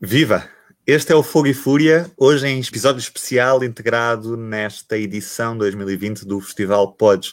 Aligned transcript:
Viva! 0.00 0.44
Este 0.86 1.12
é 1.12 1.16
o 1.16 1.22
Fogo 1.22 1.46
e 1.46 1.54
Fúria, 1.54 2.04
hoje 2.18 2.46
em 2.46 2.60
episódio 2.60 2.98
especial 2.98 3.64
integrado 3.64 4.36
nesta 4.36 4.98
edição 4.98 5.56
2020 5.56 6.26
do 6.26 6.38
Festival 6.38 6.92
Pods. 6.92 7.32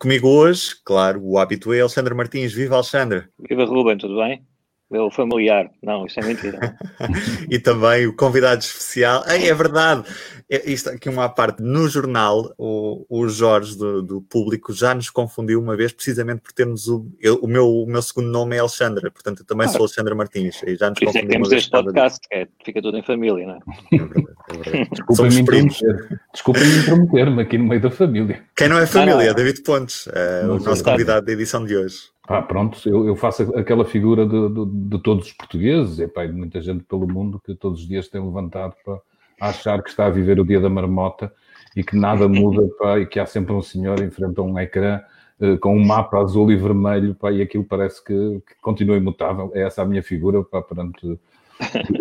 Comigo 0.00 0.26
hoje, 0.28 0.74
claro, 0.84 1.20
o 1.22 1.38
hábito 1.38 1.72
é 1.72 1.80
Alexandre 1.80 2.12
Martins. 2.12 2.52
Viva, 2.52 2.74
Alexandre! 2.74 3.28
Viva, 3.48 3.64
Ruben, 3.64 3.96
tudo 3.96 4.16
bem? 4.16 4.44
Meu 4.92 5.10
familiar. 5.10 5.70
Não, 5.82 6.04
isso 6.04 6.20
é 6.20 6.22
mentira. 6.22 6.76
e 7.50 7.58
também 7.58 8.06
o 8.06 8.14
convidado 8.14 8.60
especial. 8.60 9.24
Ei, 9.26 9.48
é 9.48 9.54
verdade! 9.54 10.04
É, 10.50 10.70
isto 10.70 10.90
aqui 10.90 11.08
uma 11.08 11.30
parte. 11.30 11.62
No 11.62 11.88
jornal, 11.88 12.52
o, 12.58 13.06
o 13.08 13.26
Jorge 13.26 13.74
do, 13.74 14.02
do, 14.02 14.20
Público 14.20 14.70
já 14.70 14.94
nos 14.94 15.08
confundiu 15.08 15.58
uma 15.58 15.74
vez, 15.74 15.92
precisamente 15.92 16.42
por 16.42 16.52
termos 16.52 16.88
o, 16.88 17.06
eu, 17.18 17.36
o, 17.36 17.46
meu, 17.46 17.66
o 17.66 17.86
meu 17.86 18.02
segundo 18.02 18.28
nome 18.28 18.54
é 18.56 18.58
Alexandra, 18.58 19.10
portanto 19.10 19.40
eu 19.40 19.46
também 19.46 19.66
ah, 19.66 19.70
sou 19.70 19.80
Alexandra 19.80 20.14
Martins. 20.14 20.62
E 20.62 20.76
já 20.76 20.90
nos 20.90 20.98
por 20.98 21.08
isso 21.08 21.16
é 21.16 21.22
que 21.22 21.28
temos 21.28 21.50
este 21.52 21.70
podcast, 21.70 22.20
que 22.28 22.36
é, 22.36 22.48
fica 22.62 22.82
tudo 22.82 22.98
em 22.98 23.02
família, 23.02 23.46
não 23.46 23.54
é? 23.54 23.58
é, 23.94 23.98
verdade, 23.98 24.36
é 24.50 24.56
verdade. 24.58 24.88
Desculpem-me 24.92 25.40
intrometer, 25.40 26.20
desculpem 26.34 26.62
intrometer-me 26.64 27.42
aqui 27.42 27.56
no 27.56 27.64
meio 27.64 27.80
da 27.80 27.90
família. 27.90 28.42
Quem 28.54 28.68
não 28.68 28.78
é 28.78 28.86
família? 28.86 29.30
Ah, 29.30 29.34
David 29.34 29.62
Pontes, 29.62 30.06
é, 30.12 30.44
o 30.44 30.58
nosso 30.58 30.84
convidado 30.84 31.24
da 31.24 31.32
edição 31.32 31.64
de 31.64 31.74
hoje. 31.74 32.12
Ah, 32.32 32.42
pronto, 32.42 32.80
eu, 32.88 33.06
eu 33.06 33.14
faço 33.14 33.42
aquela 33.56 33.84
figura 33.84 34.26
de, 34.26 34.48
de, 34.48 34.64
de 34.88 34.98
todos 35.02 35.26
os 35.26 35.32
portugueses, 35.32 35.98
e 35.98 36.08
pá, 36.08 36.24
de 36.24 36.32
muita 36.32 36.60
gente 36.60 36.82
pelo 36.84 37.06
mundo 37.06 37.40
que 37.44 37.54
todos 37.54 37.82
os 37.82 37.88
dias 37.88 38.08
tem 38.08 38.24
levantado 38.24 38.74
para 38.84 39.00
achar 39.40 39.82
que 39.82 39.90
está 39.90 40.06
a 40.06 40.10
viver 40.10 40.40
o 40.40 40.44
dia 40.44 40.60
da 40.60 40.70
marmota 40.70 41.32
e 41.76 41.82
que 41.82 41.96
nada 41.96 42.28
muda 42.28 42.66
pá, 42.78 42.98
e 42.98 43.06
que 43.06 43.18
há 43.18 43.26
sempre 43.26 43.52
um 43.52 43.62
senhor 43.62 44.00
em 44.00 44.10
frente 44.10 44.38
a 44.38 44.42
um 44.42 44.58
ecrã 44.58 45.00
uh, 45.40 45.58
com 45.58 45.76
um 45.76 45.84
mapa 45.84 46.18
azul 46.18 46.50
e 46.50 46.56
vermelho 46.56 47.14
pá, 47.14 47.32
e 47.32 47.42
aquilo 47.42 47.64
parece 47.64 48.02
que, 48.04 48.14
que 48.46 48.54
continua 48.62 48.96
imutável. 48.96 49.50
É 49.54 49.62
essa 49.62 49.82
a 49.82 49.84
minha 49.84 50.02
figura 50.02 50.42
pá, 50.42 50.62
perante. 50.62 51.18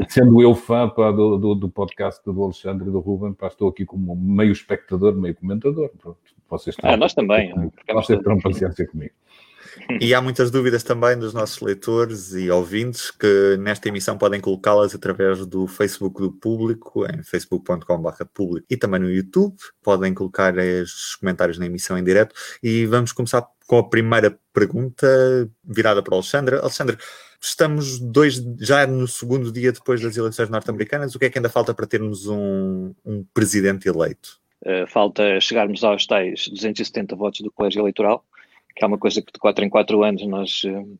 Sendo 0.09 0.41
eu 0.41 0.55
fã 0.55 0.89
pá, 0.89 1.11
do, 1.11 1.37
do, 1.37 1.55
do, 1.55 1.69
podcast 1.69 2.21
do 2.25 2.43
Alexandre 2.43 2.87
e 2.87 2.91
do 2.91 2.99
Ruben, 2.99 3.33
pá, 3.33 3.47
estou 3.47 3.69
aqui 3.69 3.85
como 3.85 4.15
meio 4.15 4.51
espectador, 4.51 5.13
meio 5.15 5.35
comentador. 5.35 5.89
Pronto, 6.01 6.17
vocês 6.49 6.75
ah, 6.83 6.97
nós 6.97 7.13
também. 7.13 7.53
Vocês 7.93 8.19
terão 8.19 8.39
paciência 8.39 8.87
comigo. 8.87 9.13
E 9.99 10.13
há 10.13 10.21
muitas 10.21 10.51
dúvidas 10.51 10.83
também 10.83 11.17
dos 11.17 11.33
nossos 11.33 11.59
leitores 11.61 12.33
e 12.33 12.49
ouvintes 12.49 13.11
que 13.11 13.57
nesta 13.59 13.87
emissão 13.89 14.17
podem 14.17 14.41
colocá-las 14.41 14.93
através 14.93 15.45
do 15.45 15.67
Facebook 15.67 16.21
do 16.21 16.31
público, 16.31 17.05
em 17.05 17.23
facebook.com.br 17.23 18.25
público 18.33 18.65
e 18.69 18.77
também 18.77 18.99
no 18.99 19.09
YouTube. 19.09 19.55
Podem 19.81 20.13
colocar 20.13 20.53
os 20.57 21.15
comentários 21.15 21.57
na 21.57 21.65
emissão 21.65 21.97
em 21.97 22.03
direto. 22.03 22.35
E 22.61 22.85
vamos 22.85 23.11
começar 23.11 23.45
com 23.67 23.77
a 23.77 23.89
primeira 23.89 24.37
pergunta 24.53 25.07
virada 25.63 26.03
para 26.03 26.11
o 26.11 26.15
Alexandre. 26.15 26.57
Alexandre, 26.57 26.97
estamos 27.39 27.99
dois, 27.99 28.35
já 28.59 28.85
no 28.85 29.07
segundo 29.07 29.51
dia 29.51 29.71
depois 29.71 30.01
das 30.01 30.17
eleições 30.17 30.49
norte-americanas. 30.49 31.15
O 31.15 31.19
que 31.19 31.25
é 31.25 31.29
que 31.29 31.37
ainda 31.37 31.49
falta 31.49 31.73
para 31.73 31.87
termos 31.87 32.27
um, 32.27 32.93
um 33.05 33.23
presidente 33.33 33.87
eleito? 33.87 34.41
Uh, 34.63 34.85
falta 34.87 35.39
chegarmos 35.39 35.83
aos 35.83 36.05
tais 36.05 36.47
270 36.47 37.15
votos 37.15 37.41
do 37.41 37.51
colégio 37.51 37.81
eleitoral 37.81 38.23
que 38.75 38.83
é 38.83 38.87
uma 38.87 38.97
coisa 38.97 39.21
que 39.21 39.31
de 39.31 39.39
4 39.39 39.65
em 39.65 39.69
4 39.69 40.03
anos 40.03 40.25
nós 40.25 40.63
uh, 40.63 40.99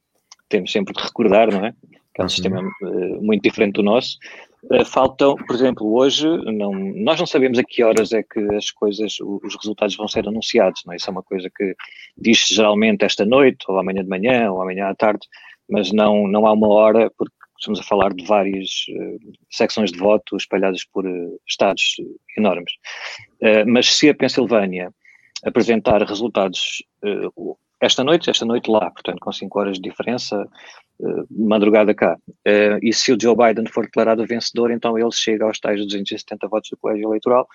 temos 0.50 0.72
sempre 0.72 0.94
de 0.94 1.02
recordar, 1.02 1.52
não 1.52 1.66
é? 1.66 1.74
Que 2.14 2.22
é 2.22 2.24
um 2.24 2.26
uhum. 2.26 2.30
sistema 2.30 2.62
uh, 2.62 3.22
muito 3.22 3.42
diferente 3.42 3.76
do 3.76 3.84
nosso. 3.84 4.18
Uh, 4.66 4.86
faltam, 4.86 5.36
por 5.36 5.56
exemplo, 5.56 5.94
hoje, 5.94 6.28
não, 6.28 6.74
nós 6.74 7.20
não 7.20 7.26
sabemos 7.26 7.58
a 7.58 7.64
que 7.64 7.84
horas 7.84 8.12
é 8.12 8.22
que 8.22 8.40
as 8.56 8.70
coisas, 8.72 9.18
os 9.20 9.56
resultados 9.56 9.96
vão 9.96 10.08
ser 10.08 10.28
anunciados, 10.28 10.84
não 10.86 10.94
é? 10.94 10.98
Isso 10.98 11.10
é 11.10 11.12
uma 11.12 11.24
coisa 11.24 11.50
que 11.56 11.76
diz-se 12.18 12.54
geralmente 12.54 13.06
esta 13.06 13.26
noite, 13.26 13.66
ou 13.68 13.80
amanhã 13.80 14.04
de 14.04 14.10
manhã, 14.10 14.52
ou 14.52 14.62
amanhã 14.62 14.88
à 14.88 14.96
tarde, 14.96 15.26
mas 15.70 15.92
não, 15.92 16.28
não 16.28 16.46
há 16.46 16.52
uma 16.52 16.68
hora, 16.68 17.12
porque 17.18 17.34
estamos 17.58 17.80
a 17.80 17.84
falar 17.84 18.14
de 18.14 18.26
várias 18.26 18.86
secções 19.52 19.92
de 19.92 20.00
voto 20.00 20.36
espalhadas 20.36 20.84
por 20.84 21.06
estados 21.48 21.96
enormes. 22.36 22.74
mas 23.68 23.96
se 23.96 24.10
a 24.10 24.16
Pensilvânia 24.16 24.92
apresentar 25.44 26.02
resultados 26.04 26.84
uh, 27.04 27.58
esta 27.82 28.04
noite, 28.04 28.30
esta 28.30 28.46
noite 28.46 28.70
lá, 28.70 28.92
portanto, 28.92 29.20
com 29.20 29.32
5 29.32 29.60
horas 29.60 29.78
de 29.78 29.90
diferença, 29.90 30.48
uh, 31.00 31.28
madrugada 31.30 31.94
cá. 31.96 32.16
Uh, 32.30 32.78
e 32.82 32.94
se 32.94 33.12
o 33.12 33.18
Joe 33.20 33.36
Biden 33.36 33.66
for 33.66 33.86
declarado 33.86 34.26
vencedor, 34.26 34.72
então 34.72 34.98
ele 34.98 35.12
chega 35.12 35.46
aos 35.46 35.60
tais 35.60 35.80
270 35.80 36.48
votos 36.48 36.70
do 36.70 36.78
colégio 36.78 37.08
eleitoral 37.08 37.48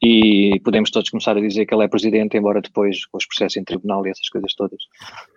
e 0.00 0.60
podemos 0.64 0.90
todos 0.90 1.10
começar 1.10 1.36
a 1.36 1.40
dizer 1.40 1.66
que 1.66 1.74
ele 1.74 1.84
é 1.84 1.88
presidente, 1.88 2.36
embora 2.36 2.60
depois, 2.60 3.04
com 3.06 3.18
os 3.18 3.26
processos 3.26 3.56
em 3.56 3.64
tribunal 3.64 4.06
e 4.06 4.10
essas 4.10 4.28
coisas 4.28 4.54
todas, 4.54 4.78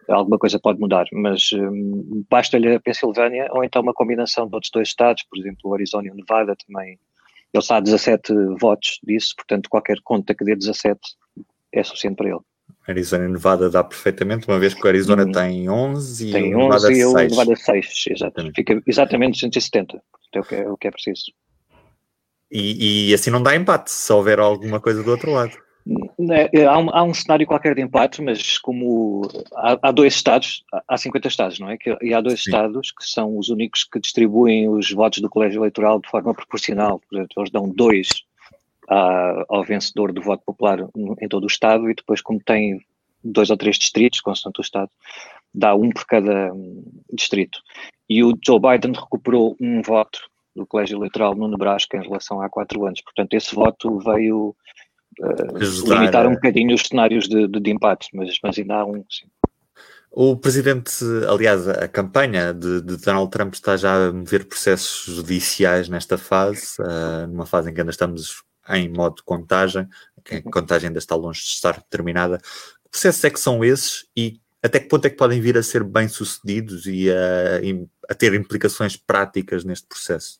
alguma 0.08 0.38
coisa 0.38 0.59
pode 0.59 0.79
mudar. 0.79 1.06
Mas 1.12 1.52
um, 1.53 2.23
basta-lhe 2.29 2.75
a 2.75 2.79
Pensilvânia 2.79 3.47
ou 3.52 3.63
então 3.63 3.81
uma 3.81 3.94
combinação 3.94 4.47
de 4.47 4.53
outros 4.53 4.72
dois 4.72 4.90
estados, 4.90 5.23
por 5.23 5.38
exemplo, 5.40 5.59
o 5.66 5.73
Arizona 5.73 6.08
e 6.08 6.12
o 6.12 6.16
Nevada 6.16 6.56
também. 6.56 7.00
Ele 7.53 7.62
está 7.62 7.78
a 7.78 7.81
17 7.81 8.34
votos 8.59 9.00
disso, 9.03 9.34
portanto, 9.35 9.68
qualquer 9.68 9.97
conta 10.03 10.34
que 10.34 10.46
dê 10.46 10.56
17 10.56 11.00
é 11.74 11.84
suficiente 11.84 12.16
para 12.16 12.30
ele. 12.30 12.40
Arizona 12.88 13.26
e 13.26 13.28
Nevada 13.28 13.70
dá 13.70 13.84
perfeitamente, 13.84 14.48
uma 14.48 14.59
vez 14.59 14.74
que 14.74 14.84
o 14.84 14.88
Arizona 14.88 15.24
hum. 15.24 15.32
tem 15.32 15.70
11 15.70 16.30
e 16.30 16.32
tem 16.32 16.56
o 16.56 16.64
Nevada 16.64 16.88
11 16.88 17.00
e 17.00 17.06
o 17.06 17.14
Nevada 17.14 17.56
6, 17.56 18.06
exatamente. 18.09 18.56
Fica 18.56 18.82
exatamente 18.88 19.40
170, 19.40 20.02
é 20.34 20.40
o 20.40 20.44
que 20.44 20.56
é, 20.56 20.70
o 20.70 20.78
que 20.78 20.88
é 20.88 20.92
preciso. 20.92 21.32
E, 22.52 23.09
e, 23.09 23.14
assim 23.14 23.30
não 23.30 23.42
dá 23.42 23.56
empate, 23.56 23.92
se 23.92 24.12
houver 24.12 24.40
alguma 24.40 24.80
coisa 24.80 25.02
do 25.02 25.12
outro 25.12 25.32
lado. 25.32 25.58
É, 26.54 26.66
há, 26.66 26.78
um, 26.78 26.90
há 26.92 27.04
um 27.04 27.14
cenário 27.14 27.48
qualquer 27.48 27.74
de 27.74 27.82
empate, 27.82 28.22
mas 28.22 28.58
como 28.58 29.22
há, 29.56 29.80
há 29.82 29.92
dois 29.92 30.14
estados, 30.14 30.64
há 30.88 30.98
50 30.98 31.28
estados, 31.28 31.59
não 31.59 31.70
é? 31.70 31.78
E 32.02 32.14
há 32.14 32.22
dois 32.22 32.44
Sim. 32.44 32.50
estados 32.50 32.92
que 32.92 33.06
são 33.06 33.38
os 33.38 33.50
únicos 33.50 33.84
que 33.86 34.00
distribuem 34.00 34.70
os 34.70 34.92
votos 34.92 35.22
do 35.22 35.30
colégio 35.30 35.59
eleitoral 35.59 36.00
de 36.00 36.09
forma 36.09 36.34
proporcional. 36.34 37.00
Portanto, 37.00 37.34
eles 37.38 37.52
dão 37.52 37.70
dois 37.70 38.09
à, 38.91 39.46
ao 39.47 39.63
vencedor 39.63 40.12
do 40.12 40.22
voto 40.22 40.44
popular 40.46 40.85
em 41.22 41.28
todo 41.29 41.46
o 41.46 41.47
Estado 41.47 41.90
e 41.90 41.96
depois, 41.96 42.22
como 42.22 42.41
tem 42.44 42.81
dois 43.24 43.50
ou 43.50 43.56
três 43.56 43.78
distritos, 43.78 44.19
constante 44.19 44.59
o 44.59 44.62
Estado, 44.62 44.91
dá 45.53 45.74
um 45.74 45.90
por 45.90 46.06
cada 46.06 46.53
hum, 46.53 46.84
distrito. 47.13 47.59
E 48.09 48.22
o 48.22 48.38
Joe 48.46 48.59
Biden 48.59 48.91
recuperou 48.94 49.56
um 49.62 49.81
voto 49.81 50.19
do 50.53 50.68
colégio 50.68 50.97
eleitoral 50.97 51.34
no 51.34 51.47
Nebraska 51.47 51.97
em 51.97 52.03
relação 52.03 52.41
a 52.41 52.46
há 52.46 52.50
quatro 52.50 52.85
anos. 52.85 53.02
Portanto, 53.02 53.34
esse 53.34 53.56
voto 53.56 53.97
veio 54.00 54.53
uh, 55.22 55.94
limitar 55.94 56.28
um 56.28 56.34
bocadinho 56.34 56.75
os 56.75 56.81
cenários 56.81 57.29
de, 57.29 57.47
de, 57.47 57.59
de 57.62 57.72
empate, 57.72 58.09
mas, 58.13 58.38
mas 58.44 58.58
ainda 58.58 58.75
há 58.75 58.85
um, 58.85 59.06
sim. 59.09 59.28
O 60.13 60.35
presidente, 60.35 60.91
aliás, 61.29 61.69
a 61.69 61.88
campanha 61.88 62.53
de, 62.53 62.81
de, 62.81 62.97
Donald 62.97 63.31
Trump 63.31 63.53
está 63.53 63.78
já 63.78 64.09
a 64.09 64.12
mover 64.12 64.46
processos 64.46 65.06
judiciais 65.06 65.88
nesta 65.88 66.18
fase, 66.18 66.75
uh, 66.81 67.28
numa 67.28 67.46
fase 67.46 67.72
em 67.72 67.73
que 67.73 67.79
ainda 67.79 67.91
estamos 67.91 68.44
em 68.69 68.89
modo 68.89 69.17
de 69.17 69.23
contagem, 69.23 69.81
a 69.81 70.35
uhum. 70.35 70.41
contagem 70.51 70.88
ainda 70.88 70.99
está 70.99 71.16
longe 71.16 71.41
de 71.41 71.47
estar 71.47 71.81
terminada. 71.83 72.38
Que 72.38 72.89
processos 72.91 73.23
é 73.23 73.29
que 73.29 73.39
são 73.39 73.63
esses 73.63 74.05
e 74.16 74.39
até 74.63 74.79
que 74.79 74.88
ponto 74.88 75.05
é 75.05 75.09
que 75.09 75.17
podem 75.17 75.41
vir 75.41 75.57
a 75.57 75.63
ser 75.63 75.83
bem-sucedidos 75.83 76.85
e 76.85 77.09
a, 77.09 77.59
a, 78.09 78.13
ter 78.13 78.33
implicações 78.33 78.95
práticas 78.95 79.63
neste 79.63 79.88
processo? 79.88 80.39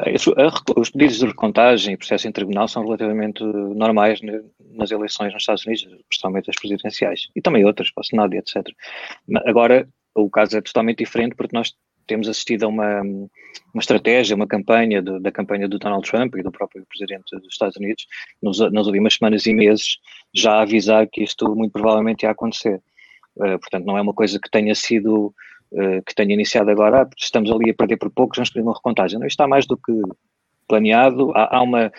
Eh, 0.00 0.14
os 0.76 0.90
pedidos 0.90 1.18
de 1.18 1.26
recontagem 1.26 1.94
e 1.94 1.96
processo 1.96 2.28
em 2.28 2.32
tribunal 2.32 2.68
são 2.68 2.84
relativamente 2.84 3.42
normais 3.42 4.20
nas 4.72 4.92
eleições 4.92 5.32
nos 5.32 5.42
Estados 5.42 5.66
Unidos, 5.66 5.88
especialmente 6.08 6.48
as 6.48 6.56
presidenciais, 6.56 7.28
e 7.34 7.42
também 7.42 7.64
outras, 7.64 7.90
para 7.90 8.02
o 8.02 8.04
Senado 8.04 8.34
e 8.34 8.38
etc. 8.38 8.68
Agora, 9.44 9.88
o 10.14 10.30
caso 10.30 10.56
é 10.56 10.60
totalmente 10.60 10.98
diferente 10.98 11.34
porque 11.34 11.56
nós 11.56 11.74
temos 12.08 12.28
assistido 12.28 12.64
a 12.64 12.68
uma, 12.68 13.02
uma 13.02 13.80
estratégia, 13.80 14.34
uma 14.34 14.46
campanha 14.46 15.00
de, 15.00 15.20
da 15.20 15.30
campanha 15.30 15.68
do 15.68 15.78
Donald 15.78 16.08
Trump 16.08 16.34
e 16.34 16.42
do 16.42 16.50
próprio 16.50 16.84
presidente 16.86 17.36
dos 17.36 17.52
Estados 17.52 17.76
Unidos 17.76 18.06
nos, 18.42 18.58
nas 18.72 18.86
últimas 18.86 19.14
semanas 19.14 19.46
e 19.46 19.54
meses 19.54 19.98
já 20.34 20.54
a 20.54 20.62
avisar 20.62 21.06
que 21.06 21.22
isto 21.22 21.54
muito 21.54 21.72
provavelmente 21.72 22.24
ia 22.24 22.30
acontecer. 22.30 22.82
Uh, 23.36 23.58
portanto, 23.60 23.84
não 23.84 23.96
é 23.96 24.00
uma 24.00 24.14
coisa 24.14 24.40
que 24.40 24.50
tenha 24.50 24.74
sido, 24.74 25.32
uh, 25.72 26.02
que 26.04 26.14
tenha 26.14 26.34
iniciado 26.34 26.70
agora, 26.70 27.02
ah, 27.02 27.10
estamos 27.16 27.50
ali 27.52 27.70
a 27.70 27.74
perder 27.74 27.96
por 27.98 28.10
poucos, 28.10 28.36
vamos 28.36 28.50
pedir 28.50 28.64
uma 28.64 28.74
recontagem. 28.74 29.18
Não, 29.18 29.26
isto 29.26 29.34
está 29.34 29.46
mais 29.46 29.64
do 29.64 29.76
que 29.76 29.92
planeado, 30.68 31.32
há, 31.34 31.56
há 31.56 31.62
uma 31.62 31.90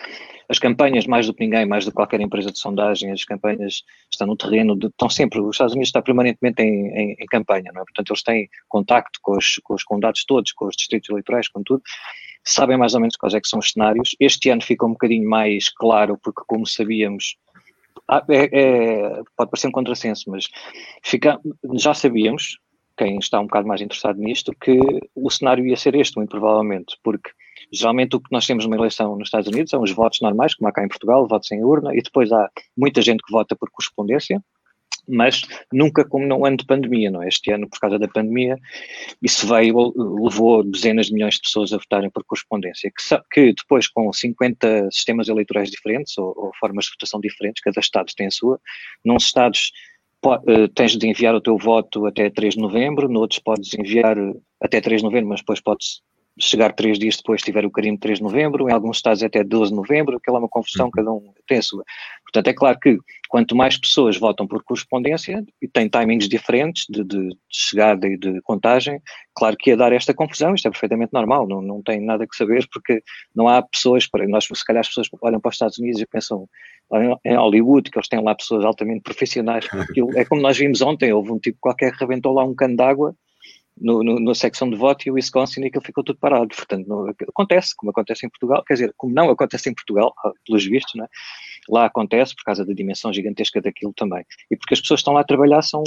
as 0.50 0.58
campanhas, 0.58 1.06
mais 1.06 1.28
do 1.28 1.32
que 1.32 1.44
ninguém, 1.44 1.64
mais 1.64 1.84
do 1.84 1.92
que 1.92 1.94
qualquer 1.94 2.20
empresa 2.20 2.50
de 2.50 2.58
sondagem, 2.58 3.12
as 3.12 3.24
campanhas 3.24 3.84
estão 4.10 4.26
no 4.26 4.36
terreno, 4.36 4.76
de, 4.76 4.88
estão 4.88 5.08
sempre, 5.08 5.40
os 5.40 5.54
Estados 5.54 5.74
Unidos 5.74 5.90
está 5.90 6.02
permanentemente 6.02 6.60
em, 6.60 6.88
em, 6.88 7.16
em 7.20 7.26
campanha, 7.26 7.70
não 7.72 7.82
é? 7.82 7.84
Portanto, 7.84 8.10
eles 8.10 8.22
têm 8.24 8.48
contacto 8.68 9.20
com 9.22 9.36
os, 9.36 9.60
com 9.62 9.74
os 9.74 9.84
condados 9.84 10.24
todos, 10.24 10.50
com 10.50 10.66
os 10.66 10.74
distritos 10.74 11.08
eleitorais, 11.08 11.46
com 11.48 11.62
tudo, 11.62 11.80
sabem 12.42 12.76
mais 12.76 12.94
ou 12.94 13.00
menos 13.00 13.14
quais 13.14 13.32
é 13.32 13.40
que 13.40 13.46
são 13.46 13.60
os 13.60 13.70
cenários. 13.70 14.16
Este 14.18 14.50
ano 14.50 14.60
fica 14.60 14.84
um 14.84 14.90
bocadinho 14.90 15.28
mais 15.28 15.68
claro, 15.68 16.18
porque 16.20 16.42
como 16.48 16.66
sabíamos, 16.66 17.36
é, 18.28 18.50
é, 18.52 19.22
pode 19.36 19.50
parecer 19.52 19.68
um 19.68 19.72
contrassenso, 19.72 20.28
mas 20.28 20.48
fica, 21.04 21.38
já 21.74 21.94
sabíamos, 21.94 22.58
quem 22.98 23.18
está 23.18 23.38
um 23.38 23.46
bocado 23.46 23.68
mais 23.68 23.80
interessado 23.80 24.18
nisto, 24.18 24.52
que 24.60 24.80
o 25.14 25.30
cenário 25.30 25.64
ia 25.64 25.76
ser 25.76 25.94
este, 25.94 26.16
muito 26.16 26.30
provavelmente, 26.30 26.98
porque 27.04 27.30
Geralmente 27.72 28.16
o 28.16 28.20
que 28.20 28.32
nós 28.32 28.46
temos 28.46 28.64
numa 28.64 28.76
eleição 28.76 29.16
nos 29.16 29.28
Estados 29.28 29.48
Unidos 29.48 29.70
são 29.70 29.82
os 29.82 29.92
votos 29.92 30.20
normais, 30.20 30.54
como 30.54 30.68
há 30.68 30.72
cá 30.72 30.84
em 30.84 30.88
Portugal, 30.88 31.26
votos 31.26 31.50
em 31.52 31.62
urna, 31.64 31.94
e 31.94 32.02
depois 32.02 32.32
há 32.32 32.48
muita 32.76 33.02
gente 33.02 33.22
que 33.22 33.32
vota 33.32 33.56
por 33.56 33.70
correspondência, 33.70 34.42
mas 35.08 35.42
nunca 35.72 36.04
como 36.04 36.26
no 36.26 36.44
ano 36.44 36.56
de 36.56 36.64
pandemia, 36.64 37.10
não 37.10 37.22
é? 37.22 37.28
Este 37.28 37.50
ano, 37.50 37.68
por 37.68 37.78
causa 37.78 37.98
da 37.98 38.08
pandemia, 38.08 38.56
isso 39.22 39.46
veio, 39.46 39.92
levou 39.96 40.62
dezenas 40.62 41.06
de 41.06 41.14
milhões 41.14 41.34
de 41.34 41.42
pessoas 41.42 41.72
a 41.72 41.78
votarem 41.78 42.10
por 42.10 42.24
correspondência, 42.24 42.90
que, 42.90 43.18
que 43.32 43.54
depois 43.54 43.88
com 43.88 44.12
50 44.12 44.90
sistemas 44.90 45.28
eleitorais 45.28 45.70
diferentes, 45.70 46.16
ou, 46.16 46.32
ou, 46.36 46.50
formas 46.58 46.84
de 46.86 46.92
votação 46.92 47.20
diferentes, 47.20 47.62
cada 47.62 47.80
estado 47.80 48.12
tem 48.16 48.26
a 48.26 48.30
sua, 48.30 48.60
num 49.04 49.16
estados 49.16 49.72
uh, 50.24 50.68
tens 50.74 50.96
de 50.96 51.06
enviar 51.08 51.34
o 51.34 51.40
teu 51.40 51.56
voto 51.56 52.06
até 52.06 52.30
3 52.30 52.54
de 52.54 52.60
novembro, 52.60 53.08
noutros 53.08 53.40
podes 53.40 53.72
enviar 53.74 54.16
até 54.60 54.80
3 54.80 55.00
de 55.00 55.04
novembro, 55.04 55.28
mas 55.28 55.40
depois 55.40 55.60
podes 55.60 56.02
chegar 56.38 56.72
três 56.72 56.98
dias 56.98 57.16
depois 57.16 57.42
tiver 57.42 57.64
o 57.64 57.70
carimbo 57.70 57.98
3 57.98 58.18
de 58.18 58.24
novembro, 58.24 58.68
em 58.68 58.72
alguns 58.72 58.96
estados 58.96 59.22
até 59.22 59.42
12 59.42 59.70
de 59.70 59.76
novembro, 59.76 60.16
aquela 60.16 60.38
é 60.38 60.40
uma 60.40 60.48
confusão, 60.48 60.86
uhum. 60.86 60.90
cada 60.90 61.12
um 61.12 61.32
tem 61.46 61.58
a 61.58 61.62
sua. 61.62 61.84
Portanto, 62.22 62.48
é 62.48 62.54
claro 62.54 62.78
que 62.78 62.98
quanto 63.28 63.56
mais 63.56 63.76
pessoas 63.76 64.16
votam 64.16 64.46
por 64.46 64.62
correspondência 64.62 65.44
e 65.60 65.68
tem 65.68 65.88
timings 65.88 66.28
diferentes 66.28 66.86
de, 66.88 67.04
de, 67.04 67.36
chegada 67.48 68.06
e 68.06 68.16
de 68.16 68.40
contagem, 68.42 69.00
claro 69.34 69.56
que 69.56 69.70
ia 69.70 69.76
dar 69.76 69.92
esta 69.92 70.14
confusão, 70.14 70.54
isto 70.54 70.68
é 70.68 70.70
perfeitamente 70.70 71.12
normal, 71.12 71.46
não, 71.46 71.60
não 71.60 71.82
tem 71.82 72.00
nada 72.00 72.26
que 72.26 72.36
saber, 72.36 72.66
porque 72.72 73.02
não 73.34 73.48
há 73.48 73.62
pessoas, 73.62 74.06
para 74.06 74.26
nós 74.26 74.44
se 74.44 74.64
calhar 74.64 74.80
as 74.80 74.88
pessoas 74.88 75.08
olham 75.22 75.40
para 75.40 75.48
os 75.48 75.54
Estados 75.54 75.78
Unidos 75.78 76.00
e 76.00 76.06
pensam 76.06 76.48
em 77.24 77.36
Hollywood, 77.36 77.90
que 77.90 77.98
eles 77.98 78.08
têm 78.08 78.22
lá 78.22 78.34
pessoas 78.34 78.64
altamente 78.64 79.02
profissionais, 79.02 79.66
aquilo, 79.72 80.16
é 80.18 80.24
como 80.24 80.40
nós 80.40 80.56
vimos 80.56 80.80
ontem, 80.80 81.12
houve 81.12 81.32
um 81.32 81.38
tipo 81.38 81.58
qualquer 81.60 81.92
que 81.92 82.00
rebentou 82.00 82.32
lá 82.32 82.44
um 82.44 82.54
cano 82.54 82.76
d'água 82.76 83.14
no, 83.80 84.02
no, 84.02 84.20
na 84.20 84.34
secção 84.34 84.68
de 84.68 84.76
voto 84.76 85.06
e 85.06 85.10
o 85.10 85.14
Wisconsin 85.14 85.64
aquilo 85.64 85.84
ficou 85.84 86.04
tudo 86.04 86.18
parado. 86.18 86.48
Portanto, 86.54 86.86
não, 86.86 87.08
acontece, 87.28 87.74
como 87.74 87.90
acontece 87.90 88.26
em 88.26 88.28
Portugal, 88.28 88.62
quer 88.64 88.74
dizer, 88.74 88.94
como 88.96 89.14
não 89.14 89.30
acontece 89.30 89.70
em 89.70 89.74
Portugal, 89.74 90.12
ah, 90.24 90.32
pelos 90.46 90.64
vistos, 90.64 90.94
não 90.94 91.04
é? 91.04 91.08
lá 91.68 91.86
acontece 91.86 92.34
por 92.34 92.44
causa 92.44 92.64
da 92.64 92.72
dimensão 92.72 93.12
gigantesca 93.12 93.60
daquilo 93.60 93.92
também. 93.94 94.24
E 94.50 94.56
porque 94.56 94.74
as 94.74 94.80
pessoas 94.80 94.98
que 94.98 95.02
estão 95.02 95.14
lá 95.14 95.20
a 95.20 95.24
trabalhar 95.24 95.62
são, 95.62 95.82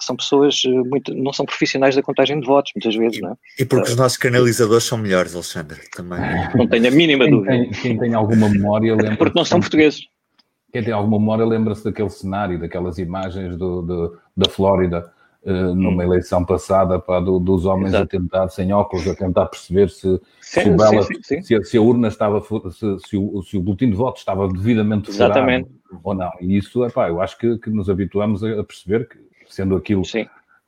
são 0.00 0.16
pessoas 0.16 0.62
eh, 0.64 0.70
muito, 0.70 1.14
não 1.14 1.32
são 1.32 1.44
profissionais 1.44 1.94
da 1.94 2.02
contagem 2.02 2.40
de 2.40 2.46
votos, 2.46 2.72
muitas 2.74 2.94
vezes, 2.94 3.20
não 3.20 3.32
é? 3.32 3.34
E 3.58 3.64
porque 3.64 3.90
os 3.90 3.96
nossos 3.96 4.18
canalizadores 4.18 4.84
são 4.84 4.98
melhores, 4.98 5.34
Alexandre, 5.34 5.80
também. 5.94 6.20
Não 6.54 6.66
tenho 6.66 6.88
a 6.88 6.90
mínima 6.90 7.24
quem 7.24 7.32
dúvida. 7.32 7.52
Tem, 7.52 7.70
quem 7.70 7.98
tem 7.98 8.14
alguma 8.14 8.48
memória 8.48 8.94
lembra 8.94 9.16
Porque 9.16 9.38
não 9.38 9.44
são 9.44 9.60
portugueses. 9.60 10.06
Quem 10.72 10.82
tem 10.82 10.92
alguma 10.92 11.18
memória 11.18 11.44
lembra-se 11.44 11.84
daquele 11.84 12.10
cenário, 12.10 12.58
daquelas 12.58 12.98
imagens 12.98 13.56
do, 13.56 13.82
do 13.82 14.18
da 14.36 14.50
Flórida, 14.50 15.10
numa 15.46 16.02
hum. 16.02 16.02
eleição 16.02 16.44
passada 16.44 16.98
pá, 16.98 17.20
do, 17.20 17.38
dos 17.38 17.64
homens 17.66 17.94
Exato. 17.94 18.04
a 18.04 18.20
tentar, 18.20 18.48
sem 18.48 18.72
óculos, 18.72 19.06
a 19.06 19.14
tentar 19.14 19.46
perceber 19.46 19.88
se, 19.90 20.20
sim, 20.40 20.76
se, 20.76 21.02
sim, 21.02 21.22
sim, 21.22 21.42
se, 21.42 21.64
se, 21.64 21.76
a 21.78 21.80
urna 21.80 22.08
estava, 22.08 22.40
se, 22.40 23.16
o, 23.16 23.42
se 23.42 23.56
o 23.56 23.60
boletim 23.60 23.90
de 23.90 23.96
votos 23.96 24.22
estava 24.22 24.48
devidamente 24.48 25.10
Exatamente. 25.10 25.70
ou 26.02 26.14
não. 26.14 26.30
E 26.40 26.56
isso, 26.56 26.84
epá, 26.84 27.08
eu 27.08 27.20
acho 27.20 27.38
que, 27.38 27.58
que 27.58 27.70
nos 27.70 27.88
habituamos 27.88 28.42
a, 28.42 28.60
a 28.60 28.64
perceber 28.64 29.08
que, 29.08 29.18
sendo 29.48 29.76
aquilo 29.76 30.02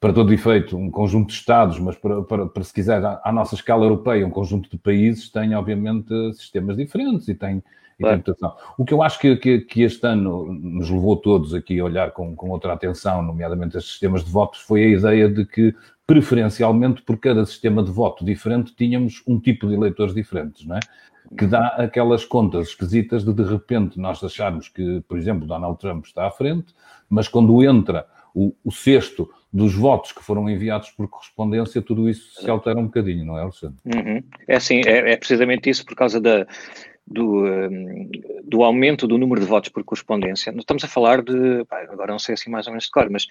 para 0.00 0.12
todo 0.12 0.32
efeito, 0.32 0.76
um 0.76 0.90
conjunto 0.90 1.28
de 1.28 1.34
Estados, 1.34 1.78
mas 1.80 1.96
para, 1.96 2.22
para, 2.22 2.46
para, 2.46 2.62
se 2.62 2.72
quiser, 2.72 3.04
à, 3.04 3.20
à 3.24 3.32
nossa 3.32 3.56
escala 3.56 3.84
europeia, 3.84 4.24
um 4.24 4.30
conjunto 4.30 4.70
de 4.70 4.78
países 4.78 5.28
tem, 5.28 5.54
obviamente, 5.54 6.12
sistemas 6.34 6.76
diferentes 6.76 7.26
e 7.26 7.34
tem, 7.34 7.62
interpretação. 7.98 8.54
O 8.76 8.84
que 8.84 8.94
eu 8.94 9.02
acho 9.02 9.18
que, 9.18 9.36
que, 9.36 9.60
que, 9.60 9.82
este 9.82 10.06
ano 10.06 10.52
nos 10.52 10.88
levou 10.88 11.16
todos 11.16 11.54
aqui 11.54 11.78
a 11.80 11.84
olhar 11.84 12.12
com, 12.12 12.34
com 12.34 12.50
outra 12.50 12.72
atenção, 12.72 13.22
nomeadamente 13.22 13.76
estes 13.76 13.92
sistemas 13.92 14.24
de 14.24 14.30
votos, 14.30 14.60
foi 14.60 14.84
a 14.84 14.88
ideia 14.88 15.28
de 15.28 15.44
que, 15.44 15.74
preferencialmente, 16.06 17.02
por 17.02 17.18
cada 17.18 17.44
sistema 17.44 17.82
de 17.82 17.90
voto 17.90 18.24
diferente, 18.24 18.74
tínhamos 18.74 19.22
um 19.26 19.38
tipo 19.38 19.66
de 19.66 19.74
eleitores 19.74 20.14
diferentes, 20.14 20.64
não 20.64 20.76
é? 20.76 20.80
Que 21.36 21.46
dá 21.46 21.66
aquelas 21.68 22.24
contas 22.24 22.68
esquisitas 22.68 23.24
de, 23.24 23.32
de 23.32 23.42
repente, 23.42 23.98
nós 23.98 24.22
acharmos 24.24 24.68
que, 24.68 25.02
por 25.06 25.18
exemplo, 25.18 25.46
Donald 25.46 25.78
Trump 25.78 26.06
está 26.06 26.26
à 26.26 26.30
frente, 26.30 26.74
mas 27.10 27.28
quando 27.28 27.62
entra 27.62 28.06
o, 28.34 28.54
o 28.64 28.70
cesto 28.70 29.28
dos 29.52 29.74
votos 29.74 30.12
que 30.12 30.22
foram 30.22 30.48
enviados 30.48 30.90
por 30.90 31.08
correspondência, 31.08 31.80
tudo 31.80 32.08
isso 32.08 32.40
se 32.40 32.50
altera 32.50 32.78
um 32.78 32.84
bocadinho, 32.84 33.24
não 33.24 33.38
é, 33.38 33.42
Alexandre? 33.42 33.78
Uhum. 33.84 34.22
É 34.46 34.56
assim, 34.56 34.80
é, 34.86 35.12
é, 35.12 35.16
precisamente 35.16 35.70
isso 35.70 35.84
por 35.84 35.96
causa 35.96 36.20
da, 36.20 36.46
do, 37.10 37.44
um, 37.46 38.10
do 38.44 38.62
aumento 38.62 39.06
do 39.06 39.16
número 39.16 39.40
de 39.40 39.46
votos 39.46 39.70
por 39.70 39.82
correspondência, 39.82 40.52
nós 40.52 40.62
estamos 40.62 40.84
a 40.84 40.88
falar 40.88 41.22
de, 41.22 41.64
agora 41.70 42.12
não 42.12 42.18
sei 42.18 42.34
assim 42.34 42.50
mais 42.50 42.66
ou 42.66 42.72
menos 42.72 42.84
de 42.84 42.90
cor, 42.90 43.08
mas 43.10 43.26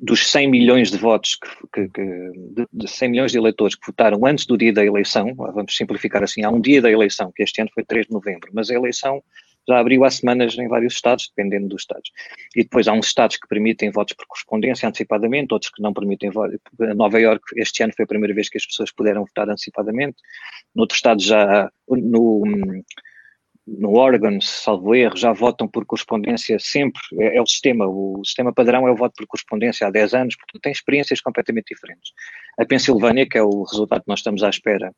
dos 0.00 0.30
100 0.30 0.50
milhões 0.50 0.90
de 0.90 0.98
votos, 0.98 1.36
que, 1.72 1.88
que, 1.88 2.66
de 2.72 2.88
100 2.88 3.08
milhões 3.08 3.32
de 3.32 3.38
eleitores 3.38 3.74
que 3.74 3.86
votaram 3.86 4.24
antes 4.24 4.46
do 4.46 4.56
dia 4.56 4.72
da 4.72 4.84
eleição, 4.84 5.34
vamos 5.34 5.76
simplificar 5.76 6.22
assim, 6.22 6.44
há 6.44 6.50
um 6.50 6.60
dia 6.60 6.80
da 6.80 6.90
eleição, 6.90 7.32
que 7.34 7.42
este 7.42 7.60
ano 7.60 7.70
foi 7.74 7.84
3 7.84 8.06
de 8.06 8.12
novembro, 8.12 8.50
mas 8.52 8.70
a 8.70 8.74
eleição 8.74 9.22
já 9.68 9.78
abriu 9.78 10.04
há 10.04 10.10
semanas 10.10 10.56
em 10.58 10.68
vários 10.68 10.94
estados, 10.94 11.32
dependendo 11.34 11.68
dos 11.68 11.82
estados. 11.82 12.10
E 12.54 12.62
depois 12.62 12.86
há 12.88 12.92
uns 12.92 13.06
estados 13.06 13.36
que 13.36 13.48
permitem 13.48 13.90
votos 13.90 14.14
por 14.14 14.26
correspondência 14.26 14.88
antecipadamente, 14.88 15.52
outros 15.52 15.70
que 15.70 15.82
não 15.82 15.92
permitem. 15.92 16.30
Nova 16.94 17.20
Iorque, 17.20 17.58
este 17.60 17.82
ano 17.82 17.92
foi 17.96 18.04
a 18.04 18.08
primeira 18.08 18.34
vez 18.34 18.48
que 18.48 18.58
as 18.58 18.66
pessoas 18.66 18.92
puderam 18.92 19.24
votar 19.24 19.48
antecipadamente. 19.48 20.16
Noutros 20.74 20.98
estados 20.98 21.24
já, 21.24 21.70
no, 21.88 22.44
no 23.66 23.96
Oregon, 23.96 24.40
salvo 24.40 24.94
erro, 24.94 25.16
já 25.16 25.32
votam 25.32 25.66
por 25.66 25.86
correspondência 25.86 26.58
sempre, 26.58 27.00
é, 27.18 27.36
é, 27.36 27.42
o 27.42 27.46
sistema, 27.46 27.86
o 27.86 28.22
sistema 28.24 28.52
padrão 28.52 28.86
é 28.86 28.90
o 28.90 28.96
voto 28.96 29.14
por 29.16 29.26
correspondência 29.26 29.86
há 29.86 29.90
10 29.90 30.14
anos, 30.14 30.36
portanto 30.36 30.62
tem 30.62 30.72
experiências 30.72 31.20
completamente 31.20 31.74
diferentes. 31.74 32.12
A 32.58 32.64
Pensilvânia, 32.64 33.26
que 33.26 33.38
é 33.38 33.42
o 33.42 33.62
resultado 33.62 34.02
que 34.02 34.08
nós 34.08 34.20
estamos 34.20 34.42
à 34.42 34.50
espera 34.50 34.92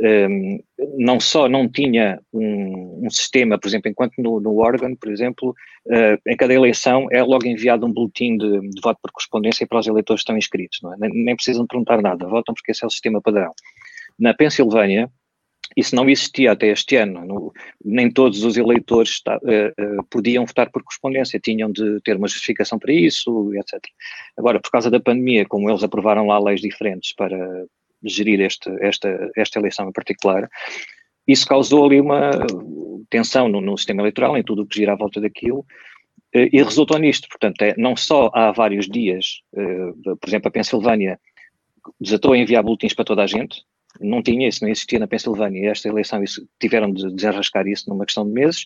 um, 0.00 0.58
não 0.96 1.20
só 1.20 1.48
não 1.48 1.68
tinha 1.68 2.20
um, 2.32 3.06
um, 3.06 3.10
sistema, 3.10 3.58
por 3.58 3.68
exemplo, 3.68 3.90
enquanto 3.90 4.14
no, 4.18 4.40
no 4.40 4.58
Oregon, 4.58 4.94
por 4.96 5.10
exemplo, 5.10 5.54
uh, 5.86 6.30
em 6.30 6.36
cada 6.36 6.52
eleição 6.52 7.06
é 7.10 7.22
logo 7.22 7.46
enviado 7.46 7.86
um 7.86 7.92
boletim 7.92 8.36
de, 8.36 8.60
de, 8.60 8.80
voto 8.82 8.98
por 9.02 9.12
correspondência 9.12 9.66
para 9.66 9.78
os 9.78 9.86
eleitores 9.86 10.20
que 10.20 10.24
estão 10.24 10.36
inscritos, 10.36 10.80
é? 10.84 10.96
nem, 10.98 11.24
nem, 11.24 11.36
precisam 11.36 11.66
perguntar 11.66 12.02
nada, 12.02 12.26
votam 12.26 12.54
porque 12.54 12.72
esse 12.72 12.84
é 12.84 12.86
o 12.86 12.90
sistema 12.90 13.20
padrão. 13.20 13.52
Na 14.18 14.34
Pensilvânia, 14.34 15.10
isso 15.76 15.96
não 15.96 16.08
existia 16.08 16.52
até 16.52 16.68
este 16.68 16.96
ano, 16.96 17.24
no, 17.24 17.52
nem 17.84 18.10
todos 18.10 18.44
os 18.44 18.56
eleitores 18.56 19.12
está, 19.12 19.36
uh, 19.38 19.98
uh, 19.98 20.04
podiam 20.10 20.44
votar 20.44 20.70
por 20.70 20.82
correspondência, 20.82 21.40
tinham 21.40 21.70
de 21.70 22.00
ter 22.02 22.16
uma 22.16 22.28
justificação 22.28 22.78
para 22.78 22.92
isso, 22.92 23.52
etc. 23.54 23.80
Agora, 24.36 24.60
por 24.60 24.70
causa 24.70 24.90
da 24.90 25.00
pandemia, 25.00 25.46
como 25.46 25.70
eles 25.70 25.82
aprovaram 25.82 26.26
lá 26.26 26.38
leis 26.38 26.60
diferentes 26.60 27.14
para 27.14 27.66
gerir 28.04 28.40
este, 28.40 28.70
esta, 28.80 29.30
esta 29.36 29.58
eleição 29.58 29.88
em 29.88 29.92
particular, 29.92 30.48
isso 31.26 31.46
causou 31.46 31.84
ali 31.84 32.00
uma 32.00 32.30
tensão 33.10 33.48
no, 33.48 33.60
no 33.60 33.76
sistema 33.76 34.02
eleitoral, 34.02 34.36
em 34.36 34.42
tudo 34.42 34.62
o 34.62 34.66
que 34.66 34.76
gira 34.76 34.92
à 34.92 34.96
volta 34.96 35.20
daquilo, 35.20 35.64
eh, 36.34 36.48
e 36.52 36.62
resultou 36.62 36.98
nisto. 36.98 37.28
Portanto, 37.28 37.62
é, 37.62 37.74
não 37.78 37.96
só 37.96 38.30
há 38.34 38.52
vários 38.52 38.86
dias, 38.86 39.40
eh, 39.56 40.14
por 40.20 40.28
exemplo, 40.28 40.48
a 40.48 40.52
Pensilvânia 40.52 41.18
desatou 42.00 42.32
a 42.32 42.38
enviar 42.38 42.62
boletins 42.62 42.94
para 42.94 43.04
toda 43.04 43.22
a 43.22 43.26
gente, 43.26 43.62
não 44.00 44.22
tinha 44.22 44.48
isso, 44.48 44.64
não 44.64 44.70
existia 44.70 44.98
na 44.98 45.06
Pensilvânia, 45.06 45.70
esta 45.70 45.88
eleição 45.88 46.22
isso, 46.22 46.46
tiveram 46.58 46.92
de 46.92 47.14
desarrascar 47.14 47.66
isso 47.66 47.88
numa 47.88 48.04
questão 48.04 48.26
de 48.26 48.32
meses, 48.32 48.64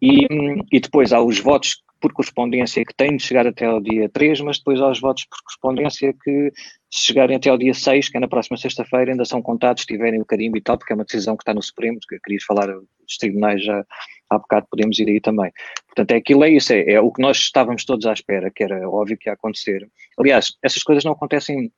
e, 0.00 0.26
e 0.70 0.80
depois 0.80 1.12
há 1.12 1.20
os 1.20 1.40
votos 1.40 1.82
por 2.00 2.12
correspondência 2.12 2.84
que 2.84 2.94
têm 2.94 3.16
de 3.16 3.22
chegar 3.22 3.46
até 3.46 3.66
ao 3.66 3.80
dia 3.80 4.08
3, 4.08 4.40
mas 4.40 4.58
depois 4.58 4.80
há 4.80 4.88
os 4.88 5.00
votos 5.00 5.24
por 5.26 5.38
correspondência 5.42 6.12
que, 6.12 6.52
se 6.90 7.06
chegarem 7.06 7.36
até 7.36 7.50
ao 7.50 7.58
dia 7.58 7.74
6, 7.74 8.08
que 8.08 8.16
é 8.16 8.20
na 8.20 8.28
próxima 8.28 8.56
sexta-feira, 8.56 9.12
ainda 9.12 9.24
são 9.24 9.40
contados, 9.42 9.84
tiverem 9.84 10.20
o 10.20 10.24
carimbo 10.24 10.56
e 10.56 10.60
tal, 10.60 10.78
porque 10.78 10.92
é 10.92 10.96
uma 10.96 11.04
decisão 11.04 11.36
que 11.36 11.42
está 11.42 11.54
no 11.54 11.62
Supremo, 11.62 11.98
que 12.08 12.16
eu 12.16 12.20
queria 12.20 12.40
falar 12.46 12.66
dos 12.66 13.16
tribunais 13.18 13.62
já 13.62 13.84
há 14.30 14.38
bocado, 14.38 14.66
podemos 14.70 14.98
ir 14.98 15.08
aí 15.08 15.20
também. 15.20 15.52
Portanto, 15.86 16.10
é 16.12 16.16
aquilo, 16.16 16.44
é 16.44 16.50
isso, 16.50 16.72
é, 16.72 16.92
é 16.92 17.00
o 17.00 17.12
que 17.12 17.20
nós 17.20 17.36
estávamos 17.36 17.84
todos 17.84 18.06
à 18.06 18.12
espera, 18.12 18.50
que 18.50 18.64
era 18.64 18.88
óbvio 18.88 19.18
que 19.18 19.28
ia 19.28 19.34
acontecer. 19.34 19.88
Aliás, 20.18 20.56
essas 20.62 20.82
coisas 20.82 21.04
não 21.04 21.12
acontecem 21.12 21.70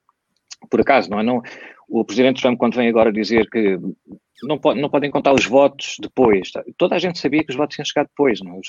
por 0.71 0.81
acaso, 0.81 1.11
não 1.11 1.21
é? 1.21 1.23
Não, 1.23 1.43
o 1.89 2.05
Presidente 2.05 2.41
Trump, 2.41 2.59
quando 2.59 2.77
vem 2.77 2.89
agora 2.89 3.13
dizer 3.13 3.49
que 3.51 3.79
não, 4.43 4.59
não 4.75 4.91
podem 4.91 5.11
contar 5.11 5.33
os 5.33 5.47
votos 5.47 5.97
depois. 6.01 6.51
Tá? 6.51 6.63
Toda 6.77 6.97
a 6.97 6.99
gente 6.99 7.19
sabia 7.19 7.45
que 7.45 7.51
os 7.51 7.57
votos 7.57 7.79
iam 7.79 7.85
chegar 7.85 8.05
depois. 8.05 8.41
Não? 8.41 8.61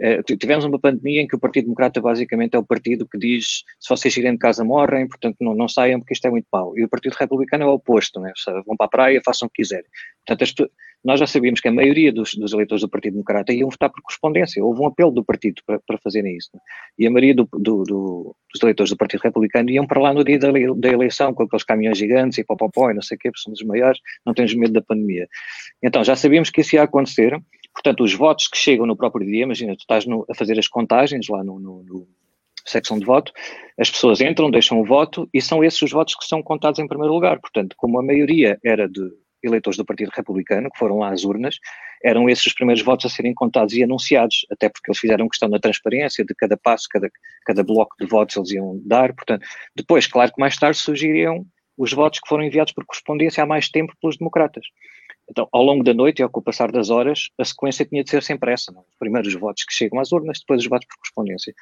É? 0.00 0.22
tivemos 0.22 0.64
uma 0.64 0.78
pandemia 0.78 1.22
em 1.22 1.26
que 1.26 1.36
o 1.36 1.38
Partido 1.38 1.64
Democrata 1.64 2.00
basicamente 2.00 2.54
é 2.54 2.58
o 2.58 2.64
partido 2.64 3.06
que 3.06 3.18
diz 3.18 3.64
se 3.80 3.88
vocês 3.88 4.12
saírem 4.12 4.32
de 4.32 4.38
casa 4.38 4.64
morrem, 4.64 5.08
portanto 5.08 5.36
não, 5.40 5.54
não 5.54 5.68
saiam 5.68 6.00
porque 6.00 6.14
isto 6.14 6.26
é 6.26 6.30
muito 6.30 6.46
mau. 6.52 6.76
E 6.76 6.84
o 6.84 6.88
Partido 6.88 7.14
Republicano 7.14 7.64
é 7.64 7.66
o 7.66 7.74
oposto, 7.74 8.20
não 8.20 8.28
é? 8.28 8.32
vão 8.66 8.76
para 8.76 8.86
a 8.86 8.90
praia, 8.90 9.22
façam 9.24 9.46
o 9.46 9.50
que 9.50 9.62
quiserem. 9.62 9.86
Portanto, 10.26 10.42
as, 10.42 10.68
nós 11.04 11.20
já 11.20 11.26
sabíamos 11.26 11.60
que 11.60 11.68
a 11.68 11.72
maioria 11.72 12.10
dos, 12.10 12.34
dos, 12.34 12.52
eleitores 12.52 12.80
do 12.80 12.88
Partido 12.88 13.12
Democrata 13.12 13.52
iam 13.52 13.68
votar 13.68 13.90
por 13.90 14.00
correspondência. 14.00 14.64
Houve 14.64 14.80
um 14.80 14.86
apelo 14.86 15.10
do 15.10 15.22
partido 15.22 15.60
para, 15.66 15.78
para 15.86 15.98
fazerem 15.98 16.36
isso. 16.36 16.50
E 16.98 17.06
a 17.06 17.10
maioria 17.10 17.34
do, 17.34 17.48
do, 17.52 17.82
do, 17.82 18.36
dos 18.52 18.62
eleitores 18.62 18.90
do 18.90 18.96
Partido 18.96 19.20
Republicano 19.20 19.70
iam 19.70 19.86
para 19.86 20.00
lá 20.00 20.14
no 20.14 20.24
dia 20.24 20.38
da, 20.38 20.50
da 20.50 20.88
eleição 20.88 21.34
com 21.34 21.42
aqueles 21.42 21.64
caminhões 21.64 21.98
gigantes 21.98 22.38
e 22.38 22.44
popopó 22.44 22.90
e 22.90 22.94
não 22.94 23.02
sei 23.02 23.16
o 23.16 23.18
quê, 23.18 23.28
porque 23.30 23.42
somos 23.42 23.60
os 23.60 23.66
maiores, 23.66 24.00
não 24.24 24.32
temos 24.32 24.54
medo 24.54 24.72
da 24.72 24.80
pandemia. 24.80 25.28
Então, 25.82 26.02
já 26.02 26.16
sabíamos 26.16 26.48
que 26.48 26.62
isso 26.62 26.74
ia 26.74 26.82
acontecer. 26.82 27.38
Portanto, 27.74 28.02
os 28.02 28.14
votos 28.14 28.48
que 28.48 28.56
chegam 28.56 28.86
no 28.86 28.96
próprio 28.96 29.26
dia, 29.26 29.42
imagina, 29.42 29.76
tu 29.76 29.80
estás 29.80 30.06
no, 30.06 30.24
a 30.30 30.34
fazer 30.34 30.58
as 30.58 30.68
contagens 30.68 31.28
lá 31.28 31.44
no, 31.44 31.58
no, 31.58 31.82
no 31.82 32.08
secção 32.64 32.98
de 32.98 33.04
voto, 33.04 33.30
as 33.78 33.90
pessoas 33.90 34.20
entram, 34.20 34.50
deixam 34.50 34.80
o 34.80 34.84
voto 34.86 35.28
e 35.34 35.40
são 35.40 35.62
esses 35.62 35.82
os 35.82 35.90
votos 35.90 36.14
que 36.14 36.24
são 36.24 36.42
contados 36.42 36.78
em 36.78 36.88
primeiro 36.88 37.12
lugar. 37.12 37.38
Portanto, 37.40 37.74
como 37.76 37.98
a 37.98 38.02
maioria 38.02 38.58
era 38.64 38.88
de 38.88 39.02
eleitores 39.46 39.76
do 39.76 39.84
Partido 39.84 40.10
Republicano, 40.14 40.70
que 40.70 40.78
foram 40.78 40.98
lá 40.98 41.12
às 41.12 41.24
urnas, 41.24 41.58
eram 42.02 42.28
esses 42.28 42.46
os 42.46 42.52
primeiros 42.52 42.82
votos 42.82 43.06
a 43.06 43.08
serem 43.08 43.34
contados 43.34 43.74
e 43.74 43.82
anunciados, 43.82 44.46
até 44.50 44.68
porque 44.68 44.90
eles 44.90 44.98
fizeram 44.98 45.28
questão 45.28 45.48
da 45.48 45.58
transparência 45.58 46.24
de 46.24 46.34
cada 46.34 46.56
passo, 46.56 46.86
cada, 46.90 47.10
cada 47.44 47.62
bloco 47.62 47.94
de 47.98 48.06
votos 48.06 48.36
eles 48.36 48.50
iam 48.52 48.80
dar. 48.84 49.14
Portanto, 49.14 49.46
depois, 49.74 50.06
claro 50.06 50.32
que 50.32 50.40
mais 50.40 50.56
tarde 50.56 50.78
surgiriam 50.78 51.44
os 51.76 51.92
votos 51.92 52.20
que 52.20 52.28
foram 52.28 52.44
enviados 52.44 52.72
por 52.72 52.84
correspondência 52.84 53.42
há 53.42 53.46
mais 53.46 53.68
tempo 53.68 53.94
pelos 54.00 54.16
democratas. 54.16 54.66
Então, 55.28 55.48
ao 55.52 55.62
longo 55.62 55.82
da 55.82 55.94
noite 55.94 56.20
e 56.20 56.22
ao 56.22 56.30
passar 56.30 56.70
das 56.70 56.90
horas, 56.90 57.30
a 57.38 57.44
sequência 57.44 57.84
tinha 57.84 58.04
de 58.04 58.10
ser 58.10 58.22
sempre 58.22 58.52
essa. 58.52 58.70
Não? 58.70 58.82
É? 58.82 58.84
Primeiro 58.98 59.26
os 59.26 59.34
votos 59.34 59.64
que 59.64 59.72
chegam 59.72 59.98
às 59.98 60.12
urnas, 60.12 60.38
depois 60.40 60.60
os 60.60 60.68
votos 60.68 60.86
por 60.86 60.96
correspondência. 60.98 61.54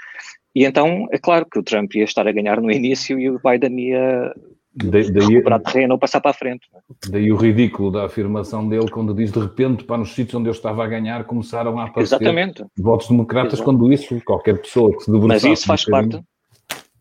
E 0.54 0.64
então, 0.64 1.06
é 1.12 1.18
claro 1.18 1.46
que 1.50 1.58
o 1.58 1.62
Trump 1.62 1.94
ia 1.94 2.04
estar 2.04 2.26
a 2.26 2.32
ganhar 2.32 2.60
no 2.60 2.70
início 2.70 3.18
e 3.18 3.30
o 3.30 3.40
Biden 3.40 3.78
ia 3.80 4.34
daí, 4.74 5.02
recuperar 5.02 5.60
terreno 5.60 5.94
ou 5.94 5.98
passar 5.98 6.20
para 6.20 6.30
a 6.30 6.34
frente. 6.34 6.66
É? 6.74 7.10
Daí 7.10 7.32
o 7.32 7.36
ridículo 7.36 7.90
da 7.90 8.06
afirmação 8.06 8.68
dele 8.68 8.88
quando 8.90 9.14
diz 9.14 9.30
de 9.30 9.40
repente, 9.40 9.84
para 9.84 9.98
nos 9.98 10.14
sítios 10.14 10.34
onde 10.34 10.48
eu 10.48 10.52
estava 10.52 10.84
a 10.84 10.86
ganhar, 10.86 11.24
começaram 11.24 11.78
a 11.78 11.84
aparecer 11.84 12.16
Exatamente. 12.16 12.64
votos 12.78 13.08
democratas, 13.08 13.54
Exato. 13.54 13.64
quando 13.64 13.92
isso, 13.92 14.20
qualquer 14.24 14.60
pessoa 14.60 14.96
que 14.96 15.04
se 15.04 15.10
debruçasse... 15.10 15.48
Mas 15.48 15.58
isso 15.58 15.66
faz 15.66 15.84
parte 15.84 16.22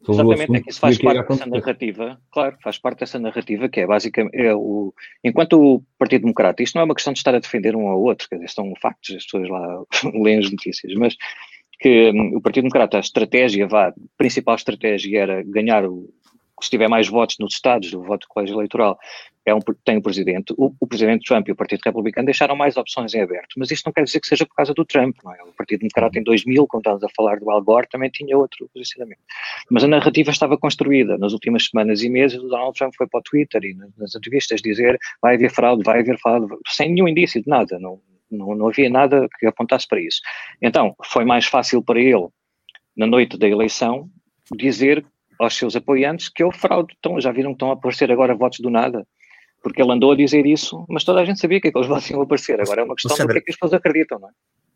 Exatamente, 0.10 0.56
é 0.56 0.62
que 0.62 0.70
isso 0.72 0.80
faz 0.80 0.98
parte 0.98 1.28
dessa 1.28 1.46
narrativa, 1.46 2.22
claro, 2.32 2.58
faz 2.64 2.78
parte 2.80 3.00
dessa 3.02 3.20
narrativa 3.20 3.70
que 3.70 3.82
é 3.82 3.86
basicamente, 3.86 4.36
é 4.36 4.54
o, 4.54 4.94
enquanto 5.24 5.62
o 5.62 5.84
Partido 5.98 6.22
Democrata, 6.22 6.64
isto 6.64 6.76
não 6.76 6.82
é 6.82 6.86
uma 6.86 6.96
questão 6.96 7.14
de 7.14 7.20
estar 7.20 7.36
a 7.36 7.40
defender 7.40 7.76
um 7.76 7.88
ao 7.88 8.02
outro, 8.02 8.28
quer 8.28 8.36
dizer, 8.36 8.50
são 8.50 8.74
factos, 8.82 9.16
as 9.16 9.24
pessoas 9.26 9.48
lá 9.48 9.84
leem 10.14 10.40
as 10.40 10.50
notícias, 10.50 10.94
mas 10.96 11.16
que 11.80 12.12
um, 12.12 12.38
o 12.38 12.42
Partido 12.42 12.64
Democrata, 12.64 12.98
a 12.98 13.00
estratégia, 13.00 13.68
vá, 13.68 13.90
a 13.90 13.94
principal 14.18 14.56
estratégia 14.56 15.20
era 15.20 15.44
ganhar 15.44 15.86
o, 15.86 16.10
se 16.62 16.70
tiver 16.70 16.88
mais 16.88 17.08
votos 17.08 17.38
nos 17.40 17.54
Estados, 17.54 17.92
do 17.92 18.02
voto 18.02 18.22
do 18.22 18.28
colégio 18.28 18.56
eleitoral, 18.56 18.98
é 19.46 19.54
um, 19.54 19.60
tem 19.84 19.98
o 19.98 20.02
presidente. 20.02 20.54
O, 20.58 20.74
o, 20.80 20.88
presidente 20.88 21.26
Trump 21.26 21.48
e 21.48 21.52
o 21.52 21.56
Partido 21.56 21.82
Republicano 21.84 22.26
deixaram 22.26 22.56
mais 22.56 22.78
opções 22.78 23.14
em 23.14 23.22
aberto, 23.22 23.56
mas 23.58 23.72
isso 23.72 23.84
não 23.86 23.94
quer 23.94 24.04
dizer 24.04 24.20
que 24.20 24.28
seja 24.28 24.46
por 24.46 24.56
causa 24.56 24.74
do 24.74 24.86
Trump, 24.86 25.18
não 25.24 25.34
é? 25.34 25.44
O 25.44 25.54
Partido 25.54 25.80
Democrata 25.80 26.20
em 26.20 26.24
2000, 26.24 26.68
quando 26.68 26.82
estávamos 26.82 27.04
a 27.04 27.10
falar 27.16 27.40
do 27.40 27.50
Al 27.50 27.64
Gore, 27.64 27.88
também 27.90 28.10
tinha 28.10 28.38
outro 28.38 28.70
posicionamento. 28.74 29.20
Mas 29.70 29.84
a 29.84 29.88
narrativa 29.88 30.30
estava 30.30 30.58
construída. 30.58 31.18
Nas 31.18 31.34
últimas 31.34 31.66
semanas 31.66 32.04
e 32.04 32.10
meses, 32.10 32.38
o 32.38 32.48
Donald 32.48 32.78
Trump 32.78 32.94
foi 32.96 33.08
para 33.08 33.20
o 33.20 33.24
Twitter 33.24 33.64
e 33.64 33.76
nas 33.98 34.16
entrevistas 34.16 34.62
dizer 34.62 35.00
vai 35.22 35.36
haver 35.36 35.50
fraude, 35.50 35.84
vai 35.84 36.00
haver 36.00 36.20
fraude, 36.20 36.48
sem 36.68 36.94
nenhum 36.94 37.08
indício 37.08 37.42
de 37.42 37.50
nada. 37.50 37.80
Não, 37.80 38.00
não, 38.30 38.56
não 38.56 38.70
havia 38.70 38.90
nada 38.90 39.28
que 39.40 39.48
apontasse 39.48 39.88
para 39.88 40.00
isso. 40.00 40.22
Então, 40.62 40.96
foi 41.04 41.26
mais 41.26 41.46
fácil 41.46 41.84
para 41.84 42.00
ele, 42.00 42.28
na 42.96 43.08
noite 43.08 43.38
da 43.38 43.48
eleição, 43.48 44.10
dizer 44.56 45.06
aos 45.42 45.56
seus 45.56 45.76
apoiantes 45.76 46.30
que 46.30 46.44
houve 46.44 46.58
fraude. 46.58 46.96
Então, 46.98 47.20
já 47.20 47.32
viram 47.32 47.52
que 47.52 47.56
estão 47.56 47.72
a 47.72 47.74
aparecer 47.74 48.12
agora 48.12 48.36
votos 48.36 48.60
do 48.60 48.70
nada? 48.70 49.06
Porque 49.62 49.82
ele 49.82 49.92
andou 49.92 50.12
a 50.12 50.16
dizer 50.16 50.46
isso, 50.46 50.86
mas 50.90 51.04
toda 51.04 51.22
a 51.22 51.26
gente 51.26 51.40
sabia 51.40 51.60
que 51.60 51.68
aqueles 51.68 51.88
votos 51.90 52.10
iam 52.10 52.22
aparecer. 52.22 52.62
Agora 52.62 52.82
é 52.82 52.84
uma 52.84 52.96
questão 52.96 53.12
Alexandre, 53.12 53.34
do 53.34 53.34
que 53.34 53.40
é 53.40 53.46
que 53.46 53.52
as 53.52 53.58
pessoas 53.58 53.74
acreditam, 53.74 54.20
não 54.20 54.30
é? 54.30 54.32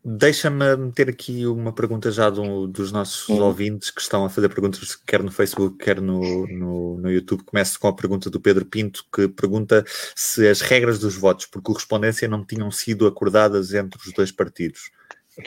Deixa-me 0.08 0.76
meter 0.76 1.08
aqui 1.08 1.44
uma 1.48 1.72
pergunta 1.72 2.12
já 2.12 2.30
do, 2.30 2.68
dos 2.68 2.92
nossos 2.92 3.28
hum. 3.28 3.42
ouvintes 3.42 3.90
que 3.90 4.00
estão 4.00 4.24
a 4.24 4.30
fazer 4.30 4.48
perguntas 4.48 4.94
quer 4.94 5.20
no 5.20 5.32
Facebook, 5.32 5.78
quer 5.78 6.00
no, 6.00 6.46
no, 6.46 6.96
no, 6.98 7.10
YouTube. 7.10 7.42
Começo 7.42 7.80
com 7.80 7.88
a 7.88 7.92
pergunta 7.92 8.30
do 8.30 8.40
Pedro 8.40 8.64
Pinto, 8.64 9.04
que 9.12 9.26
pergunta 9.26 9.84
se 10.14 10.46
as 10.46 10.60
regras 10.60 11.00
dos 11.00 11.16
votos 11.16 11.46
por 11.46 11.60
correspondência 11.60 12.28
não 12.28 12.44
tinham 12.44 12.70
sido 12.70 13.04
acordadas 13.04 13.74
entre 13.74 13.98
os 13.98 14.12
dois 14.12 14.30
partidos. 14.30 14.92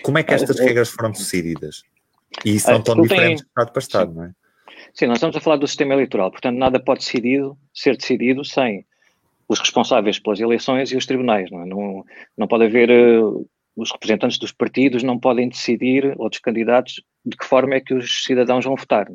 Como 0.04 0.18
é 0.18 0.24
que 0.24 0.34
estas 0.34 0.60
regras 0.60 0.90
foram 0.90 1.12
decididas? 1.12 1.84
E 2.44 2.60
são 2.60 2.82
tão 2.82 3.02
diferentes 3.02 3.44
de 3.44 3.48
Estado 3.48 3.72
para 3.72 3.80
Estado, 3.80 4.14
não 4.14 4.26
é? 4.26 4.34
Sim, 5.00 5.08
nós 5.08 5.16
estamos 5.16 5.38
a 5.38 5.40
falar 5.40 5.56
do 5.56 5.66
sistema 5.66 5.94
eleitoral, 5.94 6.30
portanto, 6.30 6.58
nada 6.58 6.78
pode 6.78 7.00
decidido, 7.00 7.58
ser 7.74 7.96
decidido 7.96 8.44
sem 8.44 8.86
os 9.48 9.58
responsáveis 9.58 10.20
pelas 10.20 10.42
eleições 10.42 10.92
e 10.92 10.98
os 10.98 11.06
tribunais. 11.06 11.50
Não, 11.50 11.62
é? 11.62 11.66
não, 11.66 12.06
não 12.38 12.48
pode 12.50 12.66
haver. 12.66 12.92
Uh, 12.92 13.50
os 13.78 13.94
representantes 13.94 14.38
dos 14.38 14.52
partidos 14.52 15.02
não 15.02 15.18
podem 15.18 15.48
decidir, 15.48 16.14
ou 16.18 16.30
dos 16.30 16.40
candidatos, 16.40 17.02
de 17.26 17.38
que 17.38 17.46
forma 17.46 17.76
é 17.76 17.80
que 17.80 17.94
os 17.94 18.26
cidadãos 18.26 18.66
vão 18.66 18.76
votar. 18.76 19.08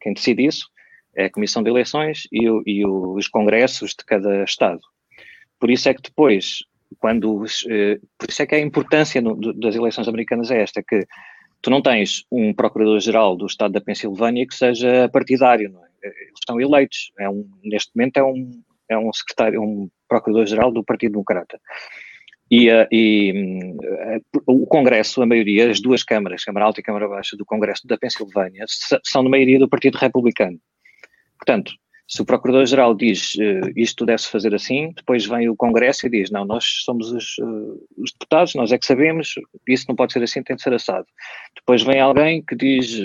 Quem 0.00 0.14
decide 0.14 0.46
isso 0.46 0.68
é 1.16 1.24
a 1.24 1.30
Comissão 1.30 1.60
de 1.60 1.70
Eleições 1.70 2.28
e, 2.30 2.48
o, 2.48 2.62
e 2.64 2.86
os 2.86 3.26
congressos 3.26 3.96
de 3.98 4.04
cada 4.06 4.44
Estado. 4.44 4.80
Por 5.58 5.72
isso 5.72 5.88
é 5.88 5.94
que 5.94 6.02
depois, 6.02 6.58
quando. 7.00 7.34
Uh, 7.34 7.98
por 8.16 8.30
isso 8.30 8.42
é 8.42 8.46
que 8.46 8.54
a 8.54 8.60
importância 8.60 9.20
no, 9.20 9.34
das 9.54 9.74
eleições 9.74 10.06
americanas 10.06 10.52
é 10.52 10.62
esta, 10.62 10.84
que 10.84 11.04
tu 11.62 11.70
não 11.70 11.80
tens 11.80 12.24
um 12.30 12.52
procurador-geral 12.52 13.36
do 13.36 13.46
estado 13.46 13.72
da 13.72 13.80
Pensilvânia 13.80 14.46
que 14.46 14.54
seja 14.54 15.08
partidário, 15.08 15.70
não 15.70 15.84
é? 15.84 15.88
Eles 16.02 16.38
estão 16.40 16.60
eleitos. 16.60 17.12
É 17.18 17.30
um, 17.30 17.48
neste 17.62 17.92
momento 17.94 18.16
é 18.16 18.24
um, 18.24 18.62
é 18.88 18.98
um 18.98 19.12
secretário, 19.12 19.62
um 19.62 19.88
procurador-geral 20.08 20.72
do 20.72 20.84
Partido 20.84 21.12
Democrata. 21.12 21.60
E, 22.50 22.68
uh, 22.70 22.86
e 22.90 23.72
uh, 23.72 24.42
o 24.46 24.66
Congresso, 24.66 25.22
a 25.22 25.26
maioria, 25.26 25.70
as 25.70 25.80
duas 25.80 26.02
câmaras, 26.02 26.44
Câmara 26.44 26.66
Alta 26.66 26.80
e 26.80 26.82
Câmara 26.82 27.08
Baixa 27.08 27.36
do 27.36 27.46
Congresso 27.46 27.86
da 27.86 27.96
Pensilvânia, 27.96 28.64
são 29.04 29.22
de 29.22 29.30
maioria 29.30 29.58
do 29.58 29.68
Partido 29.68 29.96
Republicano. 29.96 30.58
Portanto, 31.38 31.72
se 32.08 32.20
o 32.20 32.24
Procurador-Geral 32.24 32.94
diz 32.94 33.34
uh, 33.36 33.70
isto 33.76 34.04
deve-se 34.04 34.30
fazer 34.30 34.54
assim, 34.54 34.92
depois 34.92 35.24
vem 35.26 35.48
o 35.48 35.56
Congresso 35.56 36.06
e 36.06 36.10
diz 36.10 36.30
não, 36.30 36.44
nós 36.44 36.64
somos 36.84 37.10
os, 37.10 37.38
uh, 37.38 37.86
os, 37.96 38.12
deputados, 38.12 38.54
nós 38.54 38.72
é 38.72 38.78
que 38.78 38.86
sabemos, 38.86 39.34
isso 39.66 39.86
não 39.88 39.96
pode 39.96 40.12
ser 40.12 40.22
assim, 40.22 40.42
tem 40.42 40.56
de 40.56 40.62
ser 40.62 40.74
assado. 40.74 41.06
Depois 41.56 41.82
vem 41.82 42.00
alguém 42.00 42.42
que 42.42 42.54
diz 42.54 43.00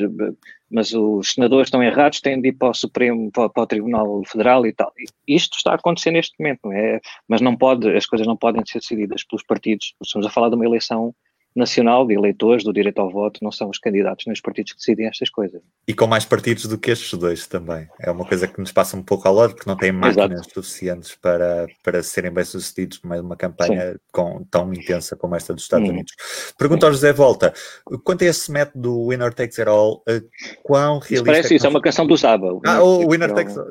mas 0.70 0.94
os 0.94 1.34
senadores 1.34 1.68
estão 1.68 1.82
errados, 1.82 2.20
têm 2.20 2.42
de 2.42 2.50
ir 2.50 2.54
para 2.54 2.70
o 2.70 2.74
Supremo, 2.74 3.32
para, 3.32 3.50
para 3.50 3.64
o 3.64 3.68
Tribunal 3.68 4.22
Federal 4.26 4.66
e 4.66 4.74
tal. 4.74 4.92
Isto 5.28 5.58
está 5.58 5.72
a 5.72 5.76
acontecer 5.76 6.12
neste 6.12 6.36
momento, 6.40 6.60
não 6.66 6.74
é? 6.74 7.00
Mas 7.28 7.42
não 7.42 7.56
pode, 7.56 7.90
as 7.96 8.06
coisas 8.06 8.28
não 8.28 8.36
podem 8.36 8.64
ser 8.66 8.80
decididas 8.80 9.24
pelos 9.24 9.44
partidos. 9.46 9.94
Estamos 10.04 10.28
a 10.28 10.30
falar 10.30 10.50
de 10.50 10.56
uma 10.56 10.66
eleição 10.66 11.16
nacional 11.58 12.06
de 12.06 12.14
eleitores 12.14 12.64
do 12.64 12.74
direito 12.74 13.00
ao 13.00 13.10
voto, 13.10 13.40
não 13.42 13.52
são 13.52 13.70
os 13.70 13.78
candidatos 13.78 14.26
nem 14.26 14.34
os 14.34 14.42
partidos 14.42 14.74
que 14.74 14.80
decidem 14.80 15.08
estas 15.08 15.30
coisas. 15.30 15.62
E 15.88 15.94
com 15.94 16.08
mais 16.08 16.26
partidos 16.26 16.66
do 16.66 16.78
que 16.78 16.92
estes 16.92 17.18
dois 17.18 17.48
também. 17.48 17.88
É 18.00 18.12
uma 18.12 18.26
coisa 18.26 18.48
que 18.48 18.60
nos 18.60 18.72
passa 18.72 18.96
um 18.96 19.04
pouco 19.04 19.28
ao 19.28 19.34
lado, 19.34 19.56
porque 19.56 19.70
não 19.70 19.78
têm 19.78 19.92
máquinas 19.92 20.42
Exato. 20.42 20.54
suficientes 20.54 21.16
para, 21.16 21.68
para 21.84 22.04
serem 22.04 22.32
bem-sucedidos 22.32 23.00
de 23.00 23.08
uma 23.20 23.36
campanha 23.36 24.00
com, 24.12 24.44
tão 24.50 24.74
intensa 24.74 25.16
como 25.16 25.36
esta 25.36 25.54
dos 25.54 25.64
Estados 25.64 25.88
hum. 25.88 25.94
Unidos. 25.94 26.14
Pergunta 26.58 26.86
ao 26.86 26.92
José 26.92 27.12
Volta, 27.12 27.54
quanto 28.04 28.24
a 28.24 28.28
esse 28.28 28.52
método 28.52 29.08
Winner 29.08 29.34
Takes 29.34 29.60
It 29.60 29.70
All, 29.70 30.04
uh, 30.08 30.22
quão 30.64 31.00
realista... 31.00 31.14
Isso 31.14 31.24
parece 31.24 31.54
é 31.54 31.58
isso, 31.58 31.66
é 31.66 31.70
uma 31.70 31.82
canção 31.82 32.06
do 32.06 32.16
Zaba. 32.16 32.60
Ah, 32.66 32.84
o 32.84 33.10
Winner 33.10 33.34
Takes 33.34 33.58
All. 33.58 33.68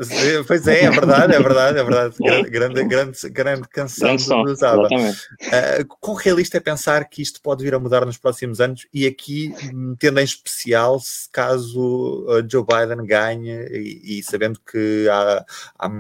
Pois 0.46 0.66
é, 0.66 0.84
é 0.84 0.90
verdade, 0.90 1.34
é 1.34 1.40
verdade, 1.40 1.78
é 1.78 1.84
verdade. 1.84 2.16
grande, 2.50 2.84
grande, 2.84 3.30
grande 3.30 3.68
canção 3.68 4.16
grande 4.16 4.44
do, 4.44 4.54
Zaba. 4.54 4.88
Uh, 4.88 5.96
quão 6.00 6.16
realista 6.16 6.56
é 6.56 6.60
pensar 6.60 7.08
que 7.08 7.22
isto 7.22 7.40
pode 7.40 7.62
vir 7.62 7.74
a 7.76 7.80
mudar 7.80 8.04
nos 8.04 8.18
próximos 8.18 8.60
anos 8.60 8.86
e 8.92 9.06
aqui 9.06 9.52
tendo 9.98 10.20
em 10.20 10.24
especial 10.24 10.98
se 10.98 11.30
caso 11.30 12.26
uh, 12.28 12.50
Joe 12.50 12.64
Biden 12.64 13.06
ganhe 13.06 13.52
e, 13.70 14.18
e 14.18 14.22
sabendo 14.22 14.60
que 14.60 15.08
há, 15.08 15.44
há, 15.78 15.90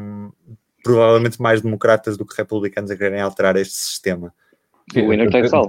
provavelmente 0.82 1.40
mais 1.40 1.60
democratas 1.60 2.16
do 2.16 2.24
que 2.24 2.36
republicanos 2.36 2.90
a 2.90 2.96
quererem 2.96 3.20
alterar 3.20 3.56
este 3.56 3.74
sistema. 3.74 4.32
O 4.94 5.08
winner 5.08 5.30
takes 5.30 5.52
all. 5.52 5.68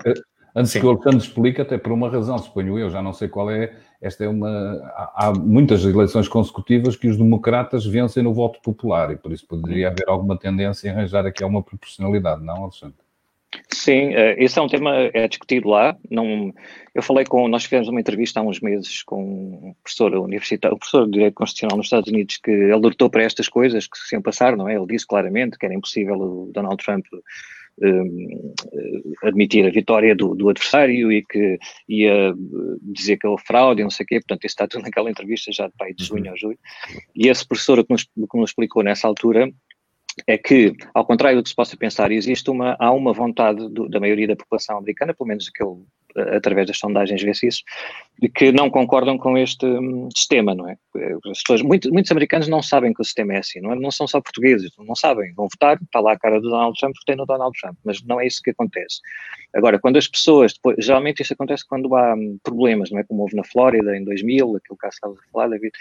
Antes 0.55 0.71
Sim. 0.71 0.79
que 0.79 0.85
o 0.87 0.89
Alexandre 0.89 1.19
explique, 1.19 1.61
até 1.61 1.77
por 1.77 1.91
uma 1.91 2.09
razão, 2.09 2.35
suponho 2.39 2.79
eu, 2.79 2.89
já 2.89 2.99
não 2.99 3.13
sei 3.13 3.27
qual 3.27 3.51
é, 3.51 3.75
esta 4.01 4.23
é 4.23 4.27
uma. 4.27 4.49
Há, 4.95 5.27
há 5.27 5.31
muitas 5.31 5.85
eleições 5.85 6.27
consecutivas 6.27 6.95
que 6.95 7.07
os 7.07 7.15
democratas 7.15 7.85
vencem 7.85 8.23
no 8.23 8.33
voto 8.33 8.59
popular 8.61 9.11
e 9.11 9.17
por 9.17 9.31
isso 9.31 9.45
poderia 9.45 9.89
haver 9.89 10.07
alguma 10.07 10.35
tendência 10.35 10.87
em 10.87 10.91
arranjar 10.91 11.27
aqui 11.27 11.43
alguma 11.43 11.61
proporcionalidade, 11.61 12.43
não, 12.43 12.63
Alexandre? 12.63 13.06
Sim, 13.71 14.09
uh, 14.09 14.35
esse 14.37 14.57
é 14.57 14.61
um 14.61 14.67
tema 14.67 15.09
é 15.13 15.27
discutido 15.27 15.69
lá. 15.69 15.95
Não, 16.09 16.53
eu 16.95 17.01
falei 17.01 17.25
com, 17.25 17.47
nós 17.47 17.65
fizemos 17.65 17.87
uma 17.87 17.99
entrevista 17.99 18.39
há 18.39 18.43
uns 18.43 18.59
meses 18.59 19.03
com 19.03 19.21
um 19.23 19.75
professor 19.83 20.15
universitário, 20.15 20.75
um 20.75 20.79
professor 20.79 21.05
de 21.05 21.11
Direito 21.11 21.35
Constitucional 21.35 21.77
nos 21.77 21.87
Estados 21.87 22.09
Unidos 22.09 22.37
que 22.37 22.71
alertou 22.71 23.09
para 23.09 23.23
estas 23.23 23.49
coisas 23.49 23.87
que 23.87 23.97
se 23.97 24.15
iam 24.15 24.21
passar, 24.21 24.55
não 24.55 24.69
é? 24.69 24.75
Ele 24.75 24.87
disse 24.87 25.05
claramente 25.05 25.57
que 25.57 25.65
era 25.65 25.75
impossível 25.75 26.15
o 26.15 26.51
Donald 26.53 26.83
Trump 26.83 27.05
um, 27.81 28.53
eh, 28.73 29.27
admitir 29.27 29.65
a 29.65 29.69
vitória 29.69 30.15
do, 30.15 30.33
do, 30.33 30.49
adversário 30.49 31.11
e 31.11 31.23
que 31.23 31.59
ia 31.87 32.33
dizer 32.81 33.17
que 33.17 33.27
é 33.27 33.35
fraude 33.45 33.81
e 33.81 33.83
não 33.83 33.91
sei 33.91 34.03
o 34.03 34.07
quê, 34.07 34.15
portanto 34.15 34.45
isso 34.45 34.53
está 34.53 34.67
tudo 34.67 34.83
naquela 34.83 35.09
entrevista 35.09 35.51
já 35.51 35.67
de 35.67 35.93
de 35.93 36.03
junho 36.03 36.25
uhum. 36.25 36.33
a 36.33 36.35
julho. 36.35 36.59
E 37.15 37.27
esse 37.27 37.47
professor 37.47 37.83
que 37.83 37.91
nos, 37.91 38.03
que 38.03 38.37
nos 38.37 38.49
explicou 38.49 38.83
nessa 38.83 39.07
altura 39.07 39.49
é 40.25 40.37
que, 40.37 40.73
ao 40.93 41.05
contrário 41.05 41.37
do 41.37 41.43
que 41.43 41.49
se 41.49 41.55
possa 41.55 41.77
pensar, 41.77 42.11
existe 42.11 42.49
uma, 42.49 42.75
há 42.79 42.91
uma 42.91 43.13
vontade 43.13 43.69
do, 43.69 43.87
da 43.87 43.99
maioria 43.99 44.27
da 44.27 44.35
população 44.35 44.77
americana, 44.77 45.13
pelo 45.13 45.27
menos 45.27 45.49
que 45.49 45.61
eu, 45.61 45.85
através 46.15 46.65
das 46.65 46.79
sondagens 46.79 47.21
vê-se 47.21 47.47
isso, 47.47 47.63
de 48.19 48.27
que 48.27 48.51
não 48.51 48.69
concordam 48.69 49.17
com 49.17 49.37
este 49.37 49.65
um, 49.65 50.09
sistema, 50.15 50.55
não 50.55 50.67
é? 50.67 50.75
As 51.29 51.41
pessoas, 51.43 51.61
muito, 51.61 51.91
muitos 51.91 52.11
americanos 52.11 52.47
não 52.47 52.63
sabem 52.63 52.93
que 52.93 53.01
o 53.01 53.05
sistema 53.05 53.33
é 53.33 53.39
assim, 53.39 53.61
não, 53.61 53.73
é? 53.73 53.75
não 53.75 53.91
são 53.91 54.07
só 54.07 54.19
portugueses, 54.19 54.71
não 54.79 54.95
sabem, 54.95 55.33
vão 55.33 55.47
votar, 55.47 55.77
está 55.81 55.99
lá 55.99 56.13
a 56.13 56.19
cara 56.19 56.41
do 56.41 56.49
Donald 56.49 56.77
Trump, 56.79 56.95
votei 56.97 57.15
no 57.15 57.25
Donald 57.25 57.57
Trump, 57.59 57.77
mas 57.85 58.01
não 58.03 58.19
é 58.19 58.25
isso 58.25 58.41
que 58.41 58.49
acontece. 58.49 58.99
Agora, 59.53 59.79
quando 59.79 59.97
as 59.97 60.07
pessoas, 60.07 60.53
depois, 60.53 60.83
geralmente 60.83 61.21
isso 61.21 61.33
acontece 61.33 61.65
quando 61.65 61.95
há 61.95 62.15
um, 62.15 62.39
problemas, 62.43 62.89
não 62.89 62.99
é? 62.99 63.03
Como 63.03 63.21
houve 63.21 63.35
na 63.35 63.43
Flórida 63.43 63.95
em 63.95 64.03
2000, 64.03 64.55
aquele 64.55 64.77
caso 64.77 64.91
que 64.91 65.07
estava 65.07 65.13
a 65.13 65.31
falar, 65.31 65.49
David, 65.49 65.71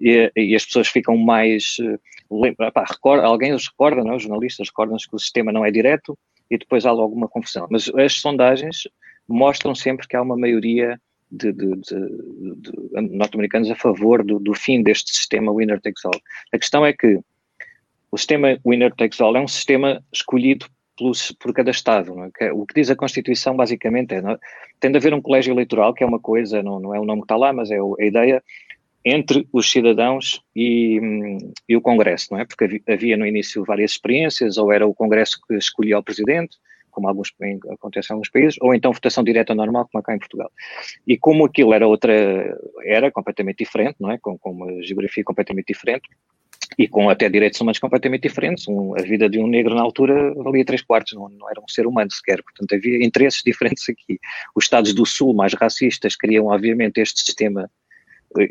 e, 0.00 0.30
e 0.36 0.54
as 0.54 0.64
pessoas 0.64 0.88
ficam 0.88 1.16
mais. 1.16 1.76
Uh, 1.78 2.72
pá, 2.72 2.84
recorda, 2.84 3.24
alguém 3.24 3.52
os 3.52 3.68
recorda, 3.68 4.02
não? 4.02 4.12
É? 4.12 4.16
os 4.16 4.22
jornalistas 4.22 4.68
recordam-se 4.68 5.08
que 5.08 5.16
o 5.16 5.18
sistema 5.18 5.52
não 5.52 5.64
é 5.64 5.70
direto 5.70 6.18
e 6.50 6.58
depois 6.58 6.86
há 6.86 6.92
logo 6.92 7.14
uma 7.14 7.28
confusão. 7.28 7.66
Mas 7.70 7.88
as 7.94 8.14
sondagens 8.14 8.88
mostram 9.28 9.74
sempre 9.74 10.06
que 10.06 10.16
há 10.16 10.22
uma 10.22 10.36
maioria 10.36 11.00
de, 11.30 11.52
de, 11.52 11.76
de, 11.76 12.60
de 12.62 13.16
norte-americanos 13.16 13.70
a 13.70 13.76
favor 13.76 14.24
do, 14.24 14.38
do, 14.38 14.54
fim 14.54 14.82
deste 14.82 15.14
sistema 15.14 15.52
winner 15.52 15.80
takes 15.80 16.04
all. 16.04 16.20
A 16.52 16.58
questão 16.58 16.84
é 16.84 16.92
que 16.92 17.18
o 18.10 18.16
sistema 18.16 18.58
winner 18.64 18.94
takes 18.94 19.20
all 19.20 19.36
é 19.36 19.40
um 19.40 19.48
sistema 19.48 20.02
escolhido 20.12 20.66
por 21.40 21.52
cada 21.52 21.70
Estado. 21.70 22.14
É? 22.40 22.52
O 22.52 22.64
que 22.66 22.74
diz 22.74 22.90
a 22.90 22.96
Constituição, 22.96 23.56
basicamente, 23.56 24.14
é 24.14 24.22
não, 24.22 24.38
tem 24.78 24.90
de 24.90 24.98
haver 24.98 25.12
um 25.12 25.20
colégio 25.20 25.52
eleitoral, 25.52 25.92
que 25.92 26.04
é 26.04 26.06
uma 26.06 26.20
coisa, 26.20 26.62
não, 26.62 26.78
não 26.78 26.94
é 26.94 27.00
o 27.00 27.04
nome 27.04 27.22
que 27.22 27.24
está 27.24 27.36
lá, 27.36 27.52
mas 27.52 27.70
é 27.70 27.78
a 27.78 28.04
ideia, 28.04 28.42
entre 29.04 29.46
os 29.52 29.70
cidadãos 29.70 30.42
e, 30.56 30.98
e 31.68 31.76
o 31.76 31.80
Congresso, 31.80 32.28
não 32.30 32.40
é? 32.40 32.44
Porque 32.44 32.82
havia, 32.88 33.16
no 33.16 33.26
início 33.26 33.64
várias 33.64 33.92
experiências, 33.92 34.56
ou 34.56 34.72
era 34.72 34.86
o 34.86 34.94
Congresso 34.94 35.38
que 35.46 35.54
escolhia 35.54 35.98
o 35.98 36.02
Presidente, 36.02 36.56
como 36.90 37.08
alguns, 37.08 37.34
acontece 37.70 38.10
em 38.10 38.14
alguns 38.14 38.30
países, 38.30 38.56
ou 38.60 38.72
então 38.72 38.92
votação 38.92 39.24
direta 39.24 39.54
normal, 39.54 39.88
como 39.90 40.02
cá 40.02 40.14
em 40.14 40.18
Portugal. 40.18 40.50
E 41.06 41.18
como 41.18 41.44
aquilo 41.44 41.74
era 41.74 41.86
outra, 41.86 42.56
era 42.84 43.10
completamente 43.10 43.58
diferente, 43.58 43.96
não 44.00 44.10
é? 44.10 44.18
Com, 44.18 44.38
com 44.38 44.52
uma 44.52 44.82
geografia 44.82 45.24
completamente 45.24 45.66
diferente, 45.66 46.08
e 46.78 46.88
com 46.88 47.08
até 47.08 47.28
direitos 47.28 47.60
humanos 47.60 47.78
completamente 47.78 48.22
diferentes. 48.22 48.66
Um, 48.68 48.94
a 48.98 49.02
vida 49.02 49.28
de 49.28 49.38
um 49.38 49.46
negro 49.46 49.74
na 49.74 49.82
altura 49.82 50.32
valia 50.34 50.64
três 50.64 50.82
quartos, 50.82 51.12
não, 51.12 51.28
não, 51.28 51.50
era 51.50 51.60
um 51.60 51.68
ser 51.68 51.86
humano 51.86 52.10
sequer. 52.10 52.42
Portanto, 52.42 52.74
havia 52.74 53.04
interesses 53.04 53.42
diferentes 53.44 53.88
aqui. 53.88 54.18
Os 54.54 54.64
Estados 54.64 54.94
do 54.94 55.04
Sul, 55.04 55.34
mais 55.34 55.54
racistas, 55.54 56.16
queriam, 56.16 56.46
obviamente, 56.46 56.98
este 56.98 57.20
sistema, 57.20 57.70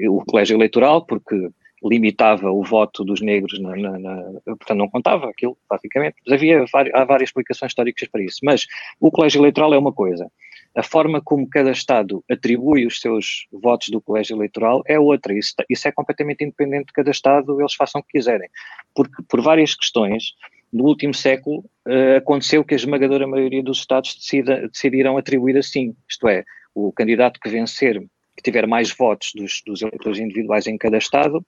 o 0.10 0.24
colégio 0.26 0.56
eleitoral, 0.56 1.06
porque 1.06 1.50
limitava 1.84 2.50
o 2.50 2.64
voto 2.64 3.04
dos 3.04 3.22
negros, 3.22 3.60
na, 3.60 3.76
na, 3.76 4.00
na, 4.00 4.24
portanto 4.46 4.78
não 4.78 4.90
contava 4.90 5.30
aquilo, 5.30 5.58
praticamente. 5.68 6.16
Mas 6.26 6.34
havia 6.34 6.66
há 6.94 7.04
várias 7.04 7.30
explicações 7.30 7.72
históricas 7.72 8.08
para 8.08 8.24
isso. 8.24 8.40
Mas 8.44 8.66
o 9.00 9.12
colégio 9.12 9.40
eleitoral 9.40 9.74
é 9.74 9.78
uma 9.78 9.92
coisa. 9.92 10.32
A 10.76 10.82
forma 10.82 11.22
como 11.22 11.48
cada 11.48 11.72
Estado 11.72 12.24
atribui 12.32 12.88
os 12.88 13.00
seus 13.00 13.48
votos 13.52 13.90
do 13.90 14.02
colégio 14.02 14.36
eleitoral 14.36 14.82
é 14.88 14.98
outra. 14.98 15.38
Isso, 15.38 15.54
isso 15.70 15.88
é 15.88 15.92
completamente 15.92 16.44
independente 16.44 16.88
de 16.88 16.94
cada 16.94 17.12
Estado, 17.12 17.60
eles 17.60 17.76
façam 17.76 18.02
o 18.02 18.04
que 18.04 18.14
quiserem. 18.14 18.50
Porque, 18.96 19.22
por 19.30 19.42
várias 19.42 19.76
questões, 19.76 20.34
no 20.72 20.86
último 20.86 21.14
século, 21.14 21.60
uh, 21.88 22.18
aconteceu 22.18 22.64
que 22.64 22.74
a 22.74 22.78
esmagadora 22.78 23.28
maioria 23.28 23.62
dos 23.62 23.80
Estados 23.80 24.16
decida, 24.16 24.68
decidiram 24.68 25.18
atribuir 25.18 25.58
assim. 25.58 25.96
Isto 26.10 26.28
é, 26.28 26.44
o 26.74 26.92
candidato 26.92 27.40
que 27.40 27.50
vencer, 27.50 28.04
que 28.36 28.44
tiver 28.44 28.68
mais 28.68 28.92
votos 28.96 29.32
dos, 29.36 29.62
dos 29.66 29.82
eleitores 29.82 30.20
individuais 30.20 30.68
em 30.68 30.78
cada 30.78 30.98
Estado, 30.98 31.46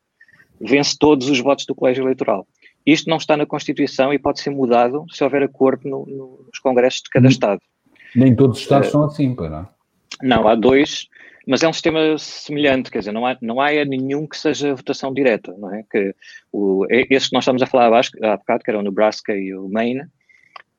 vence 0.59 0.95
todos 0.97 1.29
os 1.29 1.39
votos 1.39 1.65
do 1.65 1.75
colégio 1.75 2.03
eleitoral. 2.03 2.47
Isto 2.85 3.09
não 3.09 3.17
está 3.17 3.35
na 3.35 3.45
Constituição 3.45 4.13
e 4.13 4.19
pode 4.19 4.39
ser 4.39 4.51
mudado 4.51 5.05
se 5.09 5.23
houver 5.23 5.43
acordo 5.43 5.89
no, 5.89 6.05
no, 6.05 6.45
nos 6.47 6.59
congressos 6.59 7.01
de 7.01 7.09
cada 7.09 7.27
Estado. 7.27 7.61
Nem 8.15 8.35
todos 8.35 8.57
os 8.57 8.63
Estados 8.63 8.89
uh, 8.89 8.91
são 8.91 9.03
assim, 9.05 9.33
para 9.33 9.49
não? 9.49 9.67
Não, 10.21 10.47
há 10.47 10.55
dois, 10.55 11.07
mas 11.47 11.63
é 11.63 11.67
um 11.67 11.73
sistema 11.73 12.17
semelhante, 12.17 12.89
quer 12.89 12.99
dizer, 12.99 13.11
não 13.11 13.25
há, 13.25 13.37
não 13.41 13.59
há 13.59 13.71
nenhum 13.83 14.27
que 14.27 14.37
seja 14.37 14.75
votação 14.75 15.13
direta, 15.13 15.53
não 15.57 15.73
é? 15.73 15.83
Que 15.91 16.15
o, 16.51 16.85
esse 16.89 17.29
que 17.29 17.33
nós 17.33 17.43
estamos 17.43 17.61
a 17.61 17.65
falar 17.65 18.01
há 18.21 18.37
bocado, 18.37 18.63
que 18.63 18.69
era 18.69 18.79
o 18.79 18.83
Nebraska 18.83 19.35
e 19.35 19.53
o 19.53 19.67
Maine, 19.67 20.05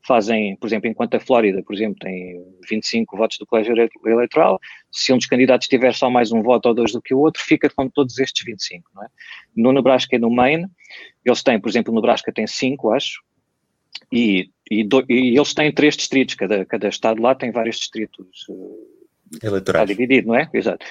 fazem, 0.07 0.57
por 0.57 0.67
exemplo, 0.67 0.89
enquanto 0.89 1.15
a 1.15 1.21
Flórida, 1.21 1.63
por 1.63 1.75
exemplo, 1.75 1.97
tem 2.01 2.41
25 2.69 3.17
votos 3.17 3.39
do 3.39 3.47
colégio 3.47 3.75
eleitoral, 4.05 4.61
se 4.91 5.13
um 5.13 5.17
dos 5.19 5.27
candidatos 5.27 5.69
tiver 5.69 5.95
só 5.95 6.09
mais 6.09 6.33
um 6.33 6.43
voto 6.43 6.67
ou 6.67 6.75
dois 6.75 6.93
do 6.93 7.03
que 7.03 7.15
o 7.15 7.19
outro, 7.19 7.43
fica 7.43 7.69
com 7.69 7.89
todos 7.89 8.19
estes 8.19 8.45
25, 8.45 8.89
não 8.95 9.05
é? 9.05 9.09
No 9.57 9.73
Nebraska 9.73 10.15
e 10.15 10.19
no 10.19 10.31
Maine, 10.31 10.67
eles 11.25 11.43
têm, 11.43 11.61
por 11.61 11.69
exemplo, 11.69 11.93
o 11.93 11.97
Nebraska 11.97 12.33
tem 12.33 12.47
5, 12.47 12.93
acho, 12.93 13.21
e, 14.13 14.51
e, 14.71 14.85
do, 14.85 15.05
e, 15.09 15.37
eles 15.37 15.55
têm 15.55 15.73
três 15.73 15.97
distritos, 15.97 16.35
cada, 16.35 16.65
cada 16.65 16.89
estado 16.89 17.21
lá 17.21 17.35
tem 17.35 17.51
vários 17.51 17.77
distritos 17.77 18.47
uh, 18.49 18.89
eleitorais. 19.43 19.83
Está 19.83 19.85
dividido, 19.85 20.29
não 20.29 20.37
é? 20.37 20.49
Exato. 20.53 20.85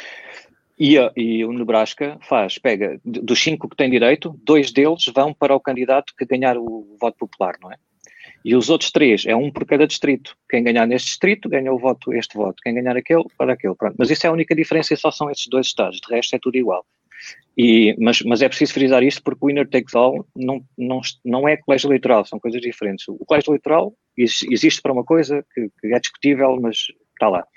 E, 0.78 0.96
e, 1.16 1.46
o 1.46 1.54
Nebraska 1.54 2.18
faz, 2.22 2.58
pega, 2.58 3.00
dos 3.06 3.42
cinco 3.42 3.70
que 3.70 3.78
têm 3.78 3.90
direito, 3.90 4.38
dois 4.44 4.72
deles 4.72 5.06
vão 5.16 5.34
para 5.34 5.56
o 5.56 5.60
candidato 5.60 6.14
que 6.18 6.26
ganhar 6.26 6.58
o 6.58 6.98
voto 7.00 7.18
popular, 7.18 7.56
não 7.62 7.72
é? 7.72 7.78
E 8.46 8.56
os 8.56 8.70
outros 8.70 8.92
três, 8.92 9.26
é 9.26 9.36
um 9.36 9.50
por 9.50 9.66
cada 9.66 9.88
distrito. 9.88 10.38
Quem 10.48 10.64
ganhar 10.64 10.86
neste 10.86 11.08
distrito 11.08 11.50
ganha 11.50 11.74
o 11.74 11.80
voto, 11.80 12.14
este 12.14 12.38
voto. 12.38 12.62
Quem 12.62 12.76
ganhar 12.76 12.96
aquele, 12.96 13.24
para 13.36 13.54
aquele. 13.54 13.74
Pronto. 13.74 13.96
Mas 13.98 14.12
isso 14.12 14.28
é 14.28 14.30
a 14.30 14.34
única 14.34 14.54
diferença 14.54 14.94
e 14.94 14.98
só 14.98 15.10
são 15.10 15.32
esses 15.32 15.48
dois 15.48 15.66
estados. 15.66 16.00
De 16.00 16.14
resto 16.14 16.36
é 16.36 16.40
tudo 16.40 16.56
igual. 16.56 16.86
E, 17.58 17.96
mas, 18.00 18.22
mas 18.22 18.44
é 18.44 18.48
preciso 18.48 18.74
frisar 18.74 19.02
isto 19.02 19.24
porque 19.24 19.40
o 19.44 19.48
winner 19.48 19.68
takes 19.68 19.96
all 19.96 20.28
não, 20.36 20.64
não, 20.78 21.02
não 21.26 21.50
é 21.50 21.58
colégio 21.58 21.88
eleitoral, 21.88 22.24
são 22.24 22.40
coisas 22.40 22.62
diferentes. 22.62 23.08
O 23.08 23.26
colégio 23.26 23.50
eleitoral 23.50 23.96
existe 24.16 24.80
para 24.80 24.94
uma 24.94 25.04
coisa 25.04 25.44
que, 25.52 25.68
que 25.82 25.92
é 25.92 26.00
discutível, 26.00 26.60
mas 26.62 26.78
está 27.14 27.28
lá. 27.28 27.48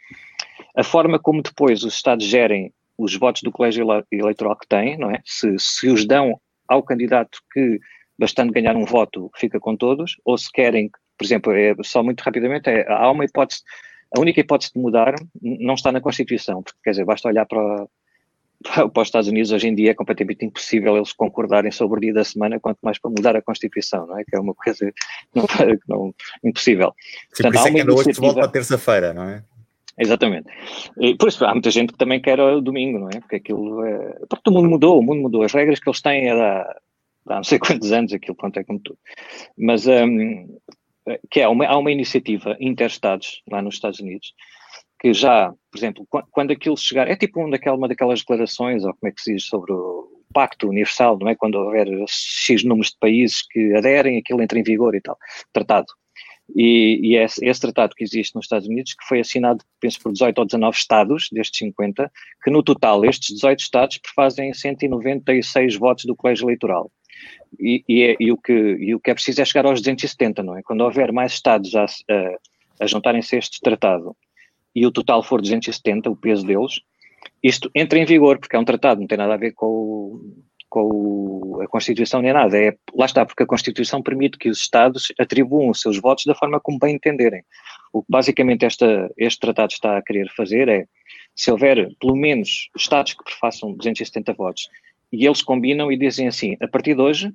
A 0.75 0.83
forma 0.83 1.19
como 1.19 1.43
depois 1.43 1.85
os 1.85 1.93
Estados 1.93 2.25
gerem 2.25 2.73
os 2.97 3.15
votos 3.15 3.43
do 3.43 3.53
colégio 3.53 3.85
eleitoral 4.11 4.57
que 4.57 4.67
têm, 4.67 4.97
não 4.97 5.11
é? 5.11 5.21
Se, 5.23 5.55
se 5.59 5.89
os 5.91 6.07
dão 6.07 6.41
ao 6.67 6.83
candidato 6.83 7.41
que 7.53 7.79
bastante 8.19 8.53
ganhar 8.53 8.77
um 8.77 8.85
voto, 8.85 9.31
fica 9.37 9.61
com 9.61 9.77
todos, 9.77 10.17
ou 10.25 10.37
se 10.37 10.51
querem, 10.51 10.91
por 11.17 11.25
exemplo, 11.25 11.53
é, 11.53 11.75
só 11.83 12.03
muito 12.03 12.21
rapidamente, 12.21 12.69
é, 12.69 12.85
há 12.89 13.11
uma 13.11 13.25
hipótese, 13.25 13.63
a 14.17 14.21
única 14.21 14.41
hipótese 14.41 14.73
de 14.75 14.81
mudar 14.81 15.15
não 15.41 15.75
está 15.75 15.93
na 15.93 16.01
Constituição, 16.01 16.63
porque 16.63 16.79
quer 16.83 16.91
dizer, 16.91 17.05
basta 17.05 17.29
olhar 17.29 17.47
para, 17.47 17.87
para 18.91 19.03
os 19.03 19.09
Estados 19.09 19.29
Unidos 19.29 19.53
hoje 19.53 19.69
em 19.69 19.75
dia 19.75 19.93
é 19.93 19.95
completamente 19.95 20.45
impossível 20.45 20.97
eles 20.97 21.13
concordarem 21.13 21.71
sobre 21.71 21.99
o 21.99 22.01
dia 22.01 22.15
da 22.15 22.25
semana, 22.25 22.59
quanto 22.59 22.79
mais 22.83 22.99
para 22.99 23.11
mudar 23.11 23.37
a 23.37 23.43
Constituição, 23.43 24.07
não 24.07 24.19
é? 24.19 24.25
Que 24.25 24.37
é 24.37 24.41
uma 24.41 24.55
coisa 24.55 24.93
não, 25.35 25.47
não, 25.89 26.15
impossível. 26.43 26.93
Sim, 27.33 27.43
Portanto, 27.43 27.53
por 27.53 27.59
isso 27.59 27.69
é 27.69 27.71
que 27.71 27.81
ainda 27.81 27.95
hoje 27.95 28.15
se 28.15 28.21
volta 28.21 28.45
à 28.45 28.49
terça-feira, 28.49 29.15
não 29.15 29.25
é? 29.25 29.45
Exatamente. 30.01 30.49
E 31.01 31.17
por 31.17 31.29
isso 31.29 31.45
há 31.45 31.53
muita 31.53 31.71
gente 31.71 31.93
que 31.93 31.99
também 31.99 32.21
quer 32.21 32.39
o 32.41 32.61
domingo, 32.61 33.01
não 33.01 33.09
é? 33.09 33.19
Porque 33.19 33.37
aquilo 33.37 33.85
é... 33.85 34.17
Porque 34.29 34.49
o 34.49 34.53
mundo 34.53 34.69
mudou, 34.71 34.99
o 34.99 35.03
mundo 35.03 35.23
mudou. 35.23 35.43
As 35.43 35.53
regras 35.53 35.81
que 35.81 35.89
eles 35.89 36.01
têm 36.01 36.29
é 36.29 36.37
da, 36.37 36.77
há 37.29 37.37
não 37.37 37.45
sei 37.45 37.59
quantos 37.59 37.93
anos, 37.93 38.13
aquilo 38.13 38.37
pronto 38.37 38.59
é 38.59 38.65
como 38.65 38.81
tudo. 38.81 38.99
Mas 39.57 39.87
um, 39.87 40.59
que 41.31 41.41
é 41.41 41.49
uma, 41.49 41.67
há 41.67 41.77
uma 41.77 41.93
iniciativa 41.93 42.57
interestados 42.61 43.43
lá 43.51 43.63
nos 43.63 43.75
Estados 43.75 44.01
Unidos 44.01 44.35
que 45.01 45.15
já, 45.15 45.53
por 45.71 45.79
exemplo, 45.79 46.07
quando 46.31 46.51
aquilo 46.51 46.77
chegar, 46.77 47.09
é 47.09 47.17
tipo 47.17 47.41
uma, 47.41 47.51
daquela, 47.51 47.77
uma 47.77 47.89
daquelas 47.89 48.21
declarações, 48.21 48.85
ou 48.85 48.93
como 48.95 49.09
é 49.09 49.13
que 49.13 49.23
se 49.23 49.33
diz, 49.33 49.45
sobre 49.45 49.73
o 49.73 50.09
Pacto 50.33 50.69
Universal, 50.69 51.19
não 51.19 51.29
é? 51.29 51.37
Quando 51.37 51.55
houver 51.55 51.87
X 52.09 52.65
números 52.65 52.91
de 52.91 52.99
países 52.99 53.43
que 53.49 53.75
aderem, 53.75 54.19
aquilo 54.19 54.43
entra 54.43 54.59
em 54.59 54.63
vigor 54.63 54.95
e 54.95 55.01
tal, 55.01 55.17
tratado. 55.53 55.87
E, 56.57 56.99
e 57.03 57.17
esse, 57.17 57.45
esse, 57.45 57.61
tratado 57.61 57.95
que 57.95 58.03
existe 58.03 58.35
nos 58.35 58.47
Estados 58.47 58.67
Unidos, 58.67 58.95
que 58.95 59.07
foi 59.07 59.21
assinado, 59.21 59.63
penso, 59.81 60.01
por 60.01 60.13
18 60.13 60.39
ou 60.39 60.45
19 60.47 60.77
Estados, 60.77 61.29
destes 61.31 61.59
50, 61.59 62.11
que 62.43 62.51
no 62.51 62.63
total 62.63 63.05
estes 63.05 63.35
18 63.35 63.61
Estados 63.61 63.99
prefazem 63.99 64.53
196 64.53 65.77
votos 65.77 66.07
do 66.07 66.17
colégio 66.17 66.47
eleitoral. 66.47 66.91
E, 67.59 67.85
e, 67.89 68.03
é, 68.03 68.17
e, 68.21 68.31
o 68.31 68.37
que, 68.37 68.53
e 68.53 68.95
o 68.95 69.01
que 69.01 69.11
é 69.11 69.15
preciso 69.15 69.41
é 69.41 69.45
chegar 69.45 69.67
aos 69.67 69.81
270, 69.81 70.43
não 70.43 70.57
é? 70.57 70.63
Quando 70.63 70.83
houver 70.83 71.13
mais 71.13 71.33
Estados 71.33 71.75
a, 71.75 71.85
a, 71.85 72.39
a 72.81 72.87
juntarem-se 72.87 73.37
a 73.37 73.39
este 73.39 73.61
tratado 73.61 74.17
e 74.75 74.87
o 74.87 74.93
total 74.93 75.23
for 75.23 75.41
270, 75.41 76.11
o 76.11 76.17
peso 76.17 76.47
deles, 76.47 76.81
isto 77.43 77.71
entra 77.75 77.99
em 77.99 78.05
vigor, 78.05 78.39
porque 78.39 78.57
é 78.57 78.59
um 78.59 78.65
tratado, 78.65 79.01
não 79.01 79.07
tem 79.07 79.19
nada 79.19 79.35
a 79.35 79.39
ver 79.39 79.53
com, 79.53 80.21
com 80.69 81.61
a 81.63 81.67
Constituição 81.67 82.21
nem 82.21 82.33
nada. 82.33 82.57
É, 82.59 82.77
lá 82.95 83.07
está, 83.07 83.25
porque 83.25 83.43
a 83.43 83.47
Constituição 83.47 84.03
permite 84.03 84.39
que 84.39 84.49
os 84.49 84.59
Estados 84.59 85.13
atribuam 85.19 85.71
os 85.71 85.81
seus 85.81 85.99
votos 86.01 86.25
da 86.25 86.35
forma 86.35 86.61
como 86.61 86.79
bem 86.79 86.97
entenderem. 86.97 87.43
O 87.93 88.03
que 88.03 88.09
basicamente 88.11 88.65
esta, 88.65 89.11
este 89.17 89.41
tratado 89.41 89.73
está 89.73 89.97
a 89.97 90.03
querer 90.03 90.29
fazer 90.37 90.69
é, 90.69 90.87
se 91.35 91.51
houver 91.51 91.89
pelo 92.01 92.17
menos 92.17 92.69
Estados 92.77 93.15
que 93.15 93.33
façam 93.41 93.73
270 93.73 94.33
votos 94.35 94.69
e 95.13 95.27
eles 95.27 95.43
combinam 95.43 95.91
e 95.91 95.97
dizem 95.97 96.29
assim: 96.29 96.57
a 96.61 96.69
partir 96.69 96.95
de 96.95 97.01
hoje, 97.01 97.33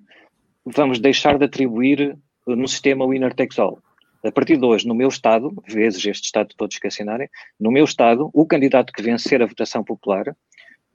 vamos 0.66 1.00
deixar 1.00 1.38
de 1.38 1.46
atribuir 1.46 2.18
no 2.48 2.68
sistema 2.68 3.06
winner 3.06 3.34
takes 3.34 3.60
all. 3.60 3.80
A 4.24 4.32
partir 4.32 4.58
de 4.58 4.66
hoje, 4.66 4.88
no 4.88 4.96
meu 4.96 5.10
Estado, 5.10 5.54
vezes 5.68 6.06
este 6.06 6.26
Estado 6.26 6.54
todos 6.56 6.78
que 6.78 6.88
assinarem, 6.88 7.28
no 7.60 7.72
meu 7.72 7.84
Estado, 7.84 8.30
o 8.34 8.46
candidato 8.46 8.94
que 8.94 9.02
vencer 9.02 9.42
a 9.42 9.46
votação 9.46 9.84
popular 9.84 10.34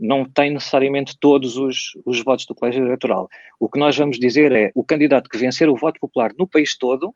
não 0.00 0.24
tem 0.24 0.52
necessariamente 0.52 1.16
todos 1.18 1.56
os, 1.56 1.90
os 2.06 2.22
votos 2.22 2.46
do 2.46 2.54
colégio 2.54 2.84
eleitoral. 2.84 3.28
O 3.58 3.68
que 3.68 3.78
nós 3.78 3.96
vamos 3.96 4.18
dizer 4.18 4.52
é 4.52 4.70
o 4.74 4.84
candidato 4.84 5.28
que 5.28 5.36
vencer 5.36 5.68
o 5.68 5.76
voto 5.76 6.00
popular 6.00 6.32
no 6.38 6.46
país 6.46 6.76
todo 6.78 7.14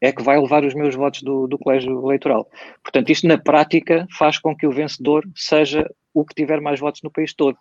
é 0.00 0.10
que 0.10 0.22
vai 0.22 0.40
levar 0.40 0.64
os 0.64 0.74
meus 0.74 0.94
votos 0.94 1.22
do, 1.22 1.46
do 1.46 1.58
colégio 1.58 2.04
eleitoral. 2.04 2.48
Portanto, 2.82 3.10
isto 3.10 3.28
na 3.28 3.38
prática 3.38 4.06
faz 4.18 4.38
com 4.38 4.56
que 4.56 4.66
o 4.66 4.72
vencedor 4.72 5.24
seja 5.36 5.88
o 6.12 6.24
que 6.24 6.34
tiver 6.34 6.60
mais 6.60 6.80
votos 6.80 7.02
no 7.02 7.10
país 7.10 7.32
todo 7.32 7.56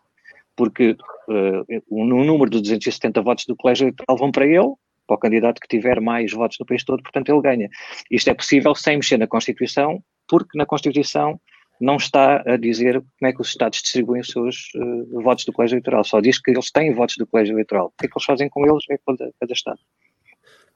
porque 0.55 0.91
uh, 1.27 1.83
o, 1.89 2.05
número 2.05 2.49
de 2.49 2.61
270 2.61 3.21
votos 3.21 3.45
do 3.45 3.55
colégio 3.55 3.85
eleitoral 3.85 4.17
vão 4.17 4.31
para 4.31 4.45
ele, 4.45 4.73
para 5.07 5.15
o 5.15 5.17
candidato 5.17 5.59
que 5.59 5.67
tiver 5.67 5.99
mais 5.99 6.31
votos 6.31 6.57
no 6.59 6.65
país 6.65 6.83
todo, 6.83 7.01
portanto 7.01 7.29
ele 7.29 7.41
ganha. 7.41 7.69
Isto 8.09 8.29
é 8.29 8.33
possível 8.33 8.73
sem 8.75 8.97
mexer 8.97 9.17
na 9.17 9.27
Constituição, 9.27 10.01
porque 10.27 10.57
na 10.57 10.65
Constituição 10.65 11.39
não 11.81 11.97
está 11.97 12.41
a 12.45 12.55
dizer 12.55 13.01
como 13.19 13.29
é 13.29 13.33
que 13.33 13.41
os 13.41 13.49
Estados 13.49 13.81
distribuem 13.81 14.21
os 14.21 14.27
seus 14.27 14.69
uh, 14.75 15.21
votos 15.21 15.43
do 15.45 15.51
colégio 15.51 15.75
eleitoral, 15.75 16.03
só 16.03 16.21
diz 16.21 16.39
que 16.39 16.51
eles 16.51 16.71
têm 16.71 16.93
votos 16.93 17.15
do 17.17 17.27
colégio 17.27 17.53
eleitoral. 17.53 17.87
O 17.87 17.93
que 17.99 18.05
é 18.05 18.09
que 18.09 18.13
eles 18.17 18.25
fazem 18.25 18.49
com 18.49 18.65
eles 18.65 18.83
é 18.89 18.97
cada, 19.05 19.31
cada 19.39 19.53
Estado. 19.53 19.79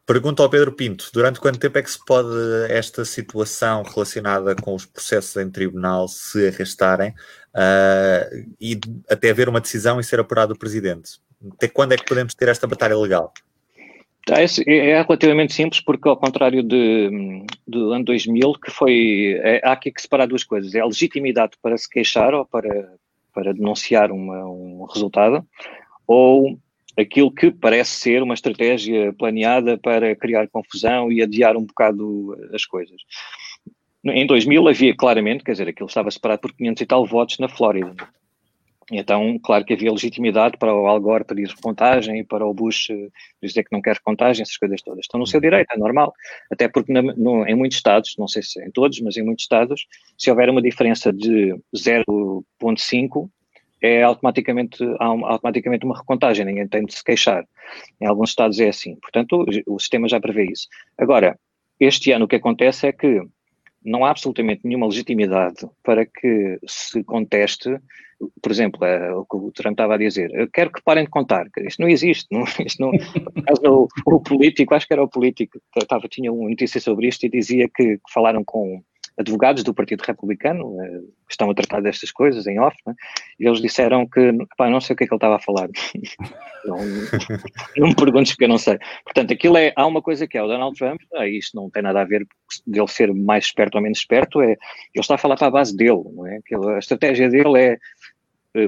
Pergunta 0.08 0.42
ao 0.42 0.50
Pedro 0.50 0.72
Pinto: 0.72 1.10
durante 1.14 1.38
quanto 1.38 1.60
tempo 1.60 1.78
é 1.78 1.84
que 1.84 1.92
se 1.92 2.04
pode 2.04 2.30
esta 2.70 3.04
situação 3.04 3.84
relacionada 3.84 4.56
com 4.56 4.74
os 4.74 4.86
processos 4.86 5.36
em 5.36 5.52
tribunal 5.52 6.08
se 6.08 6.48
arrastarem 6.48 7.10
uh, 7.10 8.48
e 8.60 8.80
até 9.10 9.32
haver 9.32 9.50
uma 9.50 9.60
decisão 9.60 10.00
e 10.00 10.04
ser 10.06 10.18
apurado 10.22 10.54
o 10.54 10.58
presidente? 10.58 11.20
Até 11.52 11.68
quando 11.68 11.92
é 11.92 11.98
que 11.98 12.06
podemos 12.06 12.34
ter 12.34 12.48
esta 12.48 12.66
batalha 12.66 12.98
legal? 12.98 13.34
Ah, 14.32 14.42
é, 14.42 14.78
é 14.92 15.02
relativamente 15.02 15.54
simples, 15.54 15.82
porque 15.82 16.08
ao 16.08 16.16
contrário 16.16 16.64
de, 16.64 17.46
do 17.68 17.92
ano 17.92 18.06
2000, 18.06 18.54
que 18.64 18.72
foi. 18.72 19.38
É, 19.44 19.62
há 19.62 19.74
aqui 19.74 19.92
que 19.92 20.02
separar 20.02 20.26
duas 20.26 20.46
coisas: 20.46 20.74
é 20.74 20.80
a 20.80 20.86
legitimidade 20.86 21.58
para 21.62 21.78
se 21.78 21.90
queixar 21.90 22.34
ou 22.34 22.46
para, 22.46 22.94
para 23.34 23.54
denunciar 23.54 24.10
uma, 24.10 24.46
um 24.46 24.86
resultado, 24.86 25.46
ou 26.08 26.58
aquilo 26.98 27.32
que 27.32 27.52
parece 27.52 27.92
ser 27.92 28.24
uma 28.24 28.34
estratégia 28.34 29.14
planeada 29.14 29.78
para 29.78 30.16
criar 30.16 30.48
confusão 30.48 31.12
e 31.12 31.22
adiar 31.22 31.56
um 31.56 31.66
bocado 31.66 32.36
as 32.54 32.66
coisas. 32.66 32.98
Em 34.04 34.26
2000 34.26 34.68
havia 34.68 34.96
claramente, 34.96 35.44
quer 35.44 35.52
dizer, 35.52 35.68
aquilo 35.68 35.88
estava 35.88 36.10
separado 36.10 36.42
por 36.42 36.54
500 36.54 36.82
e 36.82 36.86
tal 36.86 37.06
votos 37.06 37.38
na 37.40 37.48
Flórida. 37.48 37.94
Então, 38.90 39.38
claro 39.44 39.66
que 39.66 39.74
havia 39.74 39.92
legitimidade 39.92 40.58
para 40.58 40.74
o 40.74 40.88
Al 40.88 41.00
Gore 41.02 41.26
pedir 41.26 41.54
contagem, 41.62 42.24
para 42.24 42.46
o 42.46 42.54
Bush 42.54 42.90
eh, 42.90 43.10
dizer 43.44 43.64
que 43.64 43.74
não 43.74 43.82
quer 43.82 44.00
contagem, 44.00 44.42
essas 44.42 44.56
coisas 44.56 44.82
todas. 44.82 45.02
Estão 45.02 45.20
no 45.20 45.28
seu 45.28 45.42
direito, 45.42 45.70
é 45.74 45.78
normal. 45.78 46.14
Até 46.50 46.70
porque 46.70 46.94
na, 46.94 47.02
no, 47.02 47.46
em 47.46 47.54
muitos 47.54 47.78
estados, 47.78 48.16
não 48.18 48.30
sei 48.30 48.42
se 48.44 48.64
em 48.64 48.72
todos, 48.72 49.02
mas 49.02 49.18
em 49.18 49.24
muitos 49.24 49.44
estados, 49.44 49.86
se 50.18 50.30
houver 50.32 50.50
uma 50.50 50.62
diferença 50.62 51.12
de 51.12 51.54
0,5, 51.76 53.30
é 53.82 54.04
automaticamente, 54.04 54.84
há 55.00 55.06
automaticamente 55.06 55.86
uma 55.86 55.98
recontagem, 55.98 56.46
ninguém 56.46 56.68
tem 56.68 56.86
de 56.86 56.94
se 56.94 57.04
queixar. 57.04 57.46
Em 58.02 58.06
alguns 58.06 58.30
estados 58.30 58.60
é 58.60 58.70
assim. 58.70 58.96
Portanto, 58.96 59.46
o, 59.68 59.76
o 59.76 59.80
sistema 59.80 60.08
já 60.08 60.20
prevê 60.20 60.46
isso. 60.52 60.68
Agora, 60.98 61.38
este 61.80 62.12
ano 62.12 62.26
o 62.26 62.28
que 62.28 62.38
acontece 62.38 62.88
é 62.88 62.92
que 62.92 63.22
não 63.84 64.04
há 64.04 64.12
absolutamente 64.12 64.62
nenhuma 64.64 64.88
legitimidade 64.88 65.68
para 65.84 66.06
que 66.06 66.60
se 66.68 67.04
conteste, 67.04 67.80
por 68.42 68.52
exemplo, 68.52 68.84
é, 68.84 69.14
o 69.14 69.26
que 69.26 69.38
o 69.38 69.52
Trump 69.52 69.74
estava 69.74 69.96
a 69.96 69.98
dizer, 69.98 70.30
eu 70.34 70.50
quero 70.50 70.72
que 70.72 70.82
parem 70.84 71.06
de 71.06 71.10
contar, 71.10 71.46
isto 71.60 71.82
não 71.82 71.88
existe, 71.88 72.28
não, 72.32 72.44
isto 72.66 72.82
não, 72.82 72.92
o, 73.66 73.88
o, 74.06 74.20
político, 74.20 74.74
acho 74.74 74.88
que 74.88 74.94
era 74.94 75.04
o 75.04 75.08
político, 75.08 75.60
estava, 75.78 76.08
tinha 76.10 76.34
uma 76.34 76.50
notícia 76.50 76.82
sobre 76.82 77.08
isto 77.08 77.26
e 77.26 77.30
dizia 77.30 77.70
que, 77.74 77.98
que 77.98 78.14
falaram 78.14 78.44
com 78.44 78.84
advogados 79.18 79.64
do 79.64 79.74
Partido 79.74 80.02
Republicano 80.02 80.80
eh, 80.82 81.00
que 81.28 81.34
estão 81.34 81.50
a 81.50 81.54
tratar 81.54 81.82
destas 81.82 82.12
coisas 82.12 82.46
em 82.46 82.60
off, 82.60 82.78
né? 82.86 82.94
e 83.40 83.48
eles 83.48 83.60
disseram 83.60 84.06
que, 84.06 84.32
pá, 84.56 84.70
não 84.70 84.80
sei 84.80 84.94
o 84.94 84.98
que 84.98 85.04
é 85.04 85.08
que 85.08 85.14
ele 85.14 85.18
estava 85.18 85.36
a 85.38 85.40
falar. 85.40 85.68
não, 86.66 86.78
não 87.78 87.88
me 87.88 87.96
perguntes 87.96 88.34
porque 88.34 88.46
eu 88.46 88.50
não 88.50 88.58
sei. 88.58 88.78
Portanto, 89.04 89.34
aquilo 89.34 89.58
é, 89.58 89.74
há 89.76 89.86
uma 89.86 90.02
coisa 90.02 90.28
que 90.28 90.38
é 90.38 90.44
o 90.44 90.48
Donald 90.48 90.78
Trump, 90.78 91.02
ah, 91.16 91.28
isto 91.28 91.56
não 91.56 91.70
tem 91.70 91.82
nada 91.82 92.02
a 92.02 92.06
ver 92.06 92.26
dele 92.66 92.88
ser 92.88 93.14
mais 93.14 93.46
esperto 93.46 93.76
ou 93.76 93.82
menos 93.82 94.00
esperto, 94.00 94.42
é, 94.42 94.52
ele 94.52 94.58
está 94.96 95.16
a 95.16 95.18
falar 95.18 95.36
para 95.36 95.48
a 95.48 95.52
base 95.52 95.76
dele, 95.76 96.04
não 96.14 96.28
é? 96.28 96.38
Aquilo, 96.38 96.70
a 96.70 96.80
estratégia 96.80 97.30
dele 97.30 97.60
é 97.60 97.78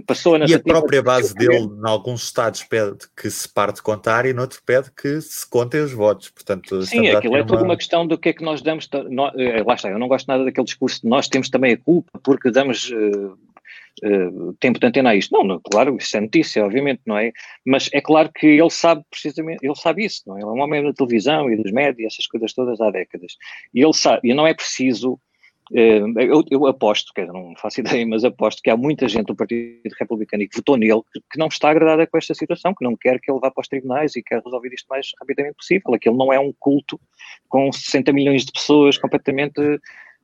passou 0.05 0.35
a 0.35 0.39
E 0.45 0.53
a 0.53 0.59
própria 0.59 1.01
base 1.01 1.33
dele, 1.33 1.65
em 1.65 1.87
alguns 1.87 2.23
estados, 2.23 2.63
pede 2.63 2.97
que 3.15 3.29
se 3.29 3.47
pare 3.47 3.73
de 3.73 3.81
contar 3.81 4.25
e 4.25 4.33
noutros 4.33 4.61
pede 4.65 4.91
que 4.91 5.19
se 5.21 5.47
contem 5.49 5.81
os 5.81 5.91
votos. 5.91 6.29
Portanto, 6.29 6.81
Sim, 6.83 7.07
aquilo 7.09 7.35
é 7.35 7.41
uma... 7.41 7.47
tudo 7.47 7.63
uma 7.63 7.77
questão 7.77 8.05
do 8.05 8.17
que 8.17 8.29
é 8.29 8.33
que 8.33 8.43
nós 8.43 8.61
damos. 8.61 8.87
Nós, 9.09 9.33
eh, 9.37 9.63
lá 9.65 9.73
está, 9.73 9.89
eu 9.89 9.99
não 9.99 10.07
gosto 10.07 10.27
nada 10.27 10.43
daquele 10.43 10.65
discurso 10.65 11.01
de 11.01 11.07
nós 11.07 11.27
temos 11.27 11.49
também 11.49 11.73
a 11.73 11.77
culpa 11.77 12.19
porque 12.23 12.51
damos. 12.51 12.89
Uh, 12.89 13.37
Uh, 14.01 14.53
tempo 14.61 14.79
de 14.79 14.87
antena 14.87 15.09
a 15.09 15.15
isto. 15.15 15.33
Não, 15.33 15.43
não, 15.43 15.59
claro, 15.59 15.97
isso 15.97 16.15
é 16.15 16.21
notícia, 16.21 16.63
obviamente, 16.63 17.01
não 17.05 17.17
é? 17.17 17.33
Mas 17.65 17.89
é 17.91 17.99
claro 17.99 18.31
que 18.33 18.47
ele 18.47 18.69
sabe 18.69 19.03
precisamente, 19.09 19.59
ele 19.61 19.75
sabe 19.75 20.05
isso, 20.05 20.21
não 20.25 20.37
é? 20.37 20.39
Ele 20.39 20.47
é 20.47 20.51
um 20.51 20.61
homem 20.61 20.81
da 20.81 20.93
televisão 20.93 21.51
e 21.51 21.57
dos 21.57 21.69
médias, 21.69 22.13
essas 22.13 22.25
coisas 22.25 22.53
todas 22.53 22.79
há 22.79 22.89
décadas. 22.91 23.35
E 23.73 23.83
ele 23.83 23.93
sabe, 23.93 24.29
e 24.29 24.33
não 24.33 24.47
é 24.47 24.53
preciso 24.53 25.19
eh, 25.19 25.28
eu, 25.71 26.43
eu, 26.49 26.67
aposto, 26.67 27.13
que 27.13 27.25
não 27.25 27.53
faço 27.57 27.79
ideia, 27.81 28.05
mas 28.07 28.23
aposto 28.23 28.61
que 28.61 28.69
há 28.69 28.77
muita 28.77 29.07
gente 29.07 29.27
do 29.27 29.35
Partido 29.35 29.81
Republicano 29.99 30.47
que 30.47 30.55
votou 30.55 30.77
nele 30.77 31.01
que, 31.13 31.19
que, 31.31 31.39
não 31.39 31.47
está 31.47 31.69
agradada 31.69 32.07
com 32.07 32.17
esta 32.17 32.33
situação, 32.33 32.73
que 32.73 32.83
não 32.83 32.95
quer 32.95 33.19
que 33.19 33.31
ele 33.31 33.39
vá 33.39 33.51
para 33.51 33.61
os 33.61 33.67
tribunais 33.67 34.15
e 34.15 34.23
quer 34.23 34.41
resolver 34.43 34.73
isto 34.73 34.87
mais 34.87 35.11
rapidamente 35.19 35.55
possível. 35.55 35.93
Aquilo 35.93 36.17
não 36.17 36.33
é 36.33 36.39
um 36.39 36.53
culto 36.59 36.99
com 37.47 37.71
60 37.71 38.11
milhões 38.13 38.45
de 38.45 38.51
pessoas 38.51 38.97
completamente. 38.97 39.61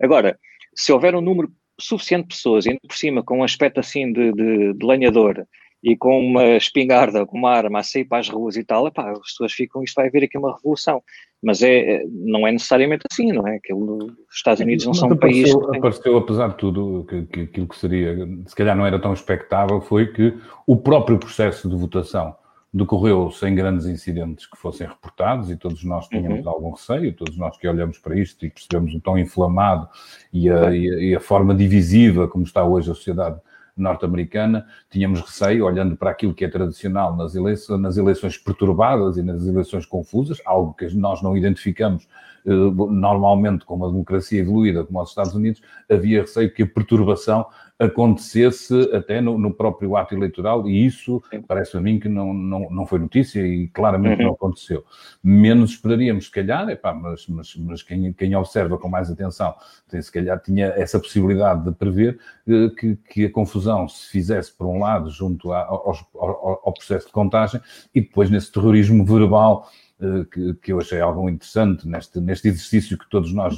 Agora, 0.01 0.38
se 0.75 0.91
houver 0.91 1.15
um 1.15 1.21
número 1.21 1.51
suficiente 1.79 2.29
de 2.29 2.36
pessoas, 2.36 2.65
indo 2.65 2.79
por 2.88 2.95
cima 2.95 3.23
com 3.23 3.39
um 3.39 3.43
aspecto 3.43 3.79
assim 3.79 4.12
de, 4.12 4.31
de, 4.31 4.73
de 4.73 4.86
lenhador 4.86 5.45
e 5.86 5.95
com 5.95 6.19
uma 6.19 6.58
espingarda, 6.58 7.28
com 7.28 7.38
uma 7.38 7.52
arma 7.52 7.78
a 7.78 7.84
sair 7.84 8.06
para 8.06 8.17
as 8.17 8.28
ruas 8.28 8.58
e 8.58 8.63
tal, 8.63 8.88
epá, 8.88 9.12
as 9.12 9.19
pessoas 9.19 9.54
ficam, 9.54 9.84
isto 9.84 9.93
vai 9.93 10.08
haver 10.08 10.24
aqui 10.24 10.36
uma 10.36 10.56
revolução. 10.56 11.00
Mas 11.43 11.62
é, 11.62 12.04
não 12.10 12.48
é 12.48 12.52
necessariamente 12.52 13.04
assim, 13.10 13.32
não 13.32 13.48
é? 13.48 13.58
Aquilo, 13.58 14.08
os 14.28 14.36
Estados 14.36 14.62
Unidos 14.62 14.84
não 14.84 14.93
Mas 14.93 15.00
são 15.00 15.10
um 15.10 15.15
país. 15.15 15.54
Que 15.54 15.67
tem... 15.67 15.78
Apareceu, 15.78 16.17
apesar 16.17 16.48
de 16.48 16.56
tudo, 16.56 17.06
que, 17.08 17.21
que 17.28 17.41
aquilo 17.41 17.67
que 17.67 17.78
seria, 17.78 18.28
se 18.48 18.56
calhar 18.56 18.76
não 18.76 18.84
era 18.84 18.98
tão 18.98 19.13
expectável, 19.13 19.80
foi 19.80 20.12
que 20.12 20.34
o 20.65 20.76
próprio 20.76 21.19
processo 21.19 21.69
de 21.69 21.76
votação 21.76 22.36
decorreu 22.74 23.30
sem 23.30 23.54
grandes 23.54 23.86
incidentes 23.86 24.48
que 24.48 24.58
fossem 24.58 24.88
reportados 24.88 25.52
e 25.52 25.56
todos 25.56 25.84
nós 25.84 26.08
tínhamos 26.08 26.43
uhum. 26.43 26.52
algum 26.52 26.71
receio, 26.71 27.13
todos 27.13 27.38
nós 27.38 27.56
que 27.58 27.67
olhamos 27.67 28.00
para 28.00 28.19
isto 28.19 28.43
e 28.43 28.50
percebemos 28.50 28.91
o 28.95 29.00
tão 29.00 29.19
inflamado 29.19 29.88
e 30.34 30.50
a, 30.50 30.76
e 30.76 30.89
a, 30.89 31.00
e 31.00 31.15
a 31.15 31.19
forma 31.19 31.54
divisiva 31.54 32.28
como 32.28 32.43
está 32.43 32.65
hoje 32.65 32.89
a 32.89 32.95
sociedade 32.95 33.39
norte-americana, 33.76 34.66
tínhamos 34.90 35.22
receio, 35.22 35.66
olhando 35.66 35.96
para 35.98 36.12
aquilo 36.12 36.34
que 36.34 36.46
é 36.46 36.48
tradicional 36.48 37.16
nas 37.16 37.36
eleições, 37.36 37.80
nas 37.80 37.98
eleições 37.98 38.38
perturbadas 38.38 39.18
e 39.18 39.24
nas 39.24 39.46
eleições 39.46 39.86
confusas, 39.86 40.42
algo 40.46 40.74
que 40.74 40.86
nós 40.96 41.22
não 41.22 41.36
identificamos 41.36 42.08
normalmente 42.45 43.65
com 43.65 43.75
uma 43.75 43.89
democracia 43.89 44.39
evoluída 44.39 44.84
como 44.84 45.01
os 45.01 45.10
Estados 45.10 45.34
Unidos, 45.34 45.62
havia 45.89 46.21
receio 46.21 46.53
que 46.53 46.63
a 46.63 46.67
perturbação 46.67 47.45
acontecesse 47.77 48.73
até 48.93 49.19
no, 49.19 49.38
no 49.38 49.53
próprio 49.53 49.97
ato 49.97 50.15
eleitoral, 50.15 50.67
e 50.67 50.86
isso 50.86 51.21
parece 51.45 51.75
a 51.75 51.81
mim 51.81 51.99
que 51.99 52.08
não, 52.08 52.34
não, 52.34 52.69
não 52.69 52.86
foi 52.86 52.99
notícia 52.99 53.45
e 53.45 53.67
claramente 53.67 54.21
uhum. 54.21 54.27
não 54.27 54.34
aconteceu. 54.34 54.86
Menos 55.21 55.71
esperaríamos, 55.71 56.25
se 56.25 56.31
calhar, 56.31 56.69
epá, 56.69 56.93
mas, 56.93 57.27
mas, 57.27 57.55
mas 57.58 57.84
quem, 57.84 58.13
quem 58.13 58.34
observa 58.36 58.77
com 58.77 58.88
mais 58.88 59.12
atenção, 59.12 59.53
tem, 59.89 60.01
se 60.01 60.12
calhar 60.12 60.41
tinha 60.41 60.67
essa 60.67 60.99
possibilidade 60.99 61.65
de 61.65 61.71
prever 61.73 62.17
eh, 62.47 62.69
que, 62.79 62.95
que 62.95 63.25
a 63.25 63.31
confusão 63.31 63.89
se 63.89 64.10
fizesse, 64.10 64.53
por 64.53 64.67
um 64.67 64.79
lado, 64.79 65.10
junto 65.10 65.51
ao, 65.51 65.89
ao, 66.17 66.62
ao 66.65 66.73
processo 66.73 67.08
de 67.08 67.12
contagem, 67.12 67.60
e 67.93 67.99
depois 67.99 68.29
nesse 68.29 68.51
terrorismo 68.53 69.03
verbal 69.03 69.67
eh, 69.67 69.85
que, 70.31 70.53
que 70.55 70.73
eu 70.73 70.79
achei 70.79 70.99
algo 70.99 71.29
interessante 71.29 71.88
neste, 71.88 72.19
neste 72.19 72.49
exercício 72.49 72.97
que 72.97 73.10
todos 73.10 73.34
nós, 73.34 73.58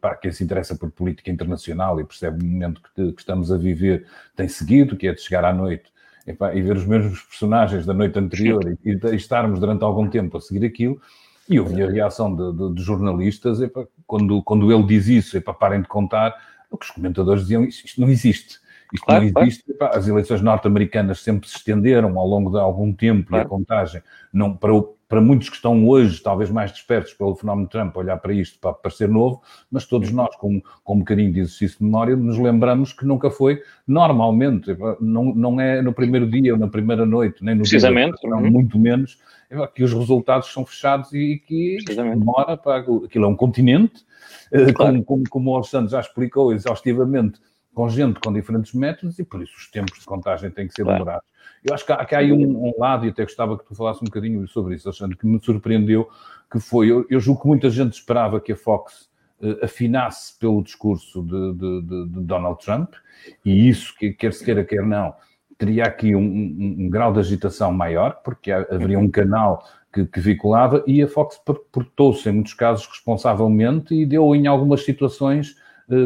para 0.00 0.16
quem 0.16 0.30
se 0.30 0.44
interessa 0.44 0.76
por 0.76 0.90
política 0.90 1.30
internacional 1.30 1.98
e 1.98 2.04
percebe 2.04 2.44
o 2.44 2.46
momento 2.46 2.82
que, 2.94 3.12
que 3.12 3.20
estamos 3.20 3.50
a 3.50 3.56
viver, 3.56 4.06
tem 4.36 4.48
seguido, 4.48 4.96
que 4.96 5.08
é 5.08 5.14
de 5.14 5.20
chegar 5.20 5.44
à 5.44 5.52
noite 5.52 5.90
e 6.26 6.60
ver 6.60 6.76
os 6.76 6.84
mesmos 6.84 7.22
personagens 7.22 7.86
da 7.86 7.94
noite 7.94 8.18
anterior 8.18 8.62
e, 8.84 8.90
e, 8.90 9.16
estarmos 9.16 9.58
durante 9.58 9.82
algum 9.82 10.08
tempo 10.10 10.36
a 10.36 10.40
seguir 10.40 10.66
aquilo. 10.66 11.00
E 11.48 11.56
eu 11.56 11.64
vi 11.64 11.82
a 11.82 11.90
reação 11.90 12.34
de, 12.34 12.52
de, 12.52 12.74
de 12.74 12.82
jornalistas, 12.82 13.58
quando, 14.06 14.42
quando 14.42 14.70
ele 14.70 14.82
diz 14.82 15.08
isso, 15.08 15.40
para 15.40 15.54
parem 15.54 15.80
de 15.80 15.88
contar, 15.88 16.36
os 16.70 16.90
comentadores 16.90 17.42
diziam 17.42 17.64
isto, 17.64 17.86
isto 17.86 18.00
não 18.00 18.10
existe. 18.10 18.58
Isto 18.92 19.06
claro, 19.06 19.30
não 19.34 19.42
existe. 19.42 19.72
Claro. 19.72 19.98
As 19.98 20.06
eleições 20.06 20.42
norte-americanas 20.42 21.20
sempre 21.20 21.48
se 21.48 21.56
estenderam 21.56 22.18
ao 22.18 22.26
longo 22.26 22.50
de 22.50 22.58
algum 22.58 22.92
tempo 22.92 23.28
claro. 23.28 23.44
e 23.44 23.46
a 23.46 23.48
contagem 23.48 24.02
não, 24.30 24.54
para, 24.54 24.74
o, 24.74 24.97
para 25.08 25.20
muitos 25.22 25.48
que 25.48 25.56
estão 25.56 25.88
hoje, 25.88 26.22
talvez 26.22 26.50
mais 26.50 26.70
despertos 26.70 27.14
pelo 27.14 27.34
fenómeno 27.34 27.66
Trump, 27.66 27.96
olhar 27.96 28.18
para 28.18 28.32
isto 28.34 28.58
para 28.60 28.74
parecer 28.74 29.08
novo, 29.08 29.40
mas 29.70 29.86
todos 29.86 30.10
nós, 30.12 30.36
com, 30.36 30.60
com 30.84 30.94
um 30.94 30.98
bocadinho 30.98 31.32
de 31.32 31.40
exercício 31.40 31.78
de 31.78 31.84
memória, 31.84 32.14
nos 32.14 32.38
lembramos 32.38 32.92
que 32.92 33.06
nunca 33.06 33.30
foi 33.30 33.62
normalmente, 33.86 34.76
não, 35.00 35.34
não 35.34 35.60
é 35.60 35.80
no 35.80 35.94
primeiro 35.94 36.30
dia 36.30 36.52
ou 36.52 36.58
na 36.58 36.68
primeira 36.68 37.06
noite, 37.06 37.42
nem 37.42 37.54
no 37.54 37.62
Precisamente. 37.62 38.20
dia, 38.20 38.34
uhum. 38.34 38.50
muito 38.50 38.78
menos, 38.78 39.18
que 39.74 39.82
os 39.82 39.94
resultados 39.94 40.52
são 40.52 40.66
fechados 40.66 41.12
e 41.14 41.42
que 41.46 41.78
demora 41.86 42.54
para. 42.56 42.80
Aquilo 42.80 43.24
é 43.24 43.28
um 43.28 43.36
continente, 43.36 44.04
eh, 44.52 44.72
claro. 44.74 44.92
como, 44.92 45.04
como, 45.04 45.24
como 45.30 45.58
o 45.58 45.62
Santos 45.62 45.92
já 45.92 46.00
explicou 46.00 46.52
exaustivamente 46.52 47.40
com 47.78 47.88
gente 47.88 48.18
com 48.18 48.32
diferentes 48.32 48.74
métodos 48.74 49.20
e 49.20 49.24
por 49.24 49.40
isso 49.40 49.54
os 49.56 49.70
tempos 49.70 50.00
de 50.00 50.04
contagem 50.04 50.50
têm 50.50 50.66
que 50.66 50.74
ser 50.74 50.82
claro. 50.82 50.98
demorados. 50.98 51.28
Eu 51.64 51.72
acho 51.72 51.86
que 51.86 51.92
há, 51.92 52.04
que 52.04 52.12
há 52.12 52.18
aí 52.18 52.32
um, 52.32 52.66
um, 52.66 52.72
lado, 52.76 53.06
e 53.06 53.10
até 53.10 53.22
gostava 53.22 53.56
que 53.56 53.64
tu 53.64 53.72
falasse 53.72 54.00
um 54.02 54.06
bocadinho 54.06 54.48
sobre 54.48 54.74
isso, 54.74 54.88
achando 54.88 55.16
que 55.16 55.24
me 55.24 55.38
surpreendeu, 55.40 56.08
que 56.50 56.58
foi, 56.58 56.90
eu, 56.90 57.06
eu 57.08 57.20
julgo 57.20 57.42
que 57.42 57.46
muita 57.46 57.70
gente 57.70 57.92
esperava 57.92 58.40
que 58.40 58.50
a 58.50 58.56
Fox 58.56 59.08
uh, 59.40 59.64
afinasse 59.64 60.36
pelo 60.40 60.60
discurso 60.60 61.22
de, 61.22 61.52
de, 61.52 61.82
de, 61.82 62.08
de, 62.08 62.20
Donald 62.22 62.58
Trump, 62.64 62.94
e 63.44 63.68
isso, 63.68 63.94
que, 63.96 64.12
quer 64.12 64.32
se 64.32 64.44
queira, 64.44 64.64
quer 64.64 64.82
não, 64.82 65.14
teria 65.56 65.84
aqui 65.84 66.16
um, 66.16 66.20
um, 66.20 66.76
um 66.80 66.90
grau 66.90 67.12
de 67.12 67.20
agitação 67.20 67.72
maior, 67.72 68.22
porque 68.24 68.50
haveria 68.50 68.98
um 68.98 69.08
canal 69.08 69.64
que, 69.92 70.04
que 70.04 70.18
vinculava, 70.18 70.82
e 70.84 71.00
a 71.00 71.06
Fox 71.06 71.40
portou-se, 71.70 72.28
em 72.28 72.32
muitos 72.32 72.54
casos, 72.54 72.88
responsavelmente, 72.88 73.94
e 73.94 74.04
deu 74.04 74.34
em 74.34 74.48
algumas 74.48 74.84
situações 74.84 75.54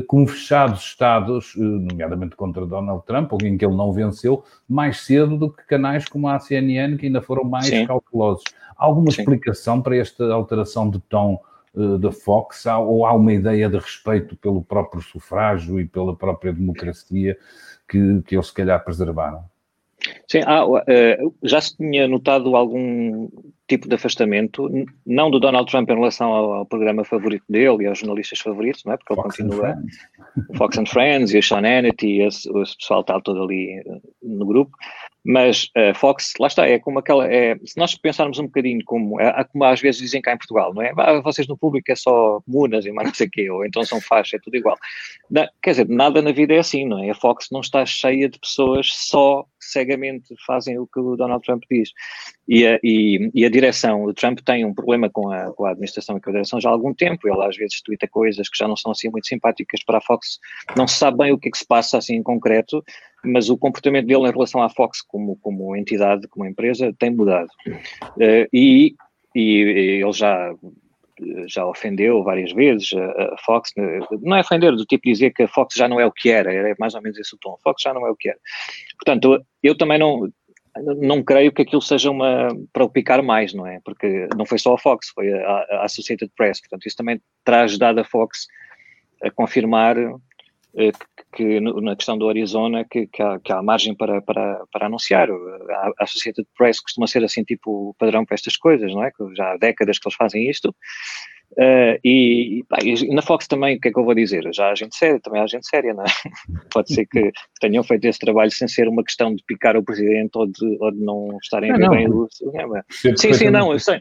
como 0.06 0.26
fechados 0.26 0.80
estados, 0.80 1.54
nomeadamente 1.56 2.36
contra 2.36 2.64
Donald 2.66 3.04
Trump, 3.04 3.32
em 3.42 3.56
que 3.56 3.64
ele 3.64 3.76
não 3.76 3.92
venceu, 3.92 4.44
mais 4.68 5.00
cedo 5.00 5.36
do 5.36 5.50
que 5.50 5.64
canais 5.64 6.04
como 6.04 6.28
a 6.28 6.38
CNN, 6.38 6.96
que 6.96 7.06
ainda 7.06 7.20
foram 7.20 7.44
mais 7.44 7.66
Sim. 7.66 7.86
cautelosos. 7.86 8.44
Há 8.76 8.84
alguma 8.84 9.10
Sim. 9.10 9.22
explicação 9.22 9.82
para 9.82 9.96
esta 9.96 10.32
alteração 10.32 10.88
de 10.88 11.00
tom 11.00 11.40
da 12.00 12.12
Fox, 12.12 12.66
ou 12.66 13.06
há 13.06 13.14
uma 13.14 13.32
ideia 13.32 13.68
de 13.68 13.78
respeito 13.78 14.36
pelo 14.36 14.62
próprio 14.62 15.00
sufrágio 15.00 15.80
e 15.80 15.86
pela 15.86 16.14
própria 16.14 16.52
democracia 16.52 17.36
que, 17.88 18.22
que 18.22 18.36
eles 18.36 18.48
se 18.48 18.54
calhar 18.54 18.82
preservaram? 18.84 19.44
Sim, 20.28 20.40
ah, 20.46 20.64
já 21.42 21.60
se 21.60 21.76
tinha 21.76 22.08
notado 22.08 22.56
algum 22.56 23.28
tipo 23.68 23.88
de 23.88 23.94
afastamento, 23.94 24.68
não 25.06 25.30
do 25.30 25.40
Donald 25.40 25.70
Trump 25.70 25.88
em 25.88 25.94
relação 25.94 26.30
ao, 26.30 26.52
ao 26.54 26.66
programa 26.66 27.04
favorito 27.04 27.44
dele 27.48 27.84
e 27.84 27.86
aos 27.86 27.98
jornalistas 27.98 28.38
favoritos, 28.40 28.82
não 28.84 28.92
é? 28.92 28.96
Porque 28.98 29.14
Fox 29.14 29.38
ele 29.38 29.48
continua 29.48 29.76
Fox 30.58 30.78
and 30.78 30.86
Friends 30.86 31.32
e 31.32 31.38
o 31.38 31.42
Sean 31.42 31.64
Hannity, 31.64 32.20
esse, 32.20 32.50
esse 32.58 32.76
pessoal 32.76 33.00
está 33.00 33.18
todo 33.20 33.42
ali 33.42 33.78
eh, 33.78 34.00
no 34.22 34.44
grupo, 34.44 34.76
mas 35.24 35.70
a 35.76 35.90
uh, 35.90 35.94
Fox, 35.94 36.32
lá 36.38 36.48
está, 36.48 36.66
é 36.66 36.78
como 36.80 36.98
aquela, 36.98 37.32
é, 37.32 37.56
se 37.64 37.78
nós 37.78 37.94
pensarmos 37.94 38.38
um 38.38 38.44
bocadinho 38.44 38.80
como, 38.84 39.20
é, 39.20 39.44
como 39.44 39.64
às 39.64 39.80
vezes 39.80 40.00
dizem 40.00 40.20
cá 40.20 40.34
em 40.34 40.38
Portugal, 40.38 40.74
não 40.74 40.82
é? 40.82 40.92
Ah, 40.98 41.20
vocês 41.20 41.46
no 41.46 41.56
público 41.56 41.90
é 41.90 41.94
só 41.94 42.42
munas 42.46 42.84
e 42.84 42.92
mais 42.92 43.08
não 43.08 43.14
sei 43.14 43.28
o 43.28 43.30
quê, 43.30 43.48
ou 43.48 43.64
então 43.64 43.84
são 43.84 44.00
faixa, 44.00 44.36
é 44.36 44.40
tudo 44.40 44.56
igual. 44.56 44.76
Não, 45.30 45.46
quer 45.62 45.70
dizer, 45.70 45.88
nada 45.88 46.20
na 46.20 46.32
vida 46.32 46.54
é 46.54 46.58
assim, 46.58 46.86
não 46.86 47.02
é? 47.02 47.10
A 47.10 47.14
Fox 47.14 47.48
não 47.52 47.60
está 47.60 47.86
cheia 47.86 48.28
de 48.28 48.38
pessoas 48.38 48.88
só 48.92 49.46
cegamente 49.72 50.34
fazem 50.46 50.78
o 50.78 50.86
que 50.86 51.00
o 51.00 51.16
Donald 51.16 51.44
Trump 51.44 51.62
diz. 51.70 51.90
E 52.48 52.66
a, 52.66 52.78
e, 52.82 53.30
e 53.34 53.44
a 53.44 53.50
direção, 53.50 54.04
o 54.04 54.12
Trump 54.12 54.40
tem 54.40 54.64
um 54.64 54.74
problema 54.74 55.08
com 55.10 55.30
a, 55.30 55.52
com 55.52 55.64
a 55.64 55.70
administração 55.70 56.16
e 56.16 56.20
com 56.20 56.30
a 56.30 56.32
direção 56.32 56.60
já 56.60 56.68
há 56.68 56.72
algum 56.72 56.92
tempo, 56.94 57.28
ele 57.28 57.42
às 57.42 57.56
vezes 57.56 57.80
twitta 57.82 58.06
coisas 58.08 58.48
que 58.48 58.58
já 58.58 58.68
não 58.68 58.76
são 58.76 58.92
assim 58.92 59.08
muito 59.08 59.26
simpáticas 59.26 59.82
para 59.84 59.98
a 59.98 60.00
Fox, 60.00 60.38
não 60.76 60.86
se 60.86 60.96
sabe 60.96 61.18
bem 61.18 61.32
o 61.32 61.38
que 61.38 61.48
é 61.48 61.50
que 61.50 61.58
se 61.58 61.66
passa 61.66 61.98
assim 61.98 62.16
em 62.16 62.22
concreto, 62.22 62.84
mas 63.24 63.48
o 63.48 63.56
comportamento 63.56 64.06
dele 64.06 64.28
em 64.28 64.32
relação 64.32 64.62
à 64.62 64.68
Fox 64.68 65.00
como, 65.00 65.36
como 65.36 65.76
entidade, 65.76 66.26
como 66.28 66.46
empresa, 66.46 66.94
tem 66.98 67.10
mudado. 67.10 67.48
Uh, 67.66 68.48
e, 68.52 68.94
e 69.34 70.00
ele 70.02 70.12
já 70.12 70.52
já 71.46 71.66
ofendeu 71.66 72.22
várias 72.22 72.52
vezes 72.52 72.92
a, 72.94 73.36
Fox, 73.44 73.72
não 74.20 74.36
é 74.36 74.40
ofender, 74.40 74.74
do 74.74 74.84
tipo 74.84 75.04
dizer 75.04 75.32
que 75.32 75.44
a 75.44 75.48
Fox 75.48 75.74
já 75.74 75.88
não 75.88 76.00
é 76.00 76.06
o 76.06 76.12
que 76.12 76.30
era, 76.30 76.52
é 76.52 76.74
mais 76.78 76.94
ou 76.94 77.02
menos 77.02 77.18
esse 77.18 77.34
o 77.34 77.38
tom, 77.38 77.54
a 77.54 77.62
Fox 77.62 77.82
já 77.82 77.92
não 77.92 78.06
é 78.06 78.10
o 78.10 78.16
que 78.16 78.28
era. 78.28 78.38
Portanto, 78.98 79.44
eu 79.62 79.76
também 79.76 79.98
não, 79.98 80.28
não 81.00 81.22
creio 81.22 81.52
que 81.52 81.62
aquilo 81.62 81.82
seja 81.82 82.10
uma 82.10 82.48
para 82.72 82.88
picar 82.88 83.22
mais, 83.22 83.52
não 83.52 83.66
é? 83.66 83.80
Porque 83.84 84.28
não 84.36 84.46
foi 84.46 84.58
só 84.58 84.74
a 84.74 84.78
Fox, 84.78 85.08
foi 85.14 85.32
a, 85.32 85.66
a 85.70 85.84
Associated 85.84 86.30
Press, 86.36 86.60
portanto, 86.60 86.86
isso 86.86 86.96
também 86.96 87.20
terá 87.44 87.62
ajudado 87.62 88.00
a 88.00 88.04
Fox 88.04 88.46
a 89.22 89.30
confirmar 89.30 89.96
que, 90.74 90.90
que 91.34 91.60
na 91.60 91.94
questão 91.96 92.16
do 92.16 92.28
Arizona 92.28 92.84
que, 92.90 93.06
que, 93.06 93.22
há, 93.22 93.38
que 93.40 93.52
há 93.52 93.62
margem 93.62 93.94
para, 93.94 94.22
para, 94.22 94.64
para 94.72 94.86
anunciar. 94.86 95.28
A, 95.30 95.92
a 95.98 96.04
Associated 96.04 96.46
Press 96.56 96.80
costuma 96.80 97.06
ser 97.06 97.22
assim 97.24 97.44
tipo 97.44 97.94
padrão 97.98 98.24
para 98.24 98.34
estas 98.34 98.56
coisas, 98.56 98.92
não 98.92 99.04
é? 99.04 99.10
Que 99.10 99.24
já 99.36 99.52
há 99.52 99.56
décadas 99.56 99.98
que 99.98 100.08
eles 100.08 100.16
fazem 100.16 100.48
isto. 100.48 100.74
Uh, 101.52 102.00
e, 102.02 102.64
pá, 102.66 102.78
e, 102.82 103.14
na 103.14 103.20
Fox 103.20 103.46
também, 103.46 103.76
o 103.76 103.80
que 103.80 103.88
é 103.88 103.92
que 103.92 103.98
eu 103.98 104.04
vou 104.04 104.14
dizer? 104.14 104.42
Já 104.54 104.70
há 104.70 104.74
gente 104.74 104.96
séria, 104.96 105.20
também 105.20 105.42
há 105.42 105.46
gente 105.46 105.66
séria, 105.66 105.92
não 105.92 106.02
é? 106.02 106.06
Pode 106.72 106.94
ser 106.94 107.04
que 107.06 107.30
tenham 107.60 107.82
feito 107.82 108.06
esse 108.06 108.18
trabalho 108.18 108.50
sem 108.50 108.66
ser 108.66 108.88
uma 108.88 109.04
questão 109.04 109.34
de 109.34 109.44
picar 109.46 109.76
o 109.76 109.84
presidente 109.84 110.30
ou 110.34 110.46
de, 110.46 110.78
ou 110.80 110.90
de 110.90 111.00
não 111.00 111.36
estarem 111.42 111.70
a 111.70 111.76
ver 111.76 111.90
bem 111.90 112.08
o. 112.08 112.26
Sim, 113.16 113.34
sim, 113.34 113.50
não, 113.50 113.70
eu 113.70 113.78
sei. 113.78 114.00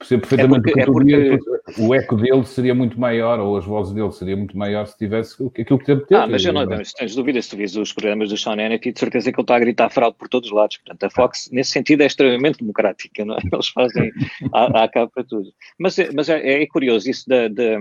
Percebo 0.00 0.22
perfeitamente 0.22 0.80
é 0.80 0.86
porque, 0.86 1.12
é 1.14 1.36
porque... 1.36 1.82
o 1.82 1.94
eco 1.94 2.16
dele 2.16 2.42
seria 2.46 2.74
muito 2.74 2.98
maior, 2.98 3.38
ou 3.38 3.58
as 3.58 3.66
vozes 3.66 3.92
dele 3.92 4.10
seria 4.10 4.34
muito 4.34 4.56
maior 4.56 4.86
se 4.86 4.96
tivesse 4.96 5.34
aquilo 5.44 5.78
que 5.78 5.84
teve. 5.84 6.04
Ah, 6.12 6.26
mas 6.26 6.42
eu 6.42 6.54
não, 6.54 6.64
não 6.64 6.78
tens 6.78 7.14
dúvidas, 7.14 7.44
se 7.44 7.50
tu 7.50 7.58
vês 7.58 7.76
os 7.76 7.92
programas 7.92 8.30
do 8.30 8.36
Sean 8.38 8.54
Hannity, 8.54 8.92
de 8.92 8.98
certeza 8.98 9.30
que 9.30 9.38
ele 9.38 9.44
está 9.44 9.56
a 9.56 9.60
gritar 9.60 9.90
fraude 9.90 10.16
por 10.16 10.26
todos 10.26 10.48
os 10.48 10.56
lados. 10.56 10.78
Portanto, 10.78 11.04
a 11.04 11.10
Fox, 11.10 11.50
nesse 11.52 11.72
sentido, 11.72 12.02
é 12.02 12.06
extremamente 12.06 12.60
democrática, 12.60 13.26
não 13.26 13.34
é? 13.34 13.40
Eles 13.52 13.68
fazem 13.68 14.10
a 14.54 14.88
cabo 14.88 15.12
para 15.14 15.22
tudo. 15.22 15.52
Mas, 15.78 15.96
mas 16.14 16.30
é, 16.30 16.62
é 16.62 16.66
curioso 16.66 17.10
isso 17.10 17.28
da, 17.28 17.48
da. 17.48 17.76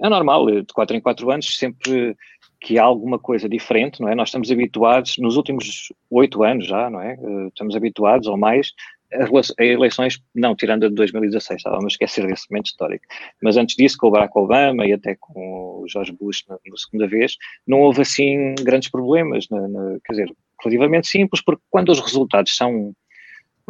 É 0.00 0.08
normal, 0.10 0.46
de 0.46 0.74
4 0.74 0.94
em 0.94 1.00
4 1.00 1.30
anos, 1.30 1.56
sempre 1.56 2.14
que 2.60 2.78
há 2.78 2.82
alguma 2.82 3.18
coisa 3.18 3.48
diferente, 3.48 4.00
não 4.00 4.08
é? 4.08 4.14
Nós 4.14 4.28
estamos 4.28 4.50
habituados, 4.50 5.16
nos 5.18 5.36
últimos 5.36 5.92
oito 6.10 6.42
anos 6.42 6.66
já, 6.66 6.90
não 6.90 7.00
é? 7.00 7.12
Eh, 7.14 7.48
estamos 7.48 7.76
habituados 7.76 8.26
ou 8.26 8.36
mais 8.36 8.72
as 9.12 9.52
eleições, 9.58 10.22
não 10.34 10.54
tirando 10.54 10.84
a 10.84 10.88
de 10.88 10.94
2016, 10.94 11.58
estávamos 11.58 11.84
a 11.84 11.88
esquecer 11.88 12.26
desse 12.26 12.50
momento 12.50 12.66
histórico, 12.66 13.04
mas 13.42 13.56
antes 13.56 13.76
disso, 13.76 13.96
com 13.98 14.08
o 14.08 14.10
Barack 14.10 14.36
Obama 14.36 14.86
e 14.86 14.92
até 14.92 15.16
com 15.18 15.82
o 15.82 15.88
George 15.88 16.12
Bush 16.12 16.44
na, 16.48 16.54
na 16.54 16.76
segunda 16.76 17.06
vez, 17.06 17.36
não 17.66 17.80
houve 17.80 18.02
assim 18.02 18.54
grandes 18.60 18.90
problemas, 18.90 19.46
na, 19.50 19.66
na, 19.66 19.98
quer 20.04 20.12
dizer, 20.12 20.32
relativamente 20.62 21.08
simples, 21.08 21.42
porque 21.42 21.62
quando 21.70 21.90
os 21.90 22.00
resultados 22.00 22.54
são, 22.54 22.92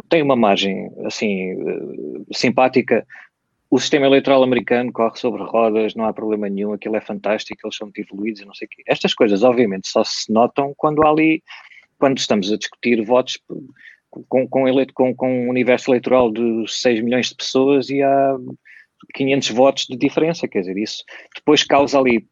têm 0.09 0.21
uma 0.21 0.35
margem 0.35 0.91
assim 1.05 1.53
uh, 1.53 2.25
simpática, 2.33 3.05
o 3.69 3.79
sistema 3.79 4.07
eleitoral 4.07 4.41
americano 4.41 4.91
corre 4.91 5.17
sobre 5.17 5.43
rodas, 5.43 5.93
não 5.93 6.05
há 6.05 6.11
problema 6.11 6.49
nenhum, 6.49 6.73
aquilo 6.73 6.95
é 6.95 7.01
fantástico, 7.01 7.61
eles 7.63 7.75
são 7.75 7.85
muito 7.85 8.01
evoluídos 8.01 8.41
e 8.41 8.45
não 8.45 8.53
sei 8.53 8.65
o 8.65 8.69
quê. 8.69 8.81
Estas 8.87 9.13
coisas, 9.13 9.43
obviamente, 9.43 9.87
só 9.87 10.03
se 10.03 10.33
notam 10.33 10.73
quando 10.75 11.05
ali, 11.05 11.43
quando 11.99 12.17
estamos 12.17 12.51
a 12.51 12.57
discutir 12.57 12.99
votos 13.05 13.37
com, 14.09 14.47
com, 14.47 14.67
eleito, 14.67 14.93
com, 14.93 15.15
com 15.15 15.45
um 15.45 15.49
universo 15.49 15.89
eleitoral 15.91 16.31
de 16.31 16.65
6 16.67 17.01
milhões 17.01 17.29
de 17.29 17.35
pessoas 17.35 17.89
e 17.89 18.01
há 18.01 18.35
500 19.13 19.49
votos 19.49 19.85
de 19.85 19.97
diferença, 19.97 20.47
quer 20.47 20.61
dizer, 20.61 20.77
isso 20.77 21.03
depois 21.35 21.63
causa 21.63 21.99
ali, 21.99 22.27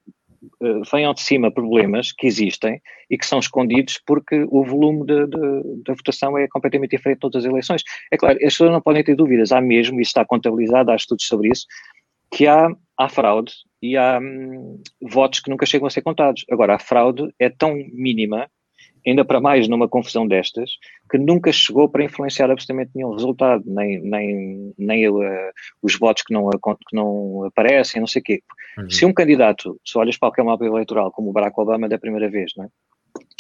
uh, 0.62 0.82
vem 0.92 1.06
ao 1.06 1.14
de 1.14 1.22
cima 1.22 1.52
problemas 1.52 2.12
que 2.12 2.28
existem 2.28 2.82
e 3.10 3.18
que 3.18 3.26
são 3.26 3.40
escondidos 3.40 4.02
porque 4.06 4.46
o 4.50 4.64
volume 4.64 5.06
da 5.06 5.94
votação 5.94 6.38
é 6.38 6.48
completamente 6.48 6.92
diferente 6.92 7.18
de 7.18 7.22
todas 7.22 7.46
as 7.46 7.50
eleições. 7.50 7.84
É 8.12 8.18
claro, 8.18 8.38
as 8.38 8.54
pessoas 8.54 8.72
não 8.72 8.82
podem 8.82 9.04
ter 9.04 9.16
dúvidas, 9.16 9.52
há 9.52 9.62
mesmo, 9.62 10.02
isso 10.02 10.10
está 10.10 10.26
contabilizado, 10.26 10.92
há 10.92 10.96
estudos 10.96 11.26
sobre 11.26 11.50
isso, 11.50 11.66
que 12.32 12.48
há, 12.48 12.68
há 12.98 13.10
fraude 13.10 13.54
e 13.82 13.96
há 13.96 14.20
hum, 14.20 14.82
votos 15.02 15.40
que 15.40 15.50
nunca 15.50 15.66
chegam 15.66 15.88
a 15.88 15.90
ser 15.90 16.02
contados. 16.02 16.44
Agora, 16.52 16.76
a 16.76 16.80
fraude 16.80 17.30
é 17.40 17.50
tão 17.50 17.76
mínima 17.94 18.50
ainda 19.06 19.26
para 19.26 19.42
mais 19.42 19.68
numa 19.68 19.88
confusão 19.88 20.28
destas, 20.28 20.72
que 21.10 21.18
nunca 21.18 21.52
chegou 21.52 21.90
para 21.90 22.04
influenciar 22.04 22.50
absolutamente 22.50 22.92
nenhum 22.96 23.14
resultado, 23.14 23.64
nem, 23.66 24.02
nem, 24.02 24.74
nem 24.78 25.10
uh, 25.10 25.22
os 25.82 25.98
votos 25.98 26.24
que 26.24 26.34
não, 26.34 26.50
que 26.50 26.96
não 26.96 27.46
aparecem, 27.46 28.00
não 28.00 28.08
sei 28.08 28.22
o 28.22 28.24
quê. 28.24 28.44
Uhum. 28.78 28.90
Se 28.90 29.06
um 29.06 29.14
candidato, 29.14 29.80
se 29.86 29.98
olhas 29.98 30.18
para 30.18 30.30
qualquer 30.30 30.44
mapa 30.44 30.66
eleitoral, 30.66 31.12
como 31.12 31.30
o 31.30 31.34
Barack 31.34 31.60
Obama 31.60 31.90
da 31.90 31.98
primeira 31.98 32.30
vez, 32.30 32.52
não 32.56 32.66
é? 32.66 32.68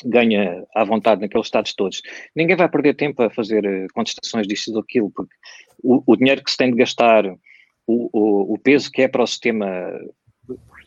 ganha 0.05 0.63
à 0.75 0.83
vontade 0.83 1.21
naqueles 1.21 1.47
estados 1.47 1.73
todos, 1.73 2.01
ninguém 2.35 2.55
vai 2.55 2.69
perder 2.69 2.95
tempo 2.95 3.21
a 3.21 3.29
fazer 3.29 3.63
eh, 3.65 3.87
contestações 3.93 4.47
disso 4.47 4.71
ou 4.71 4.81
daquilo, 4.81 5.11
porque 5.11 5.33
o, 5.83 6.03
o 6.05 6.15
dinheiro 6.15 6.43
que 6.43 6.51
se 6.51 6.57
tem 6.57 6.71
de 6.71 6.77
gastar, 6.77 7.25
o, 7.85 8.09
o, 8.11 8.53
o 8.53 8.57
peso 8.57 8.91
que 8.91 9.03
é 9.03 9.07
para 9.07 9.23
o 9.23 9.27
sistema 9.27 9.67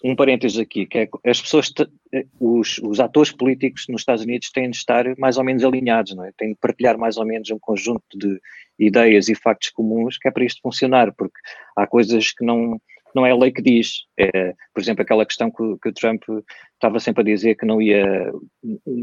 um 0.02 0.16
parênteses 0.16 0.58
aqui, 0.58 0.86
que 0.86 0.98
é 0.98 1.08
as 1.26 1.40
pessoas, 1.40 1.72
os, 2.40 2.78
os 2.78 3.00
atores 3.00 3.32
políticos 3.32 3.86
nos 3.88 4.00
Estados 4.00 4.24
Unidos 4.24 4.50
têm 4.50 4.70
de 4.70 4.76
estar 4.76 5.04
mais 5.18 5.36
ou 5.36 5.44
menos 5.44 5.64
alinhados, 5.64 6.14
não 6.14 6.24
é? 6.24 6.32
Têm 6.36 6.50
de 6.50 6.58
partilhar 6.58 6.96
mais 6.98 7.16
ou 7.16 7.26
menos 7.26 7.50
um 7.50 7.58
conjunto 7.58 8.02
de 8.16 8.40
ideias 8.78 9.28
e 9.28 9.34
factos 9.34 9.70
comuns 9.70 10.16
que 10.16 10.28
é 10.28 10.30
para 10.30 10.44
isto 10.44 10.62
funcionar, 10.62 11.12
porque 11.12 11.38
há 11.76 11.86
coisas 11.86 12.32
que 12.32 12.44
não, 12.44 12.80
não 13.14 13.26
é 13.26 13.30
a 13.30 13.36
lei 13.36 13.52
que 13.52 13.62
diz. 13.62 14.04
É, 14.18 14.54
por 14.72 14.80
exemplo, 14.80 15.02
aquela 15.02 15.26
questão 15.26 15.50
que, 15.50 15.76
que, 15.82 15.88
o 15.90 15.92
Trump 15.92 16.22
estava 16.74 16.98
sempre 16.98 17.22
a 17.22 17.24
dizer 17.24 17.56
que 17.56 17.66
não 17.66 17.82
ia, 17.82 18.32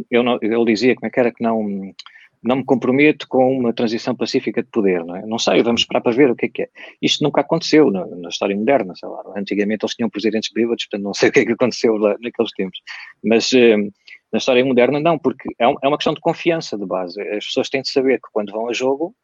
eu 0.09 0.23
não, 0.23 0.39
ele 0.41 0.65
dizia 0.65 0.95
como 0.95 1.07
é 1.07 1.09
que 1.09 1.19
era 1.19 1.31
que 1.31 1.43
não 1.43 1.93
não 2.43 2.57
me 2.57 2.63
comprometo 2.63 3.27
com 3.27 3.57
uma 3.59 3.73
transição 3.73 4.15
pacífica 4.15 4.61
de 4.61 4.69
poder, 4.69 5.03
não 5.03 5.15
é? 5.15 5.25
Não 5.25 5.39
sei, 5.39 5.61
vamos 5.63 5.81
esperar 5.81 6.01
para 6.01 6.15
ver 6.15 6.29
o 6.29 6.35
que 6.35 6.45
é 6.45 6.49
que 6.49 6.61
é. 6.63 6.69
Isto 7.01 7.23
nunca 7.23 7.41
aconteceu 7.41 7.91
na, 7.91 8.05
na 8.05 8.29
história 8.29 8.55
moderna, 8.55 8.93
sei 8.95 9.09
lá. 9.09 9.21
Antigamente 9.35 9.83
eles 9.83 9.95
tinham 9.95 10.09
presidentes 10.09 10.51
bêbados, 10.53 10.85
portanto 10.85 11.03
não 11.03 11.13
sei 11.13 11.29
o 11.29 11.31
que 11.31 11.39
é 11.39 11.45
que 11.45 11.51
aconteceu 11.51 11.95
lá 11.97 12.15
naqueles 12.21 12.51
tempos. 12.51 12.79
Mas 13.23 13.51
eh, 13.53 13.77
na 14.31 14.37
história 14.37 14.63
moderna 14.63 14.99
não, 14.99 15.17
porque 15.17 15.49
é, 15.57 15.67
um, 15.67 15.75
é 15.83 15.87
uma 15.87 15.97
questão 15.97 16.13
de 16.13 16.21
confiança 16.21 16.77
de 16.77 16.85
base. 16.85 17.21
As 17.21 17.45
pessoas 17.45 17.69
têm 17.69 17.81
de 17.81 17.89
saber 17.89 18.17
que 18.17 18.29
quando 18.31 18.51
vão 18.51 18.69
a 18.69 18.73
jogo 18.73 19.15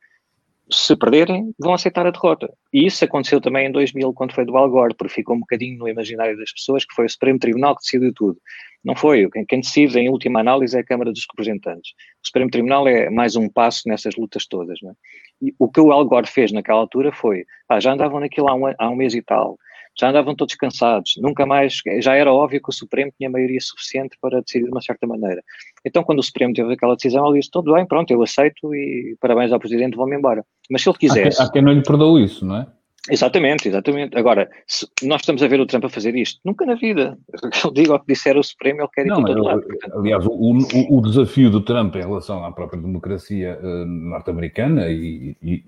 se 0.69 0.95
perderem, 0.95 1.53
vão 1.59 1.73
aceitar 1.73 2.05
a 2.07 2.11
derrota. 2.11 2.51
E 2.71 2.85
isso 2.85 3.03
aconteceu 3.03 3.41
também 3.41 3.67
em 3.67 3.71
2000, 3.71 4.13
quando 4.13 4.33
foi 4.33 4.45
do 4.45 4.55
Al 4.57 4.69
Gore, 4.69 4.95
porque 4.95 5.13
ficou 5.13 5.35
um 5.35 5.39
bocadinho 5.39 5.77
no 5.77 5.87
imaginário 5.87 6.37
das 6.37 6.51
pessoas 6.51 6.85
que 6.85 6.95
foi 6.95 7.05
o 7.05 7.09
Supremo 7.09 7.39
Tribunal 7.39 7.75
que 7.75 7.81
decidiu 7.81 8.13
tudo. 8.13 8.37
Não 8.83 8.95
foi. 8.95 9.29
Quem, 9.47 9.61
decide, 9.61 9.97
em 9.99 10.09
última 10.09 10.41
análise, 10.41 10.75
é 10.75 10.81
a 10.81 10.85
Câmara 10.85 11.11
dos 11.11 11.25
Representantes. 11.29 11.91
O 12.21 12.27
Supremo 12.27 12.49
Tribunal 12.49 12.87
é 12.87 13.09
mais 13.09 13.35
um 13.35 13.47
passo 13.47 13.87
nessas 13.87 14.15
lutas 14.15 14.45
todas. 14.45 14.79
É? 14.83 14.91
E 15.41 15.53
o 15.57 15.69
que 15.69 15.79
o 15.79 15.91
Al 15.91 16.05
Gore 16.05 16.27
fez 16.27 16.51
naquela 16.51 16.79
altura 16.79 17.11
foi, 17.11 17.45
ah, 17.69 17.79
já 17.79 17.93
andavam 17.93 18.19
naquilo 18.19 18.49
há 18.49 18.55
um, 18.55 18.73
há 18.77 18.89
um 18.89 18.95
mês 18.95 19.13
e 19.13 19.21
tal, 19.21 19.57
já 19.99 20.09
andavam 20.09 20.35
todos 20.35 20.55
cansados, 20.55 21.13
nunca 21.17 21.45
mais, 21.45 21.81
já 21.99 22.15
era 22.15 22.33
óbvio 22.33 22.61
que 22.61 22.69
o 22.69 22.73
Supremo 22.73 23.11
tinha 23.17 23.29
maioria 23.29 23.59
suficiente 23.61 24.17
para 24.21 24.41
decidir 24.41 24.65
de 24.65 24.71
uma 24.71 24.81
certa 24.81 25.05
maneira. 25.05 25.41
Então, 25.85 26.03
quando 26.03 26.19
o 26.19 26.23
Supremo 26.23 26.53
teve 26.53 26.73
aquela 26.73 26.95
decisão, 26.95 27.27
ele 27.27 27.39
disse, 27.39 27.51
tudo 27.51 27.73
bem, 27.73 27.85
pronto, 27.85 28.11
eu 28.11 28.21
aceito 28.21 28.73
e 28.73 29.15
parabéns 29.19 29.51
ao 29.51 29.59
Presidente, 29.59 29.95
vou-me 29.95 30.15
embora. 30.15 30.43
Mas 30.69 30.81
se 30.81 30.89
ele 30.89 30.97
quisesse... 30.97 31.41
Há 31.41 31.45
quem, 31.45 31.45
há 31.45 31.51
quem 31.51 31.61
não 31.61 31.73
lhe 31.73 31.83
perdoou 31.83 32.19
isso, 32.19 32.45
não 32.45 32.57
é? 32.57 32.67
Exatamente, 33.09 33.67
exatamente. 33.67 34.17
Agora, 34.17 34.49
nós 35.03 35.21
estamos 35.21 35.43
a 35.43 35.47
ver 35.47 35.59
o 35.59 35.65
Trump 35.65 35.83
a 35.83 35.89
fazer 35.89 36.15
isto, 36.15 36.39
nunca 36.45 36.65
na 36.65 36.75
vida. 36.75 37.17
Eu 37.63 37.71
digo 37.71 37.91
ao 37.91 37.99
que 37.99 38.13
disser 38.13 38.37
o 38.37 38.43
Supremo, 38.43 38.79
ele 38.79 38.87
quer 38.93 39.05
ir 39.05 39.09
não, 39.09 39.23
todo 39.23 39.43
lado. 39.43 39.61
Portanto. 39.61 39.99
Aliás, 39.99 40.25
o, 40.25 40.31
o, 40.31 40.97
o, 40.97 41.01
desafio 41.01 41.49
do 41.49 41.59
Trump 41.59 41.95
em 41.97 42.01
relação 42.01 42.45
à 42.45 42.51
própria 42.51 42.81
democracia 42.81 43.59
uh, 43.61 43.85
norte-americana 43.85 44.87
e, 44.87 45.35
e, 45.43 45.63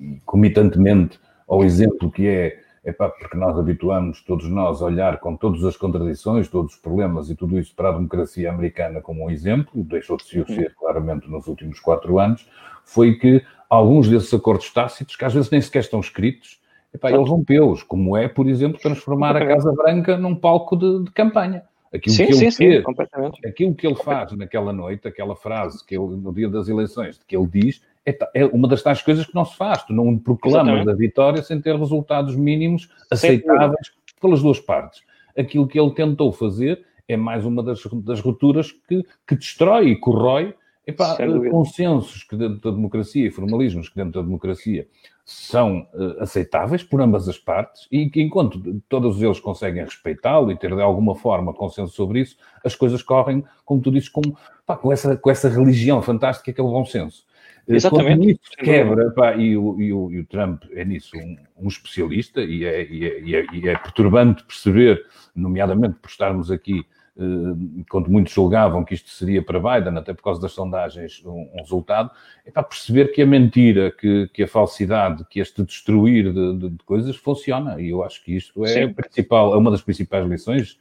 e, 0.00 0.20
comitantemente 0.24 1.20
ao 1.46 1.62
exemplo 1.62 2.10
que 2.10 2.26
é, 2.26 2.58
epá, 2.84 3.08
porque 3.08 3.36
nós 3.36 3.58
habituamos, 3.58 4.22
todos 4.22 4.48
nós, 4.48 4.80
a 4.80 4.86
olhar 4.86 5.18
com 5.18 5.36
todas 5.36 5.64
as 5.64 5.76
contradições, 5.76 6.48
todos 6.48 6.74
os 6.74 6.80
problemas 6.80 7.30
e 7.30 7.34
tudo 7.34 7.58
isso 7.58 7.74
para 7.74 7.90
a 7.90 7.92
democracia 7.92 8.50
americana 8.50 9.00
como 9.00 9.24
um 9.24 9.30
exemplo, 9.30 9.84
deixou 9.84 10.16
de 10.16 10.24
se 10.24 10.40
o 10.40 10.46
ser 10.46 10.74
claramente 10.74 11.30
nos 11.30 11.46
últimos 11.46 11.78
quatro 11.80 12.18
anos, 12.18 12.48
foi 12.84 13.14
que 13.14 13.44
alguns 13.68 14.08
desses 14.08 14.32
acordos 14.32 14.72
tácitos, 14.72 15.16
que 15.16 15.24
às 15.24 15.32
vezes 15.32 15.50
nem 15.50 15.60
sequer 15.60 15.80
estão 15.80 16.00
escritos, 16.00 16.60
Epá, 16.92 17.10
ele 17.10 17.22
rompeu-os, 17.22 17.84
como 17.84 18.16
é, 18.16 18.26
por 18.26 18.48
exemplo, 18.48 18.80
transformar 18.80 19.36
a 19.36 19.46
Casa 19.46 19.72
Branca 19.72 20.16
num 20.16 20.34
palco 20.34 20.76
de, 20.76 21.04
de 21.04 21.10
campanha. 21.12 21.62
Aquilo 21.92 22.14
sim, 22.14 22.26
que 22.26 22.32
ele 22.32 22.50
sim, 22.50 22.50
fez, 22.50 22.76
sim, 22.76 22.82
completamente. 22.82 23.46
Aquilo 23.46 23.74
que 23.74 23.86
ele 23.86 23.96
faz 23.96 24.32
naquela 24.32 24.72
noite, 24.72 25.06
aquela 25.06 25.36
frase 25.36 25.84
que 25.84 25.96
ele, 25.96 26.16
no 26.16 26.32
dia 26.32 26.48
das 26.48 26.68
eleições, 26.68 27.20
que 27.26 27.36
ele 27.36 27.46
diz, 27.46 27.82
é, 28.06 28.18
é, 28.34 28.46
uma 28.46 28.66
das 28.66 28.82
tais 28.82 29.02
coisas 29.02 29.26
que 29.26 29.34
não 29.34 29.44
se 29.44 29.56
faz. 29.56 29.82
Tu 29.84 29.92
não 29.92 30.18
proclamas 30.18 30.86
a 30.86 30.94
vitória 30.94 31.42
sem 31.42 31.60
ter 31.60 31.76
resultados 31.76 32.34
mínimos 32.34 32.88
aceitáveis 33.10 33.92
pelas 34.20 34.42
duas 34.42 34.60
partes. 34.60 35.02
Aquilo 35.36 35.66
que 35.66 35.78
ele 35.78 35.92
tentou 35.92 36.32
fazer 36.32 36.84
é 37.08 37.16
mais 37.16 37.44
uma 37.44 37.62
das, 37.62 37.80
das 38.04 38.20
rupturas 38.20 38.72
que, 38.72 39.04
que 39.26 39.36
destrói 39.36 39.90
e 39.90 39.96
corrói 39.96 40.54
epá, 40.86 41.16
consensos 41.50 42.22
que 42.24 42.36
dentro 42.36 42.70
da 42.70 42.76
democracia 42.76 43.26
e 43.26 43.30
formalismos 43.30 43.88
que 43.88 43.96
dentro 43.96 44.20
da 44.20 44.22
democracia 44.22 44.86
são 45.24 45.86
uh, 45.94 46.22
aceitáveis 46.22 46.82
por 46.82 47.00
ambas 47.00 47.28
as 47.28 47.38
partes 47.38 47.86
e 47.90 48.10
que, 48.10 48.20
enquanto 48.20 48.80
todos 48.88 49.22
eles 49.22 49.38
conseguem 49.38 49.84
respeitá-lo 49.84 50.50
e 50.50 50.56
ter 50.56 50.74
de 50.74 50.82
alguma 50.82 51.14
forma 51.14 51.54
consenso 51.54 51.94
sobre 51.94 52.20
isso, 52.20 52.36
as 52.64 52.74
coisas 52.74 53.02
correm, 53.02 53.44
como 53.64 53.80
tu 53.80 53.92
dizes, 53.92 54.08
com, 54.08 54.22
pá, 54.66 54.76
com, 54.76 54.92
essa, 54.92 55.16
com 55.16 55.30
essa 55.30 55.48
religião 55.48 56.02
fantástica 56.02 56.52
que 56.52 56.60
é 56.60 56.64
o 56.64 56.70
bom 56.70 56.84
senso. 56.84 57.24
Eh, 57.68 57.74
Exatamente. 57.74 58.32
isso 58.32 58.56
quebra, 58.58 59.10
pá, 59.10 59.36
e, 59.36 59.56
o, 59.56 59.80
e, 59.80 59.92
o, 59.92 60.12
e, 60.12 60.20
o, 60.20 60.26
Trump 60.26 60.64
é 60.72 60.84
nisso 60.84 61.16
um, 61.16 61.36
um 61.56 61.68
especialista 61.68 62.40
e 62.40 62.64
é, 62.64 62.90
e, 62.90 63.04
é, 63.04 63.20
e, 63.22 63.68
é, 63.68 63.72
é 63.72 63.78
perturbante 63.78 64.44
perceber, 64.44 65.04
nomeadamente 65.34 65.96
por 66.00 66.08
estarmos 66.08 66.50
aqui 66.50 66.84
eh, 67.20 67.84
quando 67.90 68.10
muitos 68.10 68.32
julgavam 68.32 68.84
que 68.84 68.94
isto 68.94 69.10
seria 69.10 69.42
para 69.42 69.58
Biden, 69.58 69.98
até 69.98 70.14
por 70.14 70.22
causa 70.22 70.40
das 70.40 70.52
sondagens, 70.52 71.22
um, 71.24 71.50
resultado, 71.56 72.10
é 72.46 72.50
para 72.50 72.62
perceber 72.62 73.12
que 73.12 73.20
a 73.20 73.26
mentira, 73.26 73.90
que, 73.90 74.28
que 74.32 74.44
a 74.44 74.48
falsidade, 74.48 75.24
que 75.28 75.38
este 75.40 75.62
destruir 75.62 76.32
de, 76.32 76.56
de, 76.56 76.70
de 76.70 76.84
coisas 76.84 77.16
funciona. 77.16 77.80
E 77.80 77.90
eu 77.90 78.02
acho 78.02 78.24
que 78.24 78.36
isto 78.36 78.64
é, 78.64 78.86
principal, 78.86 79.54
é 79.54 79.58
uma 79.58 79.70
das 79.70 79.82
principais 79.82 80.26
lições 80.26 80.78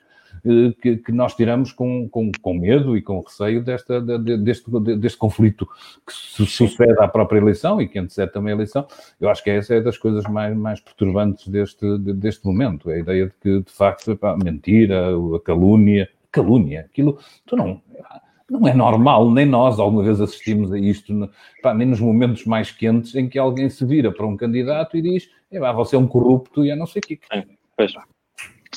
que, 0.82 0.98
que, 0.98 1.12
nós 1.12 1.36
tiramos 1.36 1.72
com, 1.72 2.08
com, 2.10 2.32
com, 2.42 2.54
medo 2.54 2.98
e 2.98 3.02
com 3.02 3.22
receio 3.22 3.63
desta, 3.63 4.02
de, 4.02 4.38
deste, 4.38 4.70
deste 4.98 5.18
conflito 5.18 5.68
que 6.06 6.13
sucede 6.13 7.00
à 7.00 7.08
própria 7.08 7.39
eleição 7.39 7.82
e 7.82 7.88
que 7.88 8.00
antecede 8.00 8.32
também 8.32 8.54
a 8.54 8.56
eleição. 8.56 8.88
Eu 9.20 9.30
acho 9.30 9.44
que 9.44 9.50
essa 9.50 9.76
é 9.76 9.82
das 9.82 9.98
coisas 9.98 10.24
mais, 10.26 10.56
mais 10.56 10.80
perturbantes 10.80 11.48
deste, 11.48 11.98
deste 11.98 12.46
momento, 12.46 12.89
a 12.89 12.98
ideia 12.98 13.28
de 13.28 13.34
que, 13.42 13.62
de 13.62 13.72
facto, 13.72 14.18
a 14.22 14.38
mentira, 14.38 15.10
a 15.36 15.39
calúnia, 15.39 16.10
calúnia. 16.32 16.82
Aquilo, 16.82 17.20
tu 17.46 17.56
não, 17.56 17.82
não 18.50 18.68
é 18.68 18.74
normal, 18.74 19.32
nem 19.32 19.46
nós 19.46 19.80
alguma 19.80 20.04
vez 20.04 20.20
assistimos 20.20 20.72
a 20.72 20.80
isto, 20.80 21.30
pá, 21.62 21.74
nem 21.74 21.88
nos 21.88 22.00
momentos 22.00 22.46
mais 22.46 22.72
quentes 22.72 23.15
em 23.15 23.28
que 23.30 23.38
alguém 23.38 23.70
se 23.70 23.86
vira 23.86 24.12
para 24.12 24.26
um 24.26 24.36
candidato 24.36 24.98
e 24.98 25.02
diz, 25.02 25.30
é, 25.52 25.60
pá, 25.60 25.72
você 25.72 25.96
é 25.96 26.00
um 26.00 26.08
corrupto 26.08 26.65
e 26.65 26.72
é 26.72 26.76
não 26.76 26.86
sei 26.86 27.00
o 27.00 27.08
quê. 27.08 27.20
É, 27.32 27.46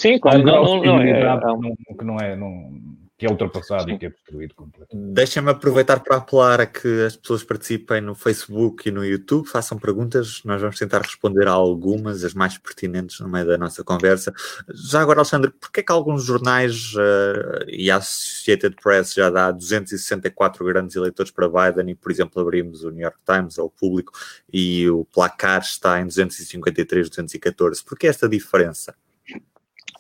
Sim, 0.02 0.18
claro, 0.18 0.42
não, 0.42 0.64
não, 0.64 0.82
não, 0.82 1.00
é, 1.00 1.10
é, 1.10 1.94
que 1.96 2.04
não 2.04 2.18
é, 2.18 2.34
não, 2.34 2.72
que 3.16 3.24
é 3.24 3.30
ultrapassado 3.30 3.84
Sim. 3.84 3.92
e 3.92 3.98
que 3.98 4.06
é 4.06 4.10
destruído 4.10 4.52
completamente. 4.52 5.14
Deixem-me 5.14 5.50
aproveitar 5.50 6.00
para 6.00 6.16
apelar 6.16 6.60
a 6.60 6.66
que 6.66 7.04
as 7.04 7.14
pessoas 7.14 7.44
participem 7.44 8.00
no 8.00 8.16
Facebook 8.16 8.88
e 8.88 8.90
no 8.90 9.04
YouTube, 9.04 9.46
façam 9.46 9.78
perguntas, 9.78 10.42
nós 10.44 10.60
vamos 10.60 10.76
tentar 10.76 11.02
responder 11.02 11.46
a 11.46 11.52
algumas, 11.52 12.24
as 12.24 12.34
mais 12.34 12.58
pertinentes 12.58 13.20
no 13.20 13.28
meio 13.28 13.46
da 13.46 13.56
nossa 13.56 13.84
conversa. 13.84 14.34
Já 14.74 15.02
agora, 15.02 15.20
Alexandre, 15.20 15.52
porquê 15.52 15.78
é 15.78 15.82
que 15.84 15.92
alguns 15.92 16.24
jornais 16.24 16.94
uh, 16.94 17.64
e 17.68 17.88
a 17.88 17.98
Associated 17.98 18.74
Press 18.82 19.14
já 19.14 19.30
dá 19.30 19.52
264 19.52 20.64
grandes 20.64 20.96
eleitores 20.96 21.30
para 21.30 21.48
Biden 21.48 21.92
e, 21.92 21.94
por 21.94 22.10
exemplo, 22.10 22.42
abrimos 22.42 22.82
o 22.82 22.90
New 22.90 23.02
York 23.02 23.18
Times 23.24 23.56
ao 23.56 23.70
público 23.70 24.10
e 24.52 24.90
o 24.90 25.04
placar 25.04 25.60
está 25.60 26.00
em 26.00 26.06
253, 26.06 27.08
214? 27.08 27.84
Porquê 27.84 28.08
esta 28.08 28.28
diferença? 28.28 28.96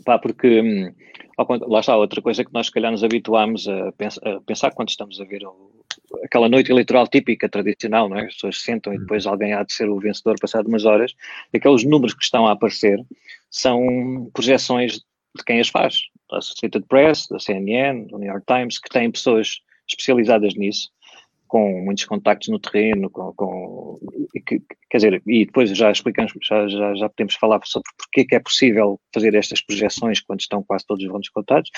Pá, 0.04 0.18
porque 0.18 0.60
hum, 0.60 0.94
lá 1.68 1.80
está 1.80 1.96
outra 1.96 2.20
coisa 2.20 2.44
que 2.44 2.52
nós 2.52 2.66
se 2.66 2.72
calhar 2.72 2.90
nos 2.90 3.04
habituámos 3.04 3.68
a, 3.68 3.92
pensar 4.46 4.72
quando 4.72 4.90
estamos 4.90 5.20
a 5.20 5.24
ver 5.24 5.42
aquela 6.24 6.48
noite 6.48 6.70
eleitoral 6.70 7.06
típica, 7.08 7.48
tradicional, 7.48 8.08
não 8.08 8.18
é? 8.18 8.26
As 8.26 8.34
pessoas 8.34 8.60
sentam 8.60 8.92
e 8.92 8.96
uhum. 8.96 9.02
depois 9.02 9.26
alguém 9.26 9.52
há 9.52 9.62
de 9.62 9.72
ser 9.72 9.88
o 9.88 9.98
vencedor 9.98 10.36
passado 10.40 10.66
umas 10.66 10.84
horas. 10.84 11.14
Aqueles 11.54 11.84
números 11.84 12.14
que 12.14 12.24
estão 12.24 12.46
a 12.46 12.52
aparecer 12.52 12.98
são 13.50 14.30
projeções 14.32 14.94
de 14.94 15.44
quem 15.46 15.60
as 15.60 15.68
faz. 15.68 16.02
Da 16.30 16.38
Associated 16.38 16.86
Press, 16.86 17.26
da 17.28 17.38
CNN, 17.38 18.06
do 18.06 18.18
New 18.18 18.28
York 18.28 18.46
Times, 18.46 18.78
que 18.78 18.88
têm 18.88 19.10
pessoas 19.10 19.60
especializadas 19.88 20.54
nisso 20.54 20.90
com 21.52 21.82
muitos 21.82 22.06
contactos 22.06 22.48
no 22.48 22.58
terreno, 22.58 23.10
com, 23.10 23.30
com 23.34 23.98
que, 24.46 24.62
quer 24.88 24.96
dizer, 24.96 25.22
e 25.26 25.44
depois 25.44 25.68
já 25.76 25.90
explicamos, 25.90 26.32
já, 26.42 26.66
já, 26.66 26.94
já 26.94 27.08
podemos 27.10 27.34
falar 27.34 27.60
sobre 27.66 27.90
porque 27.98 28.22
é 28.22 28.24
que 28.24 28.34
é 28.36 28.40
possível 28.40 28.98
fazer 29.12 29.34
estas 29.34 29.60
projeções 29.60 30.18
quando 30.22 30.40
estão 30.40 30.62
quase 30.62 30.86
todos 30.86 31.04
os 31.04 31.10
votos 31.10 31.28
contados, 31.28 31.70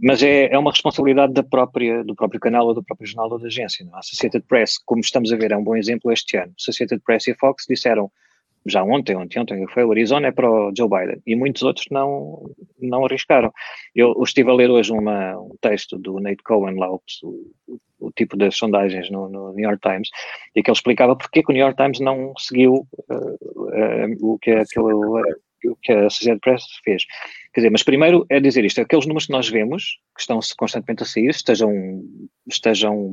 mas 0.00 0.20
é, 0.20 0.52
é 0.52 0.58
uma 0.58 0.72
responsabilidade 0.72 1.32
da 1.32 1.44
própria, 1.44 2.02
do 2.02 2.16
próprio 2.16 2.40
canal 2.40 2.66
ou 2.66 2.74
do 2.74 2.82
próprio 2.82 3.06
jornal 3.06 3.30
ou 3.30 3.38
da 3.38 3.46
agência. 3.46 3.84
Não? 3.84 3.92
É? 3.92 3.96
A 3.98 3.98
Associated 4.00 4.44
Press, 4.48 4.78
como 4.84 5.00
estamos 5.00 5.32
a 5.32 5.36
ver, 5.36 5.52
é 5.52 5.56
um 5.56 5.62
bom 5.62 5.76
exemplo 5.76 6.10
este 6.10 6.36
ano. 6.36 6.50
A 6.50 6.60
Associated 6.60 7.00
Press 7.06 7.28
e 7.28 7.30
a 7.30 7.36
Fox 7.36 7.66
disseram 7.68 8.10
já 8.66 8.82
ontem, 8.82 9.16
ontem, 9.16 9.38
ontem 9.38 9.66
foi 9.68 9.84
o 9.84 9.90
Arizona 9.90 10.28
é 10.28 10.32
para 10.32 10.50
o 10.50 10.72
Joe 10.76 10.88
Biden 10.88 11.22
e 11.26 11.36
muitos 11.36 11.62
outros 11.62 11.86
não, 11.90 12.50
não 12.80 13.04
arriscaram. 13.04 13.52
Eu, 13.94 14.14
estive 14.22 14.50
a 14.50 14.54
ler 14.54 14.70
hoje 14.70 14.92
uma, 14.92 15.38
um 15.38 15.56
texto 15.60 15.98
do 15.98 16.18
Nate 16.20 16.42
Cohen 16.42 16.76
lá, 16.78 16.90
o, 16.90 17.00
o, 18.00 18.12
tipo 18.12 18.36
das 18.36 18.56
sondagens 18.56 19.10
no, 19.10 19.28
no, 19.28 19.52
New 19.52 19.64
York 19.64 19.80
Times 19.80 20.08
e 20.54 20.62
que 20.62 20.70
ele 20.70 20.76
explicava 20.76 21.16
porque 21.16 21.42
que 21.42 21.52
o 21.52 21.54
New 21.54 21.62
York 21.62 21.76
Times 21.76 22.00
não 22.00 22.32
seguiu 22.38 22.86
uh, 23.10 23.14
uh, 23.14 24.32
o, 24.32 24.38
que 24.38 24.50
aquele, 24.50 24.94
o 24.94 25.76
que 25.82 25.92
a 25.92 26.06
Associated 26.06 26.40
Press 26.40 26.64
fez. 26.84 27.04
Quer 27.52 27.60
dizer, 27.60 27.70
mas 27.70 27.82
primeiro 27.82 28.24
é 28.30 28.40
dizer 28.40 28.64
isto, 28.64 28.80
aqueles 28.80 29.06
números 29.06 29.26
que 29.26 29.32
nós 29.32 29.48
vemos, 29.48 29.98
que 30.14 30.20
estão 30.20 30.40
constantemente 30.56 31.02
a 31.02 31.06
sair, 31.06 31.28
estejam, 31.28 31.70
estejam 32.48 33.12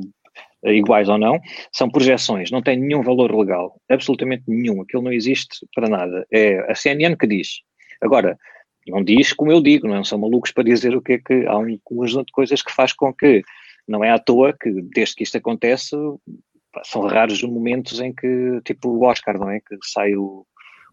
iguais 0.64 1.08
ou 1.08 1.18
não, 1.18 1.40
são 1.72 1.90
projeções, 1.90 2.50
não 2.50 2.62
têm 2.62 2.78
nenhum 2.78 3.02
valor 3.02 3.34
legal, 3.34 3.80
absolutamente 3.88 4.44
nenhum, 4.46 4.80
aquilo 4.82 5.02
não 5.02 5.12
existe 5.12 5.66
para 5.74 5.88
nada. 5.88 6.26
É 6.30 6.70
a 6.70 6.74
CNN 6.74 7.16
que 7.16 7.26
diz. 7.26 7.60
Agora, 8.00 8.38
não 8.86 9.02
diz 9.02 9.32
como 9.32 9.50
eu 9.50 9.60
digo, 9.60 9.88
não 9.88 10.04
são 10.04 10.18
malucos 10.18 10.52
para 10.52 10.64
dizer 10.64 10.96
o 10.96 11.02
que 11.02 11.14
é 11.14 11.18
que 11.18 11.46
há 11.46 11.56
um 11.56 11.78
conjunto 11.84 12.26
de 12.26 12.32
coisas 12.32 12.62
que 12.62 12.72
faz 12.72 12.92
com 12.92 13.12
que 13.12 13.42
não 13.86 14.04
é 14.04 14.10
à 14.10 14.18
toa 14.18 14.52
que 14.52 14.70
desde 14.94 15.16
que 15.16 15.22
isto 15.24 15.36
acontece 15.36 15.96
são 16.84 17.02
raros 17.02 17.42
os 17.42 17.48
momentos 17.48 18.00
em 18.00 18.12
que, 18.14 18.60
tipo 18.64 18.88
o 18.88 19.04
Oscar, 19.04 19.38
não 19.38 19.50
é? 19.50 19.60
Que 19.60 19.76
sai 19.84 20.14
o, 20.16 20.46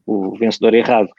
o 0.06 0.38
vencedor 0.38 0.74
errado. 0.74 1.10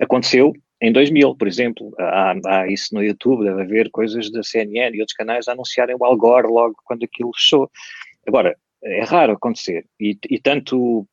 Aconteceu 0.00 0.52
em 0.82 0.92
2000, 0.92 1.36
por 1.36 1.46
exemplo, 1.46 1.94
há, 1.96 2.34
há, 2.44 2.66
isso 2.66 2.92
no 2.92 3.02
YouTube, 3.02 3.44
deve 3.44 3.62
haver 3.62 3.90
coisas 3.90 4.30
da 4.32 4.42
CNN 4.42 4.96
e 4.96 5.00
outros 5.00 5.16
canais 5.16 5.46
a 5.46 5.52
anunciarem 5.52 5.94
o 5.98 6.04
Al 6.04 6.16
Gore 6.16 6.48
logo 6.48 6.74
quando 6.84 7.04
aquilo 7.04 7.32
fechou. 7.34 7.70
Agora, 8.26 8.56
é 8.82 9.04
raro 9.04 9.34
acontecer, 9.34 9.86
e, 10.00 10.18
e 10.28 10.40
tanto 10.40 11.06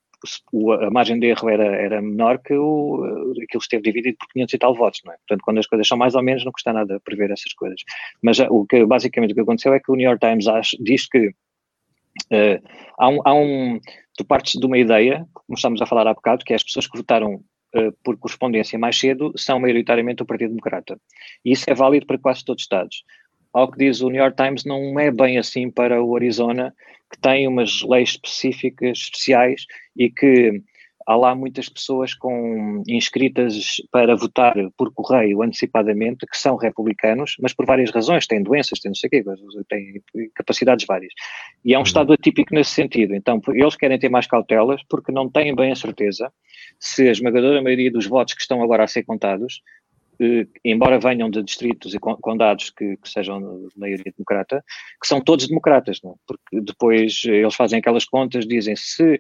o, 0.52 0.72
a 0.74 0.90
margem 0.90 1.20
de 1.20 1.28
erro 1.28 1.50
era, 1.50 1.66
era 1.66 2.02
menor 2.02 2.40
que 2.40 2.54
o, 2.54 3.34
aquilo 3.44 3.62
esteve 3.62 3.84
dividido 3.84 4.18
por 4.18 4.28
500 4.30 4.54
e 4.54 4.58
tal 4.58 4.76
votos, 4.76 5.02
não 5.06 5.14
é? 5.14 5.18
Portanto, 5.18 5.44
quando 5.44 5.60
as 5.60 5.68
coisas 5.68 5.88
são 5.88 5.98
mais 5.98 6.16
ou 6.16 6.24
menos, 6.24 6.44
não 6.44 6.52
custa 6.52 6.74
nada 6.74 7.00
prever 7.02 7.30
essas 7.30 7.54
coisas. 7.54 7.80
Mas 8.24 8.40
o 8.40 8.66
que, 8.66 8.84
basicamente 8.86 9.32
o 9.32 9.36
que 9.36 9.42
aconteceu 9.42 9.74
é 9.74 9.80
que 9.80 9.92
o 9.92 9.96
New 9.96 10.08
York 10.08 10.26
Times 10.26 10.48
acha, 10.48 10.76
diz 10.80 11.08
que 11.08 11.28
uh, 11.28 12.60
há, 12.98 13.08
um, 13.08 13.20
há 13.24 13.34
um, 13.36 13.80
tu 14.18 14.26
partes 14.26 14.60
de 14.60 14.66
uma 14.66 14.78
ideia, 14.78 15.26
como 15.32 15.56
estamos 15.56 15.80
a 15.80 15.86
falar 15.86 16.08
há 16.08 16.14
bocado, 16.14 16.44
que 16.44 16.54
é 16.54 16.56
as 16.56 16.64
pessoas 16.64 16.88
que 16.88 16.98
votaram 16.98 17.44
Uh, 17.76 17.92
por 18.04 18.18
correspondência 18.18 18.80
mais 18.80 18.98
cedo 18.98 19.32
são 19.36 19.60
maioritariamente 19.60 20.24
o 20.24 20.26
Partido 20.26 20.50
Democrata. 20.50 21.00
E 21.46 21.52
isso 21.52 21.70
é 21.70 21.74
válido 21.76 22.08
para 22.08 22.18
quase 22.18 22.44
todos 22.44 22.62
os 22.62 22.66
Estados. 22.66 23.04
Ao 23.54 23.70
que 23.70 23.78
diz 23.78 24.02
o 24.02 24.10
New 24.10 24.22
York 24.22 24.36
Times, 24.36 24.66
não 24.66 25.00
é 25.00 25.12
bem 25.12 25.38
assim 25.38 25.70
para 25.70 26.04
o 26.04 26.16
Arizona, 26.16 26.74
que 27.12 27.20
tem 27.20 27.48
umas 27.48 27.82
leis 27.82 28.10
específicas, 28.10 28.98
especiais, 28.98 29.66
e 29.96 30.10
que 30.10 30.62
há 31.10 31.16
lá 31.16 31.34
muitas 31.34 31.68
pessoas 31.68 32.14
com 32.14 32.84
inscritas 32.88 33.82
para 33.92 34.16
votar 34.16 34.54
por 34.78 34.94
correio 34.94 35.42
antecipadamente 35.42 36.24
que 36.28 36.38
são 36.38 36.56
republicanos, 36.56 37.36
mas 37.42 37.52
por 37.52 37.66
várias 37.66 37.90
razões, 37.90 38.28
têm 38.28 38.44
doenças, 38.44 38.80
têm 38.80 38.92
não 38.92 38.96
sei 38.96 39.08
o 39.08 39.10
quê, 39.10 39.24
têm 39.68 40.04
capacidades 40.36 40.86
várias. 40.86 41.12
E 41.66 41.74
é 41.74 41.78
um 41.78 41.80
uhum. 41.80 41.84
Estado 41.84 42.14
atípico 42.14 42.54
nesse 42.54 42.72
sentido. 42.72 43.16
Então, 43.16 43.42
eles 43.48 43.76
querem 43.76 43.98
ter 43.98 44.10
mais 44.10 44.28
cautelas 44.28 44.84
porque 44.88 45.12
não 45.12 45.28
têm 45.28 45.56
bem 45.56 45.72
a 45.72 45.76
certeza 45.76 46.32
se 46.80 47.08
a 47.08 47.12
esmagadora 47.12 47.60
maioria 47.60 47.92
dos 47.92 48.06
votos 48.06 48.36
que 48.36 48.42
estão 48.42 48.62
agora 48.62 48.84
a 48.84 48.88
ser 48.88 49.02
contados 49.02 49.64
embora 50.66 51.00
venham 51.00 51.30
de 51.30 51.42
distritos 51.42 51.94
e 51.94 51.98
condados 51.98 52.72
que, 52.72 52.98
que, 52.98 53.10
sejam 53.10 53.40
de 53.40 53.80
maioria 53.80 54.12
democrata, 54.18 54.62
que 55.02 55.08
são 55.08 55.22
todos 55.22 55.48
democratas, 55.48 56.02
não? 56.04 56.12
É? 56.12 56.16
porque 56.28 56.62
depois 56.62 57.22
eles 57.24 57.56
fazem 57.56 57.80
aquelas 57.80 58.04
contas, 58.04 58.46
dizem 58.46 58.76
se 58.76 59.18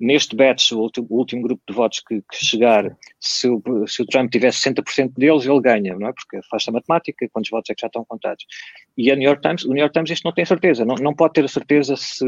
neste 0.00 0.36
batch, 0.36 0.72
o 0.72 0.78
último, 0.78 1.06
o 1.10 1.16
último 1.18 1.42
grupo 1.42 1.62
de 1.68 1.74
votos 1.74 2.00
que, 2.00 2.22
que 2.22 2.44
chegar, 2.44 2.96
se 3.20 3.48
o, 3.48 3.62
se 3.86 4.02
o, 4.02 4.06
Trump 4.06 4.30
tivesse 4.30 4.70
60% 4.70 5.12
deles, 5.16 5.44
ele 5.44 5.60
ganha, 5.60 5.96
não 5.96 6.08
é? 6.08 6.12
Porque 6.12 6.40
faz 6.48 6.66
a 6.68 6.72
matemática, 6.72 7.28
quantos 7.32 7.50
votos 7.50 7.70
é 7.70 7.74
que 7.74 7.80
já 7.80 7.86
estão 7.86 8.04
contados. 8.04 8.44
E 8.96 9.10
a 9.10 9.16
New 9.16 9.28
York 9.28 9.42
Times, 9.42 9.64
o 9.64 9.68
New 9.68 9.78
York 9.78 9.92
Times 9.92 10.10
isto 10.10 10.24
não 10.24 10.32
tem 10.32 10.44
certeza, 10.44 10.84
não, 10.84 10.94
não 10.96 11.14
pode 11.14 11.34
ter 11.34 11.44
a 11.44 11.48
certeza 11.48 11.96
se 11.96 12.24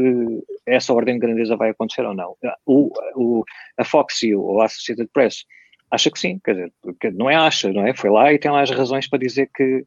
essa 0.65 0.93
ordem 0.93 1.15
de 1.15 1.21
grandeza 1.21 1.55
vai 1.55 1.69
acontecer 1.69 2.05
ou 2.05 2.13
não. 2.13 2.35
O, 2.65 2.91
o, 3.15 3.43
a 3.77 3.83
Fox 3.83 4.23
e 4.23 4.35
o, 4.35 4.61
a 4.61 4.65
Associated 4.65 5.09
Press 5.13 5.45
acha 5.89 6.09
que 6.09 6.19
sim, 6.19 6.39
quer 6.43 6.53
dizer, 6.53 7.13
não 7.13 7.29
é 7.29 7.35
acha, 7.35 7.71
não 7.71 7.85
é? 7.85 7.93
Foi 7.93 8.09
lá 8.09 8.31
e 8.31 8.39
tem 8.39 8.51
lá 8.51 8.61
as 8.61 8.71
razões 8.71 9.07
para 9.07 9.19
dizer 9.19 9.49
que, 9.53 9.85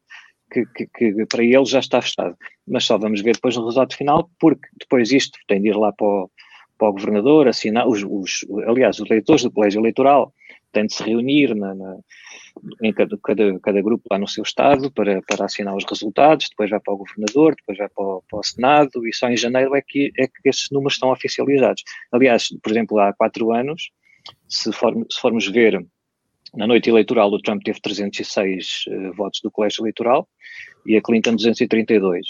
que, 0.51 0.65
que, 0.65 0.87
que 0.87 1.25
para 1.25 1.43
ele 1.43 1.65
já 1.65 1.79
está 1.79 2.01
fechado. 2.01 2.37
Mas 2.67 2.85
só 2.85 2.97
vamos 2.97 3.21
ver 3.21 3.33
depois 3.33 3.55
no 3.55 3.65
resultado 3.65 3.95
final, 3.95 4.29
porque 4.39 4.67
depois 4.79 5.11
isto 5.11 5.37
tem 5.47 5.61
de 5.61 5.69
ir 5.69 5.75
lá 5.75 5.91
para 5.91 6.05
o, 6.05 6.29
para 6.77 6.89
o 6.89 6.93
governador, 6.93 7.47
assinar, 7.47 7.87
os, 7.87 8.03
os, 8.03 8.45
aliás, 8.67 8.99
os 8.99 9.09
leitores 9.09 9.43
do 9.43 9.51
colégio 9.51 9.79
eleitoral 9.79 10.33
têm 10.71 10.85
de 10.85 10.93
se 10.93 11.03
reunir 11.03 11.55
na, 11.55 11.73
na, 11.73 11.97
em 12.83 12.93
cada, 12.93 13.17
cada, 13.23 13.59
cada, 13.59 13.81
grupo 13.81 14.03
lá 14.11 14.17
no 14.17 14.27
seu 14.27 14.43
estado 14.43 14.91
para, 14.91 15.21
para 15.21 15.45
assinar 15.45 15.75
os 15.75 15.85
resultados, 15.85 16.49
depois 16.49 16.69
vai 16.69 16.79
para 16.79 16.93
o 16.93 16.97
governador, 16.97 17.55
depois 17.55 17.77
vai 17.77 17.89
para 17.89 18.03
o, 18.03 18.23
para 18.29 18.39
o 18.39 18.43
Senado 18.43 19.07
e 19.07 19.13
só 19.13 19.29
em 19.29 19.37
janeiro 19.37 19.75
é 19.75 19.81
que, 19.81 20.11
é 20.17 20.27
que 20.27 20.49
esses 20.49 20.69
números 20.71 20.93
estão 20.93 21.11
oficializados. 21.11 21.83
Aliás, 22.11 22.49
por 22.61 22.71
exemplo, 22.71 22.99
há 22.99 23.13
quatro 23.13 23.51
anos, 23.53 23.91
se, 24.47 24.71
for, 24.73 24.93
se 25.09 25.19
formos 25.19 25.47
ver 25.47 25.85
na 26.55 26.67
noite 26.67 26.89
eleitoral, 26.89 27.29
o 27.31 27.41
Trump 27.41 27.63
teve 27.63 27.81
306 27.81 28.85
uh, 28.87 28.91
eh, 28.91 29.11
votos 29.11 29.41
do 29.41 29.51
colégio 29.51 29.81
eleitoral 29.81 30.27
e 30.85 30.95
a 30.95 31.01
Clinton 31.01 31.35
232. 31.35 32.25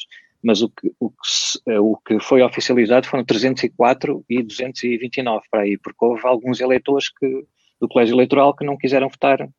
Mas 0.46 0.62
o 0.62 0.70
que, 0.70 0.92
o, 1.00 1.10
que, 1.10 1.72
uh, 1.72 1.84
o 1.84 1.98
que 1.98 2.20
foi 2.20 2.44
oficializado 2.44 3.08
foram 3.08 3.26
304 3.26 4.24
e 4.30 4.44
229 4.44 5.44
para 5.50 5.62
aí, 5.62 5.76
porque 5.76 6.06
houve 6.06 6.22
alguns 6.24 6.60
eleitores 6.60 7.10
que, 7.10 7.28
do 7.82 7.88
colégio 7.88 8.14
eleitoral 8.14 8.56
que 8.56 8.64
não 8.64 8.78
quiseram 8.78 9.10
votar, 9.10 9.50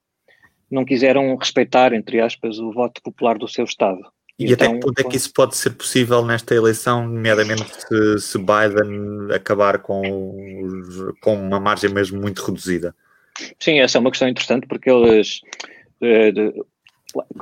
não 0.70 0.84
quiseram 0.84 1.34
respeitar, 1.34 1.92
entre 1.92 2.20
aspas, 2.20 2.60
o 2.60 2.72
voto 2.72 3.02
popular 3.02 3.36
do 3.36 3.48
seu 3.48 3.64
Estado. 3.64 3.98
E 4.38 4.52
então, 4.52 4.66
até 4.66 4.74
que 4.74 4.80
ponto 4.80 5.00
é 5.00 5.04
que 5.04 5.16
isso 5.16 5.32
pode 5.32 5.56
ser 5.56 5.70
possível 5.70 6.24
nesta 6.24 6.54
eleição, 6.54 7.08
nomeadamente 7.08 7.64
se, 7.64 8.18
se 8.20 8.38
Biden 8.38 9.34
acabar 9.34 9.78
com, 9.78 10.02
com 11.20 11.34
uma 11.34 11.58
margem 11.58 11.90
mesmo 11.90 12.20
muito 12.20 12.44
reduzida? 12.44 12.94
Sim, 13.58 13.80
essa 13.80 13.98
é 13.98 14.00
uma 14.00 14.10
questão 14.10 14.28
interessante 14.28 14.66
porque 14.66 14.90
eles, 14.90 15.40
eh, 16.00 16.32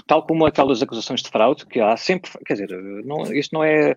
tal 0.06 0.26
como 0.26 0.46
aquelas 0.46 0.82
acusações 0.82 1.22
de 1.22 1.28
fraude 1.28 1.66
que 1.66 1.80
há 1.80 1.96
sempre, 1.96 2.30
quer 2.44 2.54
dizer, 2.54 2.70
não, 3.04 3.22
isto 3.32 3.52
não 3.52 3.64
é 3.64 3.96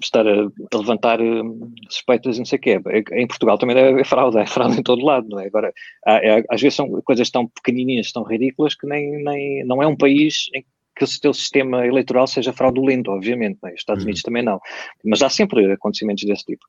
estar 0.00 0.26
a, 0.26 0.32
a 0.32 0.78
levantar 0.78 1.20
eh, 1.20 1.42
suspeitas, 1.88 2.38
não 2.38 2.44
sei 2.44 2.58
o 2.58 2.60
quê. 2.60 2.80
Em 3.12 3.26
Portugal 3.26 3.58
também 3.58 3.76
é, 3.76 4.04
fraude, 4.04 4.38
é 4.38 4.46
fraude 4.46 4.78
em 4.78 4.82
todo 4.82 5.04
lado, 5.04 5.28
não 5.28 5.40
é? 5.40 5.46
Agora, 5.46 5.72
há, 6.06 6.16
é, 6.16 6.44
às 6.48 6.60
vezes 6.60 6.76
são 6.76 6.88
coisas 7.02 7.30
tão 7.30 7.46
pequenininhas, 7.48 8.12
tão 8.12 8.22
ridículas 8.22 8.74
que 8.74 8.86
nem, 8.86 9.22
nem 9.22 9.64
não 9.64 9.82
é 9.82 9.86
um 9.86 9.96
país 9.96 10.48
em 10.54 10.64
que 10.94 11.04
o 11.04 11.06
seu 11.06 11.32
sistema 11.32 11.86
eleitoral 11.86 12.26
seja 12.26 12.52
fraudulento, 12.52 13.10
obviamente, 13.10 13.58
é? 13.64 13.74
Estados 13.74 14.02
uhum. 14.02 14.08
Unidos 14.08 14.22
também 14.22 14.42
não. 14.42 14.60
Mas 15.04 15.22
há 15.22 15.28
sempre 15.28 15.70
acontecimentos 15.72 16.24
desse 16.24 16.44
tipo. 16.44 16.64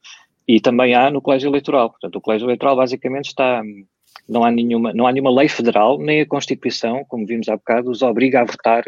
E 0.48 0.60
também 0.60 0.96
há 0.96 1.10
no 1.12 1.22
colégio 1.22 1.50
eleitoral. 1.50 1.90
Portanto, 1.90 2.16
o 2.16 2.22
colégio 2.22 2.46
eleitoral 2.46 2.76
basicamente 2.76 3.28
está 3.28 3.62
não 4.30 4.44
há 4.44 4.52
nenhuma, 4.52 4.94
não 4.94 5.08
há 5.08 5.12
nenhuma 5.12 5.32
lei 5.32 5.50
federal, 5.50 5.98
nem 5.98 6.22
a 6.22 6.26
Constituição, 6.26 7.04
como 7.06 7.26
vimos 7.26 7.50
há 7.50 7.58
bocado, 7.58 7.90
os 7.90 8.04
obriga 8.04 8.42
a 8.42 8.46
votar, 8.46 8.84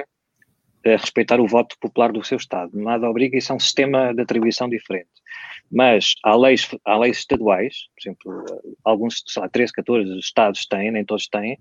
a 0.85 0.89
respeitar 0.89 1.39
o 1.41 1.47
voto 1.47 1.75
popular 1.79 2.11
do 2.11 2.23
seu 2.23 2.37
Estado. 2.37 2.71
Nada 2.73 3.09
obriga, 3.09 3.37
isso 3.37 3.51
é 3.51 3.55
um 3.55 3.59
sistema 3.59 4.13
de 4.13 4.21
atribuição 4.21 4.69
diferente. 4.69 5.09
Mas 5.71 6.13
há 6.23 6.35
leis, 6.35 6.69
há 6.85 6.97
leis 6.97 7.17
estaduais, 7.17 7.75
por 7.95 8.01
exemplo, 8.01 8.45
alguns, 8.83 9.23
sei 9.25 9.41
lá, 9.41 9.49
13, 9.49 9.73
14 9.73 10.19
estados 10.19 10.65
têm, 10.67 10.91
nem 10.91 11.03
todos 11.03 11.27
têm, 11.27 11.57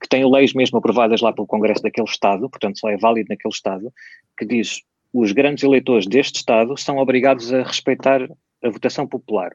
que 0.00 0.08
têm 0.08 0.30
leis 0.30 0.52
mesmo 0.52 0.78
aprovadas 0.78 1.20
lá 1.20 1.32
pelo 1.32 1.46
Congresso 1.46 1.82
daquele 1.82 2.08
Estado, 2.08 2.48
portanto 2.48 2.78
só 2.78 2.88
é 2.88 2.96
válido 2.96 3.28
naquele 3.30 3.52
Estado, 3.52 3.92
que 4.38 4.46
diz 4.46 4.82
os 5.12 5.32
grandes 5.32 5.64
eleitores 5.64 6.06
deste 6.06 6.36
Estado 6.36 6.76
são 6.76 6.98
obrigados 6.98 7.52
a 7.52 7.62
respeitar 7.62 8.22
a 8.62 8.68
votação 8.68 9.06
popular. 9.06 9.52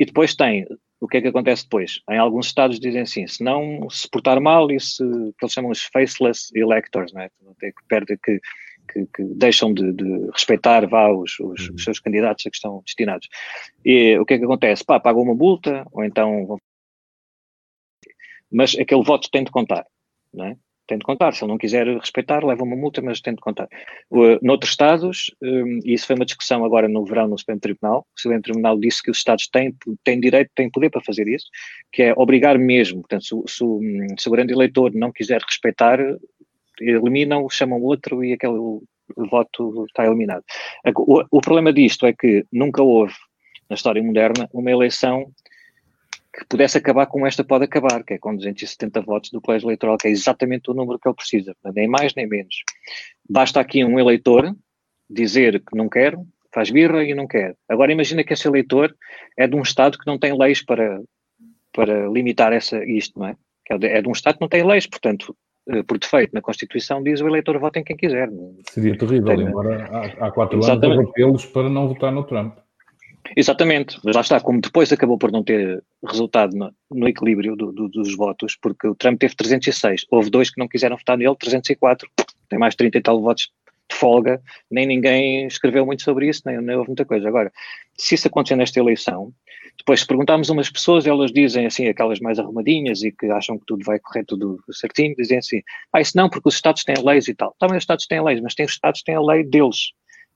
E 0.00 0.04
depois 0.06 0.34
tem 0.34 0.66
o 0.98 1.06
que 1.06 1.18
é 1.18 1.20
que 1.20 1.28
acontece 1.28 1.64
depois? 1.64 2.00
Em 2.10 2.16
alguns 2.18 2.46
estados 2.46 2.80
dizem 2.80 3.02
assim, 3.02 3.26
se 3.26 3.44
não 3.44 3.88
se 3.90 4.08
portar 4.08 4.40
mal, 4.40 4.70
isso 4.70 5.04
que 5.38 5.44
eles 5.44 5.52
chamam 5.52 5.70
os 5.70 5.82
faceless 5.82 6.50
electors, 6.54 7.12
não 7.12 7.20
é? 7.20 7.28
que, 7.28 7.72
perde, 7.86 8.16
que, 8.16 8.40
que, 8.90 9.06
que 9.14 9.22
deixam 9.34 9.74
de, 9.74 9.92
de, 9.92 10.30
respeitar 10.32 10.86
vá, 10.88 11.10
os, 11.10 11.38
os, 11.38 11.68
uhum. 11.68 11.74
os, 11.74 11.84
seus 11.84 12.00
candidatos 12.00 12.46
a 12.46 12.50
que 12.50 12.56
estão 12.56 12.82
destinados. 12.84 13.28
E 13.84 14.18
o 14.18 14.24
que 14.24 14.34
é 14.34 14.38
que 14.38 14.44
acontece? 14.44 14.82
Pá, 14.84 14.98
pagam 14.98 15.22
uma 15.22 15.34
multa, 15.34 15.86
ou 15.92 16.02
então... 16.02 16.58
Mas 18.50 18.74
aquele 18.78 19.04
voto 19.04 19.30
tem 19.30 19.44
de 19.44 19.50
contar, 19.50 19.86
não 20.32 20.46
é? 20.46 20.56
Tem 20.90 20.98
de 20.98 21.04
contar. 21.04 21.32
Se 21.32 21.44
ele 21.44 21.52
não 21.52 21.58
quiser 21.58 21.86
respeitar, 21.86 22.44
leva 22.44 22.64
uma 22.64 22.74
multa, 22.74 23.00
mas 23.00 23.20
tem 23.20 23.34
de 23.34 23.40
contar. 23.40 23.68
Uh, 24.10 24.38
noutros 24.42 24.72
Estados, 24.72 25.32
um, 25.40 25.78
e 25.84 25.94
isso 25.94 26.06
foi 26.06 26.16
uma 26.16 26.24
discussão 26.24 26.64
agora 26.64 26.88
no 26.88 27.04
verão 27.04 27.28
no 27.28 27.38
Supremo 27.38 27.60
Tribunal, 27.60 28.00
o 28.00 28.20
Supremo 28.20 28.42
Tribunal 28.42 28.78
disse 28.78 29.02
que 29.02 29.10
os 29.10 29.18
Estados 29.18 29.48
têm, 29.48 29.74
têm 30.04 30.20
direito, 30.20 30.50
têm 30.54 30.68
poder 30.68 30.90
para 30.90 31.00
fazer 31.00 31.28
isso, 31.28 31.46
que 31.92 32.02
é 32.02 32.14
obrigar 32.16 32.58
mesmo. 32.58 33.02
Portanto, 33.02 33.24
se, 33.24 33.54
se, 33.54 33.64
se 34.18 34.28
o 34.28 34.32
grande 34.32 34.52
eleitor 34.52 34.90
não 34.94 35.12
quiser 35.12 35.40
respeitar, 35.40 35.98
eliminam, 36.80 37.48
chamam 37.48 37.80
outro 37.82 38.24
e 38.24 38.32
aquele 38.32 38.58
voto 39.16 39.84
está 39.86 40.04
eliminado. 40.06 40.42
O, 40.96 41.22
o 41.30 41.40
problema 41.40 41.72
disto 41.72 42.06
é 42.06 42.12
que 42.12 42.44
nunca 42.52 42.82
houve, 42.82 43.14
na 43.68 43.74
história 43.74 44.02
moderna, 44.02 44.48
uma 44.52 44.70
eleição 44.70 45.30
que 46.32 46.44
pudesse 46.48 46.78
acabar 46.78 47.06
como 47.06 47.26
esta 47.26 47.42
pode 47.42 47.64
acabar, 47.64 48.04
que 48.04 48.14
é 48.14 48.18
com 48.18 48.34
270 48.34 49.00
votos 49.00 49.30
do 49.30 49.40
colégio 49.40 49.66
eleitoral, 49.66 49.98
que 49.98 50.08
é 50.08 50.10
exatamente 50.10 50.70
o 50.70 50.74
número 50.74 50.98
que 50.98 51.08
ele 51.08 51.16
precisa, 51.16 51.54
nem 51.74 51.88
mais 51.88 52.14
nem 52.14 52.26
menos. 52.26 52.62
Basta 53.28 53.60
aqui 53.60 53.84
um 53.84 53.98
eleitor 53.98 54.54
dizer 55.08 55.60
que 55.60 55.76
não 55.76 55.88
quer, 55.88 56.16
faz 56.52 56.70
birra 56.70 57.02
e 57.04 57.14
não 57.14 57.26
quer. 57.26 57.56
Agora 57.68 57.92
imagina 57.92 58.22
que 58.22 58.32
esse 58.32 58.46
eleitor 58.46 58.94
é 59.36 59.46
de 59.46 59.56
um 59.56 59.62
Estado 59.62 59.98
que 59.98 60.06
não 60.06 60.18
tem 60.18 60.36
leis 60.38 60.64
para, 60.64 61.02
para 61.72 62.08
limitar 62.08 62.52
essa, 62.52 62.84
isto, 62.84 63.18
não 63.18 63.26
é? 63.26 63.36
É 63.68 63.78
de, 63.78 63.86
é 63.86 64.02
de 64.02 64.08
um 64.08 64.12
Estado 64.12 64.36
que 64.36 64.40
não 64.40 64.48
tem 64.48 64.64
leis, 64.64 64.86
portanto, 64.86 65.36
eh, 65.68 65.82
por 65.82 65.98
defeito, 65.98 66.32
na 66.32 66.40
Constituição 66.40 67.02
diz 67.02 67.20
o 67.20 67.28
eleitor 67.28 67.58
vota 67.58 67.78
em 67.78 67.84
quem 67.84 67.96
quiser. 67.96 68.28
Seria 68.68 68.96
terrível, 68.96 69.36
tem, 69.36 69.46
embora 69.46 69.84
há, 69.84 70.26
há 70.26 70.30
quatro 70.30 70.58
Exatamente. 70.58 70.98
anos 70.98 71.10
apelos 71.10 71.46
para 71.46 71.68
não 71.68 71.88
votar 71.88 72.12
no 72.12 72.24
Trump. 72.24 72.56
Exatamente, 73.36 73.98
mas 74.04 74.14
lá 74.14 74.22
está, 74.22 74.40
como 74.40 74.60
depois 74.60 74.92
acabou 74.92 75.16
por 75.16 75.30
não 75.30 75.42
ter 75.42 75.82
resultado 76.04 76.56
no, 76.56 76.72
no 76.90 77.08
equilíbrio 77.08 77.54
do, 77.54 77.72
do, 77.72 77.88
dos 77.88 78.16
votos, 78.16 78.56
porque 78.60 78.88
o 78.88 78.94
Trump 78.94 79.18
teve 79.20 79.36
306, 79.36 80.06
houve 80.10 80.30
dois 80.30 80.50
que 80.50 80.58
não 80.58 80.68
quiseram 80.68 80.96
votar 80.96 81.16
nele, 81.16 81.36
304, 81.36 82.08
tem 82.48 82.58
mais 82.58 82.74
30 82.74 82.98
e 82.98 83.00
tal 83.00 83.20
votos 83.20 83.50
de 83.90 83.96
folga, 83.96 84.40
nem 84.70 84.86
ninguém 84.86 85.46
escreveu 85.46 85.84
muito 85.84 86.02
sobre 86.02 86.28
isso, 86.28 86.42
nem, 86.46 86.60
nem 86.60 86.76
houve 86.76 86.90
muita 86.90 87.04
coisa. 87.04 87.28
Agora, 87.28 87.52
se 87.98 88.14
isso 88.14 88.28
acontecer 88.28 88.56
nesta 88.56 88.78
eleição, 88.78 89.32
depois 89.76 90.00
se 90.00 90.06
perguntarmos 90.06 90.48
umas 90.48 90.70
pessoas, 90.70 91.06
elas 91.06 91.32
dizem 91.32 91.66
assim, 91.66 91.88
aquelas 91.88 92.20
mais 92.20 92.38
arrumadinhas 92.38 93.02
e 93.02 93.10
que 93.10 93.26
acham 93.26 93.58
que 93.58 93.64
tudo 93.66 93.84
vai 93.84 93.98
correr 93.98 94.24
tudo 94.24 94.62
certinho, 94.72 95.14
dizem 95.16 95.38
assim, 95.38 95.62
ah, 95.92 96.00
isso 96.00 96.16
não, 96.16 96.28
porque 96.28 96.48
os 96.48 96.54
Estados 96.54 96.84
têm 96.84 96.96
leis 97.02 97.28
e 97.28 97.34
tal. 97.34 97.54
Também 97.58 97.76
os 97.76 97.82
Estados 97.82 98.06
têm 98.06 98.22
leis, 98.22 98.40
mas 98.40 98.54
tem 98.54 98.66
os 98.66 98.72
Estados 98.72 99.02
têm 99.02 99.14
a 99.14 99.20
lei 99.20 99.42
deles. 99.42 99.92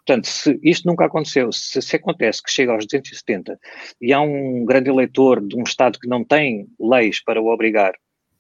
Portanto, 0.07 0.27
se 0.27 0.59
isto 0.63 0.87
nunca 0.87 1.07
aconteceu, 1.07 1.51
se, 1.51 1.81
se, 1.81 1.97
acontece 1.97 2.43
que 2.43 2.53
chega 2.53 2.73
aos 2.73 2.85
270 2.85 3.59
e 4.01 4.13
há 4.13 4.21
um 4.21 4.65
grande 4.65 4.91
eleitor 4.91 5.41
de 5.41 5.57
um 5.57 5.63
Estado 5.63 5.99
que 5.99 6.07
não 6.07 6.23
tem 6.23 6.67
leis 6.79 7.23
para 7.23 7.41
o 7.41 7.49
obrigar 7.49 7.95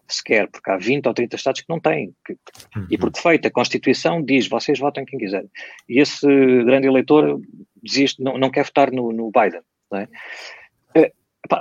sequer, 0.06 0.48
porque 0.50 0.70
há 0.70 0.76
20 0.76 1.06
ou 1.06 1.14
30 1.14 1.36
Estados 1.36 1.60
que 1.62 1.68
não 1.68 1.80
têm, 1.80 2.14
que, 2.26 2.34
uhum. 2.76 2.86
e 2.90 2.98
por 2.98 3.10
defeito 3.10 3.48
a 3.48 3.50
Constituição 3.50 4.22
diz, 4.22 4.46
vocês 4.46 4.78
votem 4.78 5.06
quem 5.06 5.18
quiser. 5.18 5.46
E 5.88 6.00
esse 6.00 6.26
grande 6.64 6.86
eleitor 6.86 7.40
desiste, 7.82 8.22
não, 8.22 8.36
não 8.36 8.50
quer 8.50 8.64
votar 8.64 8.90
no, 8.90 9.12
no 9.12 9.30
Biden. 9.30 9.62
É? 9.94 10.08
É, 10.94 11.12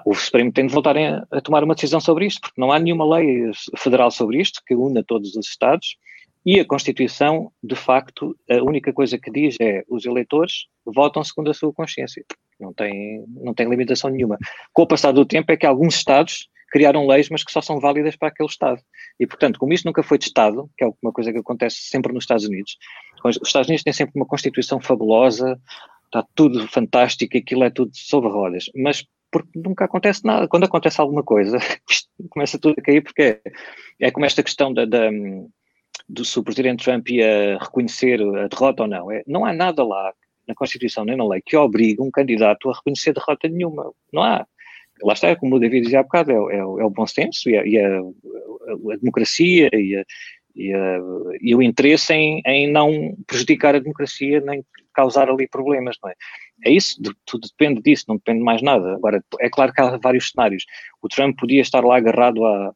o 0.05 0.13
Supremo 0.13 0.51
tem 0.51 0.67
de 0.67 0.73
voltar 0.73 0.97
a, 0.97 1.25
a 1.31 1.41
tomar 1.41 1.63
uma 1.63 1.75
decisão 1.75 2.01
sobre 2.01 2.25
isto, 2.25 2.41
porque 2.41 2.59
não 2.59 2.71
há 2.71 2.79
nenhuma 2.79 3.17
lei 3.17 3.51
federal 3.77 4.11
sobre 4.11 4.41
isto 4.41 4.61
que 4.65 4.75
una 4.75 5.03
todos 5.03 5.35
os 5.35 5.47
Estados, 5.47 5.97
E 6.45 6.59
a 6.59 6.65
Constituição, 6.65 7.51
de 7.63 7.75
facto, 7.75 8.37
a 8.49 8.61
única 8.61 8.91
coisa 8.91 9.17
que 9.17 9.31
diz 9.31 9.55
é 9.61 9.83
os 9.87 10.05
eleitores 10.05 10.65
votam 10.85 11.23
segundo 11.23 11.49
a 11.49 11.53
sua 11.53 11.71
consciência. 11.71 12.25
Não 12.59 12.73
tem, 12.73 13.23
não 13.27 13.53
tem 13.53 13.69
limitação 13.69 14.09
nenhuma. 14.09 14.37
Com 14.73 14.83
o 14.83 14.87
passar 14.87 15.11
do 15.11 15.25
tempo 15.25 15.51
é 15.51 15.57
que 15.57 15.65
alguns 15.65 15.95
Estados 15.95 16.49
criaram 16.69 17.05
leis, 17.05 17.29
mas 17.29 17.43
que 17.43 17.51
só 17.51 17.61
são 17.61 17.79
válidas 17.79 18.15
para 18.15 18.29
aquele 18.29 18.49
Estado. 18.49 18.81
E, 19.19 19.27
portanto, 19.27 19.59
como 19.59 19.73
isto 19.73 19.85
nunca 19.85 20.01
foi 20.01 20.17
testado, 20.17 20.69
que 20.75 20.83
é 20.83 20.89
uma 21.01 21.13
coisa 21.13 21.31
que 21.31 21.37
acontece 21.37 21.77
sempre 21.83 22.11
nos 22.11 22.23
Estados 22.23 22.45
Unidos, 22.45 22.77
os 23.23 23.37
Estados 23.43 23.69
Unidos 23.69 23.83
têm 23.83 23.93
sempre 23.93 24.13
uma 24.15 24.25
Constituição 24.25 24.81
fabulosa, 24.81 25.59
está 26.05 26.25
tudo 26.33 26.67
fantástico, 26.67 27.37
aquilo 27.37 27.63
é 27.63 27.69
tudo 27.69 27.91
sobre 27.93 28.29
rodas, 28.29 28.65
mas 28.75 29.05
porque 29.31 29.49
nunca 29.55 29.85
acontece 29.85 30.25
nada. 30.25 30.47
Quando 30.47 30.63
acontece 30.65 30.99
alguma 30.99 31.23
coisa, 31.23 31.57
começa 32.29 32.59
tudo 32.59 32.75
a 32.79 32.81
cair, 32.81 33.01
porque 33.01 33.21
é, 33.21 33.41
é 34.07 34.11
como 34.11 34.25
esta 34.25 34.43
questão 34.43 34.73
da, 34.73 34.85
da, 34.85 35.09
do 36.07 36.25
se 36.25 36.37
o 36.39 36.43
Presidente 36.43 36.83
Trump 36.83 37.09
ia 37.09 37.57
reconhecer 37.59 38.21
a 38.21 38.47
derrota 38.47 38.83
ou 38.83 38.89
não. 38.89 39.11
É, 39.11 39.23
não 39.27 39.45
há 39.45 39.53
nada 39.53 39.83
lá 39.83 40.13
na 40.47 40.55
Constituição 40.55 41.05
nem 41.05 41.15
na 41.15 41.27
lei 41.27 41.41
que 41.45 41.55
obrigue 41.55 42.01
um 42.01 42.11
candidato 42.11 42.69
a 42.69 42.73
reconhecer 42.73 43.13
derrota 43.13 43.47
nenhuma. 43.47 43.91
Não 44.11 44.21
há 44.21 44.45
lá 45.01 45.13
está, 45.13 45.35
como 45.35 45.55
o 45.55 45.59
David 45.59 45.83
dizia 45.83 45.99
há 45.99 46.03
bocado, 46.03 46.31
é, 46.31 46.55
é, 46.55 46.59
é 46.59 46.63
o 46.63 46.89
bom 46.89 47.05
senso 47.07 47.49
e, 47.49 47.57
a, 47.57 47.65
e 47.65 47.77
a, 47.77 47.99
a, 47.99 48.97
democracia 48.97 49.69
e, 49.73 49.95
a, 49.97 50.99
e, 51.41 51.55
o 51.55 51.61
interesse 51.61 52.13
em, 52.13 52.41
em, 52.45 52.71
não 52.71 53.15
prejudicar 53.25 53.75
a 53.75 53.79
democracia 53.79 54.39
nem 54.41 54.63
causar 54.93 55.29
ali 55.29 55.47
problemas, 55.47 55.97
não 56.03 56.09
é? 56.09 56.13
É 56.65 56.71
isso, 56.71 57.01
de, 57.01 57.11
tudo 57.25 57.47
depende 57.47 57.81
disso, 57.81 58.05
não 58.07 58.15
depende 58.15 58.39
de 58.39 58.45
mais 58.45 58.61
nada. 58.61 58.93
Agora, 58.93 59.23
é 59.39 59.49
claro 59.49 59.73
que 59.73 59.81
há 59.81 59.97
vários 59.97 60.29
cenários. 60.29 60.65
O 61.01 61.09
Trump 61.09 61.37
podia 61.37 61.61
estar 61.61 61.83
lá 61.83 61.97
agarrado 61.97 62.45
à, 62.45 62.73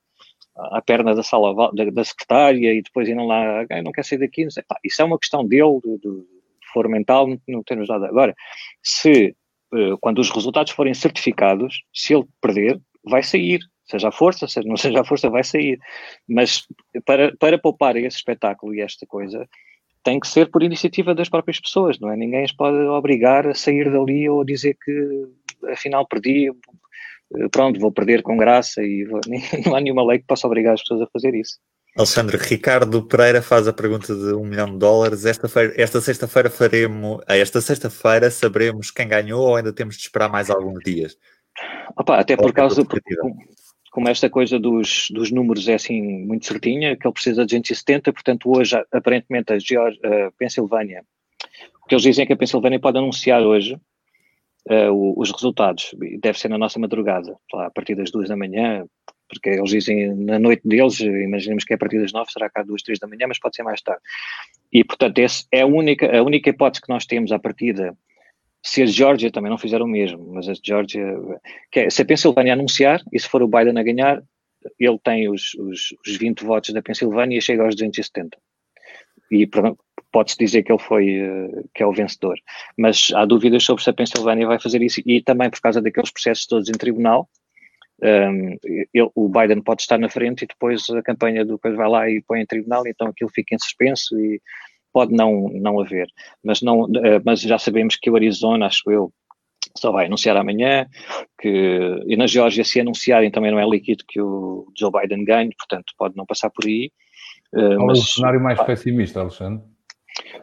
à 0.58 0.82
perna 0.82 1.14
da 1.16 1.24
sala 1.24 1.54
da, 1.74 1.86
da 1.86 2.04
secretária 2.04 2.74
e 2.74 2.82
depois 2.82 3.08
indo 3.08 3.26
lá, 3.26 3.62
ah, 3.70 3.82
não 3.82 3.92
quer 3.92 4.04
sair 4.04 4.20
daqui, 4.20 4.44
não 4.44 4.52
sei. 4.52 4.64
Pá, 4.68 4.78
isso 4.84 5.02
é 5.02 5.06
uma 5.06 5.20
questão 5.20 5.46
dele, 5.46 5.80
do, 5.84 5.98
do 6.02 6.28
foro 6.74 6.90
mental, 6.90 7.28
não, 7.48 7.64
temos 7.64 7.88
nada. 7.88 8.08
Agora, 8.08 8.36
se 8.84 9.36
eh, 9.74 9.96
quando 10.00 10.20
os 10.20 10.30
resultados 10.30 10.72
forem 10.72 10.94
certificados, 10.94 11.84
se 11.94 12.14
ele 12.14 12.26
perder, 12.42 12.80
vai 13.04 13.24
sair. 13.24 13.60
Seja 13.86 14.10
a 14.10 14.12
força, 14.12 14.48
seja 14.48 14.68
não 14.68 14.76
seja 14.78 15.02
a 15.02 15.06
força, 15.06 15.30
vai 15.30 15.44
sair. 15.44 15.80
Mas 16.28 16.66
para, 17.06 17.36
para 17.38 17.58
poupar 17.58 17.96
esse 17.96 18.18
espetáculo 18.18 18.74
e 18.76 18.82
esta 18.82 19.06
coisa, 19.06 19.48
tem 20.04 20.20
que 20.20 20.28
ser 20.28 20.50
por 20.50 20.64
iniciativa 20.64 21.14
das 21.14 21.30
próprias 21.30 21.60
pessoas, 21.60 22.00
não 22.00 22.10
é? 22.10 22.16
Ninguém 22.16 22.44
as 22.44 22.52
pode 22.54 22.78
obrigar 22.78 23.48
a 23.48 23.54
sair 23.54 23.92
dali 23.92 24.30
ou 24.30 24.44
dizer 24.46 24.78
que 24.84 25.28
afinal 25.72 26.08
perdi, 26.08 26.50
pronto, 27.52 27.80
vou 27.80 27.92
perder 27.92 28.22
com 28.22 28.38
graça 28.38 28.82
e 28.82 29.06
vou... 29.06 29.20
não 29.66 29.76
há 29.76 29.82
nenhuma 29.82 30.06
lei 30.06 30.20
que 30.20 30.26
possa 30.26 30.48
obrigar 30.48 30.74
as 30.74 30.82
pessoas 30.82 31.02
a 31.02 31.08
fazer 31.08 31.36
isso. 31.36 31.58
Alexandre, 31.98 32.38
Ricardo 32.38 33.02
Pereira 33.08 33.42
faz 33.42 33.68
a 33.68 33.74
pergunta 33.74 34.14
de 34.16 34.34
um 34.36 34.46
milhão 34.46 34.72
de 34.72 34.78
dólares. 34.78 35.26
Esta, 35.26 35.48
esta 35.76 36.00
sexta-feira 36.00 36.48
faremos, 36.48 37.20
esta 37.28 37.60
sexta-feira 37.60 38.30
saberemos 38.30 38.92
quem 38.92 39.08
ganhou 39.08 39.42
ou 39.42 39.56
ainda 39.56 39.74
temos 39.74 39.96
de 39.96 40.04
esperar 40.04 40.30
mais 40.30 40.52
alguns 40.52 40.80
dias? 40.84 41.18
Opa, 41.98 42.20
até 42.20 42.38
por 42.38 42.54
causa, 42.54 42.84
como 43.92 44.10
esta 44.10 44.30
coisa 44.30 44.60
dos, 44.60 45.08
dos 45.10 45.32
números 45.32 45.68
é 45.68 45.74
assim 45.74 46.00
muito 46.24 46.46
certinha, 46.46 46.96
que 46.96 47.08
ele 47.08 47.14
precisa 47.14 47.44
de 47.48 47.58
270, 47.58 48.14
portanto 48.14 48.56
hoje 48.56 48.76
aparentemente 48.92 49.54
a, 49.54 49.58
Georgia, 49.58 50.00
a 50.28 50.32
Pensilvânia, 50.38 51.04
o 51.84 51.88
que 51.88 51.96
eles 51.96 52.04
dizem 52.04 52.24
é 52.24 52.26
que 52.28 52.34
a 52.34 52.38
Pensilvânia 52.38 52.80
pode 52.80 53.00
anunciar 53.00 53.42
hoje 53.42 53.76
uh, 54.70 55.20
os 55.20 55.32
resultados, 55.32 55.96
deve 56.20 56.40
ser 56.40 56.50
na 56.50 56.58
nossa 56.58 56.80
madrugada, 56.80 57.36
lá, 57.54 57.68
a 57.68 57.72
partir 57.72 57.96
das 57.96 58.12
duas 58.12 58.30
da 58.30 58.36
manhã, 58.36 58.86
porque 59.30 59.50
eles 59.50 59.70
dizem 59.70 60.16
na 60.16 60.40
noite 60.40 60.62
deles, 60.66 61.00
imaginemos 61.00 61.64
que 61.64 61.74
é 61.74 61.76
a 61.76 61.80
partir 61.80 62.00
das 62.00 62.14
nove, 62.14 62.32
será 62.32 62.50
cá 62.50 62.64
duas, 62.64 62.82
três 62.82 63.00
da 63.00 63.08
manhã, 63.08 63.28
mas 63.28 63.40
pode 63.40 63.56
ser 63.56 63.64
mais 63.64 63.82
tarde. 63.82 64.02
E, 64.72 64.84
portanto, 64.84 65.20
essa 65.20 65.46
é 65.52 65.62
a 65.62 65.66
única, 65.66 66.18
a 66.18 66.24
única 66.24 66.50
hipótese 66.50 66.82
que 66.82 66.90
nós 66.90 67.06
temos 67.06 67.32
à 67.32 67.40
partida. 67.40 67.98
Se 68.64 68.82
a 68.82 68.86
Geórgia 68.86 69.32
também 69.32 69.50
não 69.50 69.58
fizer 69.58 69.82
o 69.82 69.88
mesmo, 69.88 70.34
mas 70.34 70.48
a 70.50 70.54
Geórgia, 70.54 71.04
é, 71.76 71.90
se 71.90 72.02
a 72.02 72.06
Pensilvânia 72.06 72.54
anunciar, 72.54 73.02
e 73.14 73.20
se 73.20 73.28
for 73.28 73.42
o 73.42 73.48
Biden 73.48 73.78
a 73.78 73.84
ganhar, 73.84 74.22
ele 74.80 75.00
tem 75.04 75.30
os, 75.30 75.54
os, 75.56 75.94
os 76.06 76.18
20 76.18 76.44
votos 76.44 76.74
da 76.74 76.82
Pensilvânia 76.82 77.38
e 77.38 77.42
chega 77.42 77.64
aos 77.64 77.76
270. 77.76 78.38
E 79.32 79.48
pode-se 80.12 80.38
dizer 80.38 80.64
que 80.64 80.72
ele 80.72 80.82
foi, 80.82 81.10
eh, 81.10 81.64
que 81.74 81.84
é 81.84 81.86
o 81.86 81.94
vencedor. 81.94 82.38
Mas 82.78 83.12
há 83.14 83.26
dúvidas 83.26 83.64
sobre 83.64 83.84
se 83.84 83.90
a 83.90 83.94
Pensilvânia 83.94 84.48
vai 84.48 84.60
fazer 84.60 84.82
isso, 84.82 85.02
e 85.06 85.22
também 85.22 85.50
por 85.50 85.60
causa 85.62 85.82
daqueles 85.82 86.12
processos 86.12 86.46
todos 86.46 86.70
em 86.70 86.74
tribunal, 86.74 87.30
um, 88.02 88.58
ele, 88.94 89.10
o 89.16 89.28
Biden 89.28 89.62
pode 89.62 89.82
estar 89.82 89.98
na 89.98 90.10
frente 90.10 90.44
e 90.44 90.48
depois 90.48 90.88
a 90.90 91.02
campanha 91.02 91.44
do 91.44 91.58
coisa 91.58 91.76
vai 91.76 91.90
lá 91.90 92.10
e 92.10 92.22
põe 92.22 92.42
em 92.42 92.46
tribunal, 92.46 92.84
então 92.86 93.08
aquilo 93.08 93.30
fica 93.34 93.56
em 93.56 93.60
suspenso 93.60 94.20
e 94.20 94.40
pode 94.94 95.14
não, 95.14 95.50
não 95.50 95.80
haver. 95.80 96.08
Mas, 96.44 96.62
não, 96.62 96.84
uh, 96.84 97.22
mas 97.26 97.42
já 97.42 97.58
sabemos 97.58 97.96
que 97.96 98.10
o 98.10 98.16
Arizona, 98.16 98.68
acho 98.68 98.90
eu, 98.90 99.12
só 99.76 99.92
vai 99.92 100.06
anunciar 100.06 100.38
amanhã, 100.38 100.88
que, 101.40 102.04
e 102.08 102.16
na 102.16 102.28
Geórgia 102.28 102.64
se 102.64 102.80
anunciarem 102.80 103.32
também 103.32 103.52
não 103.52 103.60
é 103.60 103.68
líquido 103.68 104.04
que 104.08 104.22
o 104.22 104.72
Joe 104.78 104.92
Biden 104.92 105.24
ganhe, 105.24 105.54
portanto 105.58 105.94
pode 105.98 106.16
não 106.16 106.26
passar 106.26 106.50
por 106.50 106.66
aí. 106.66 106.92
Uh, 107.54 107.86
mas, 107.86 108.00
o 108.00 108.04
cenário 108.04 108.42
mais 108.42 108.62
pessimista, 108.64 109.22
Alexandre? 109.22 109.64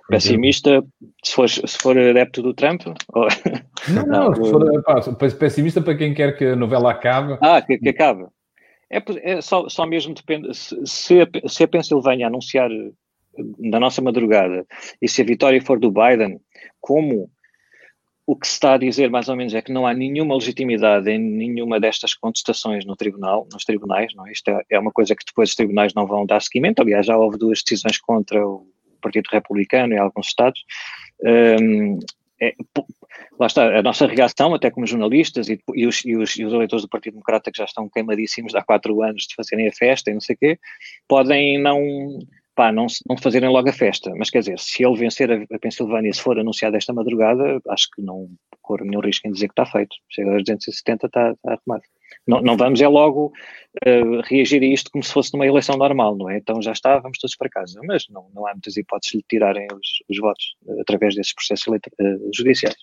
Pessimista, 0.08 0.84
se 1.24 1.34
for, 1.34 1.48
se 1.48 1.78
for 1.78 1.98
adepto 1.98 2.42
do 2.42 2.54
Trump? 2.54 2.82
Ou... 2.86 3.28
Não, 3.88 4.06
não, 4.06 4.34
for 4.34 4.82
pá, 4.82 5.00
pessimista 5.38 5.80
para 5.80 5.96
quem 5.96 6.14
quer 6.14 6.36
que 6.36 6.44
a 6.44 6.56
novela 6.56 6.90
acabe. 6.90 7.38
Ah, 7.40 7.60
que, 7.62 7.78
que 7.78 7.88
acabe. 7.88 8.26
É, 8.90 9.02
é, 9.22 9.40
só, 9.40 9.68
só 9.68 9.86
mesmo 9.86 10.14
depende. 10.14 10.54
Se, 10.54 10.76
se, 10.84 11.20
a, 11.20 11.48
se 11.48 11.64
a 11.64 11.68
Pensilvânia 11.68 12.26
anunciar 12.26 12.70
na 13.58 13.80
nossa 13.80 14.00
madrugada 14.00 14.66
e 15.00 15.08
se 15.08 15.22
a 15.22 15.24
vitória 15.24 15.60
for 15.60 15.78
do 15.78 15.90
Biden, 15.90 16.40
como 16.80 17.30
o 18.26 18.36
que 18.36 18.46
se 18.46 18.54
está 18.54 18.74
a 18.74 18.78
dizer 18.78 19.10
mais 19.10 19.28
ou 19.28 19.36
menos 19.36 19.54
é 19.54 19.60
que 19.60 19.72
não 19.72 19.86
há 19.86 19.92
nenhuma 19.92 20.34
legitimidade 20.34 21.10
em 21.10 21.18
nenhuma 21.18 21.78
destas 21.78 22.14
contestações 22.14 22.86
no 22.86 22.96
tribunal, 22.96 23.46
nos 23.52 23.64
tribunais, 23.64 24.14
não 24.14 24.26
é? 24.26 24.32
Isto 24.32 24.50
é, 24.50 24.62
é 24.70 24.78
uma 24.78 24.92
coisa 24.92 25.14
que 25.14 25.26
depois 25.26 25.50
os 25.50 25.56
tribunais 25.56 25.92
não 25.92 26.06
vão 26.06 26.24
dar 26.24 26.40
seguimento. 26.40 26.80
Aliás, 26.80 27.06
já 27.06 27.16
houve 27.16 27.36
duas 27.36 27.62
decisões 27.62 27.98
contra 27.98 28.46
o 28.46 28.66
Partido 29.04 29.28
Republicano 29.30 29.94
em 29.94 29.98
alguns 29.98 30.28
estados. 30.28 30.60
Um, 31.22 31.98
é, 32.40 32.52
lá 33.38 33.46
está, 33.46 33.78
a 33.78 33.82
nossa 33.82 34.06
reação, 34.06 34.54
até 34.54 34.70
como 34.70 34.86
jornalistas 34.86 35.48
e, 35.48 35.60
e, 35.74 35.86
os, 35.86 36.04
e, 36.04 36.16
os, 36.16 36.36
e, 36.36 36.44
os, 36.44 36.52
eleitores 36.52 36.82
do 36.82 36.88
Partido 36.88 37.14
Democrata 37.14 37.50
que 37.50 37.58
já 37.58 37.64
estão 37.64 37.88
queimadíssimos 37.88 38.54
há 38.54 38.62
quatro 38.62 39.02
anos 39.02 39.26
de 39.28 39.34
fazerem 39.34 39.68
a 39.68 39.72
festa 39.72 40.10
e 40.10 40.14
não 40.14 40.20
sei 40.20 40.34
o 40.34 40.38
quê, 40.38 40.58
podem 41.08 41.60
não, 41.60 41.78
pá, 42.54 42.72
não, 42.72 42.86
não 43.08 43.16
fazerem 43.16 43.48
logo 43.48 43.68
a 43.68 43.72
festa. 43.72 44.12
Mas 44.16 44.30
quer 44.30 44.40
dizer, 44.40 44.58
se 44.58 44.84
ele 44.84 44.96
vencer 44.96 45.30
a, 45.30 45.36
a 45.54 45.58
Pensilvânia 45.58 46.12
se 46.12 46.20
for 46.20 46.38
anunciado 46.38 46.76
esta 46.76 46.92
madrugada, 46.92 47.60
acho 47.68 47.88
que 47.94 48.02
não 48.02 48.28
corre 48.62 48.84
nenhum 48.84 49.00
risco 49.00 49.28
em 49.28 49.32
dizer 49.32 49.48
que 49.48 49.52
está 49.52 49.66
feito. 49.66 49.94
Chega 50.10 50.32
aos 50.32 50.44
270, 50.44 51.06
está, 51.06 51.30
está 51.30 51.52
arrumado. 51.52 51.84
Não, 52.26 52.40
não 52.40 52.56
vamos 52.56 52.80
é 52.80 52.88
logo 52.88 53.32
uh, 53.86 54.20
reagir 54.24 54.62
a 54.62 54.66
isto 54.66 54.90
como 54.90 55.04
se 55.04 55.12
fosse 55.12 55.32
numa 55.34 55.46
eleição 55.46 55.76
normal, 55.76 56.16
não 56.16 56.30
é? 56.30 56.38
Então 56.38 56.60
já 56.62 56.72
está, 56.72 56.98
vamos 56.98 57.18
todos 57.18 57.36
para 57.36 57.50
casa. 57.50 57.80
Mas 57.86 58.06
não, 58.08 58.28
não 58.34 58.46
há 58.46 58.52
muitas 58.52 58.76
hipóteses 58.76 59.12
de 59.12 59.18
lhe 59.18 59.24
tirarem 59.28 59.66
os, 59.72 60.02
os 60.08 60.18
votos 60.18 60.56
uh, 60.66 60.80
através 60.80 61.14
desses 61.14 61.34
processos 61.34 61.66
uh, 61.66 62.30
judiciais. 62.34 62.76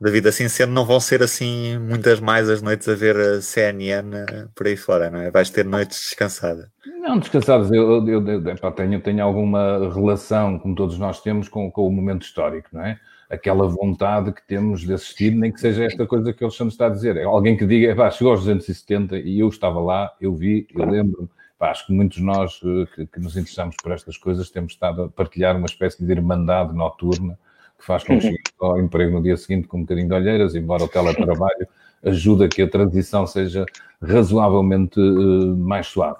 David, 0.00 0.28
assim 0.28 0.48
sendo, 0.48 0.72
não 0.72 0.84
vão 0.84 0.98
ser 0.98 1.22
assim 1.22 1.78
muitas 1.78 2.20
mais 2.20 2.48
as 2.48 2.62
noites 2.62 2.88
a 2.88 2.94
ver 2.94 3.16
a 3.16 3.40
CNN 3.42 4.10
por 4.54 4.66
aí 4.66 4.76
fora, 4.76 5.10
não 5.10 5.20
é? 5.20 5.30
Vais 5.30 5.50
ter 5.50 5.64
noites 5.64 5.98
descansadas. 5.98 6.68
Não, 7.00 7.18
descansadas. 7.18 7.70
Eu, 7.70 8.06
eu, 8.08 8.26
eu 8.26 8.72
tenho, 8.72 9.00
tenho 9.00 9.22
alguma 9.22 9.92
relação, 9.92 10.58
como 10.58 10.74
todos 10.74 10.98
nós 10.98 11.20
temos, 11.20 11.48
com, 11.48 11.70
com 11.70 11.86
o 11.86 11.92
momento 11.92 12.22
histórico, 12.22 12.68
não 12.72 12.84
é? 12.84 12.98
Aquela 13.30 13.66
vontade 13.66 14.32
que 14.32 14.46
temos 14.46 14.80
de 14.80 14.92
assistir, 14.92 15.32
nem 15.32 15.52
que 15.52 15.60
seja 15.60 15.84
esta 15.84 16.06
coisa 16.06 16.32
que 16.32 16.42
o 16.42 16.46
Alexandre 16.46 16.72
está 16.72 16.86
a 16.86 16.90
dizer. 16.90 17.16
É 17.16 17.24
alguém 17.24 17.56
que 17.56 17.66
diga, 17.66 17.94
pá, 17.94 18.10
chegou 18.10 18.32
aos 18.32 18.40
270 18.40 19.18
e 19.18 19.40
eu 19.40 19.48
estava 19.48 19.80
lá, 19.80 20.12
eu 20.20 20.34
vi, 20.34 20.66
eu 20.74 20.84
lembro 20.88 21.28
acho 21.60 21.86
que 21.86 21.92
muitos 21.92 22.18
de 22.18 22.24
nós 22.24 22.60
eh, 22.62 22.86
que, 22.94 23.06
que, 23.06 23.20
nos 23.20 23.36
interessamos 23.36 23.76
por 23.82 23.92
estas 23.92 24.16
coisas 24.16 24.50
temos 24.50 24.72
estado 24.72 25.04
a 25.04 25.08
partilhar 25.08 25.56
uma 25.56 25.66
espécie 25.66 26.04
de 26.04 26.12
irmandade 26.12 26.74
noturna 26.74 27.38
que 27.78 27.84
faz 27.84 28.04
com 28.04 28.18
que 28.18 28.22
chegue 28.28 28.42
ao 28.60 28.78
emprego 28.78 29.12
no 29.12 29.22
dia 29.22 29.36
seguinte 29.36 29.66
com 29.66 29.78
um 29.78 29.80
bocadinho 29.80 30.08
de 30.08 30.14
olheiras, 30.14 30.54
embora 30.54 30.84
o 30.84 30.88
teletrabalho 30.88 31.66
ajuda 32.04 32.48
que 32.48 32.62
a 32.62 32.68
transição 32.68 33.26
seja 33.26 33.64
razoavelmente 34.02 35.00
uh, 35.00 35.56
mais 35.56 35.86
suave. 35.86 36.18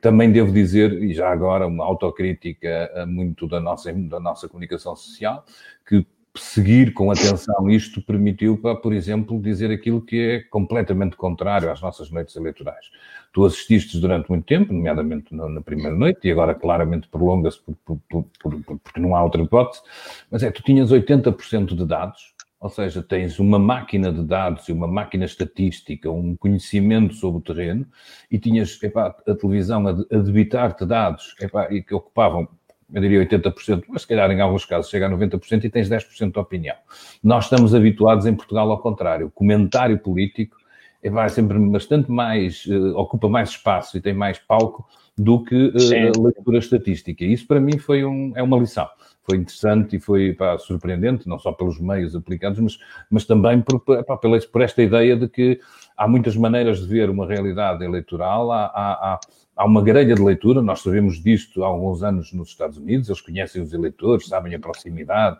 Também 0.00 0.32
devo 0.32 0.52
dizer, 0.52 0.92
e 1.02 1.12
já 1.12 1.30
agora 1.30 1.66
uma 1.66 1.84
autocrítica 1.84 2.90
muito 3.06 3.46
da 3.46 3.60
nossa, 3.60 3.92
da 3.92 4.20
nossa 4.20 4.48
comunicação 4.48 4.94
social, 4.94 5.44
que 5.86 6.06
seguir 6.38 6.92
com 6.92 7.10
atenção 7.10 7.70
isto 7.70 8.00
permitiu, 8.00 8.56
para, 8.58 8.76
por 8.76 8.92
exemplo, 8.92 9.40
dizer 9.40 9.70
aquilo 9.70 10.00
que 10.00 10.20
é 10.20 10.40
completamente 10.40 11.16
contrário 11.16 11.70
às 11.70 11.80
nossas 11.80 12.10
noites 12.10 12.34
eleitorais. 12.36 12.86
Tu 13.32 13.44
assististe 13.44 13.98
durante 13.98 14.28
muito 14.28 14.46
tempo, 14.46 14.72
nomeadamente 14.72 15.34
na 15.34 15.60
primeira 15.60 15.94
noite, 15.94 16.26
e 16.26 16.30
agora 16.30 16.54
claramente 16.54 17.08
prolonga-se 17.08 17.60
por, 17.60 17.76
por, 17.84 18.24
por, 18.40 18.60
porque 18.82 19.00
não 19.00 19.14
há 19.14 19.22
outra 19.22 19.42
hipótese, 19.42 19.82
mas 20.30 20.42
é, 20.42 20.50
tu 20.50 20.62
tinhas 20.62 20.90
80% 20.90 21.74
de 21.74 21.86
dados 21.86 22.34
ou 22.60 22.68
seja, 22.68 23.02
tens 23.02 23.38
uma 23.38 23.58
máquina 23.58 24.12
de 24.12 24.22
dados 24.22 24.68
e 24.68 24.72
uma 24.72 24.86
máquina 24.86 25.24
estatística, 25.24 26.10
um 26.10 26.36
conhecimento 26.36 27.14
sobre 27.14 27.38
o 27.38 27.54
terreno, 27.54 27.86
e 28.30 28.38
tinhas 28.38 28.82
epá, 28.82 29.14
a 29.26 29.34
televisão 29.34 29.86
a, 29.86 29.92
debitar-te 29.92 30.84
dados 30.84 31.34
epá, 31.40 31.72
e 31.72 31.82
que 31.82 31.94
ocupavam, 31.94 32.48
eu 32.92 33.00
diria 33.00 33.24
80%, 33.24 33.84
mas 33.88 34.02
se 34.02 34.08
calhar 34.08 34.30
em 34.30 34.40
alguns 34.40 34.64
casos 34.64 34.90
chega 34.90 35.06
a 35.06 35.10
90% 35.10 35.64
e 35.64 35.70
tens 35.70 35.88
10% 35.88 36.32
de 36.32 36.38
opinião. 36.38 36.76
Nós 37.22 37.44
estamos 37.44 37.74
habituados 37.74 38.26
em 38.26 38.34
Portugal 38.34 38.70
ao 38.70 38.80
contrário. 38.80 39.26
O 39.26 39.30
comentário 39.30 39.98
político 39.98 40.56
é 41.02 41.28
sempre 41.28 41.58
bastante 41.58 42.10
mais, 42.10 42.64
uh, 42.66 42.96
ocupa 42.96 43.28
mais 43.28 43.50
espaço 43.50 43.96
e 43.96 44.00
tem 44.00 44.14
mais 44.14 44.38
palco 44.38 44.84
do 45.18 45.42
que 45.42 45.54
uh, 45.54 46.18
a 46.18 46.22
leitura 46.22 46.58
estatística. 46.58 47.24
Isso 47.24 47.46
para 47.46 47.60
mim 47.60 47.76
foi 47.78 48.04
um, 48.04 48.32
é 48.36 48.42
uma 48.42 48.58
lição. 48.58 48.88
Foi 49.24 49.36
interessante 49.36 49.96
e 49.96 50.00
foi 50.00 50.32
pá, 50.32 50.56
surpreendente, 50.56 51.28
não 51.28 51.38
só 51.38 51.52
pelos 51.52 51.78
meios 51.78 52.16
aplicados, 52.16 52.58
mas, 52.58 52.78
mas 53.10 53.26
também 53.26 53.60
por, 53.60 53.80
pá, 53.80 54.16
pela, 54.16 54.40
por 54.40 54.62
esta 54.62 54.82
ideia 54.82 55.16
de 55.16 55.28
que 55.28 55.60
há 55.96 56.08
muitas 56.08 56.34
maneiras 56.36 56.80
de 56.80 56.86
ver 56.86 57.10
uma 57.10 57.26
realidade 57.26 57.84
eleitoral, 57.84 58.50
há, 58.50 58.66
há, 58.66 59.20
há 59.54 59.64
uma 59.66 59.82
grelha 59.82 60.14
de 60.14 60.22
leitura, 60.22 60.62
nós 60.62 60.80
sabemos 60.80 61.22
disto 61.22 61.62
há 61.62 61.66
alguns 61.66 62.02
anos 62.02 62.32
nos 62.32 62.48
Estados 62.48 62.78
Unidos, 62.78 63.08
eles 63.08 63.20
conhecem 63.20 63.60
os 63.60 63.74
eleitores, 63.74 64.28
sabem 64.28 64.54
a 64.54 64.58
proximidade, 64.58 65.36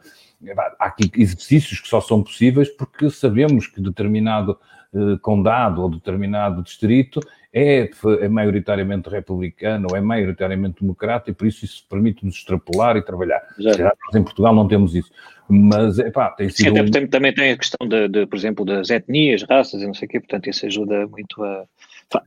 há 0.78 0.84
aqui 0.86 1.10
exercícios 1.16 1.80
que 1.80 1.88
só 1.88 2.00
são 2.00 2.22
possíveis 2.22 2.68
porque 2.68 3.08
sabemos 3.08 3.68
que 3.68 3.80
determinado 3.80 4.58
eh, 4.94 5.18
condado 5.20 5.82
ou 5.82 5.90
determinado 5.90 6.62
distrito 6.62 7.20
é, 7.52 7.88
é 8.20 8.28
maioritariamente 8.28 9.08
republicano 9.08 9.88
é 9.94 10.00
maioritariamente 10.00 10.80
democrata 10.80 11.30
e 11.30 11.34
por 11.34 11.46
isso 11.46 11.64
isso 11.64 11.86
permite-nos 11.88 12.36
extrapolar 12.36 12.96
e 12.96 13.02
trabalhar. 13.02 13.42
Já. 13.58 13.92
Nós 14.06 14.14
em 14.14 14.22
Portugal 14.22 14.54
não 14.54 14.68
temos 14.68 14.94
isso. 14.94 15.10
Mas, 15.48 15.98
é 15.98 16.10
pá, 16.10 16.30
tem 16.30 16.50
sido... 16.50 16.76
Sim, 16.76 17.04
um... 17.04 17.06
também 17.08 17.32
tem 17.32 17.52
a 17.52 17.56
questão, 17.56 17.88
de, 17.88 18.06
de, 18.08 18.26
por 18.26 18.36
exemplo, 18.36 18.64
das 18.66 18.90
etnias, 18.90 19.42
raças 19.48 19.80
e 19.80 19.86
não 19.86 19.94
sei 19.94 20.06
o 20.06 20.10
quê, 20.10 20.20
portanto 20.20 20.48
isso 20.48 20.66
ajuda 20.66 21.06
muito 21.06 21.42
a... 21.42 21.64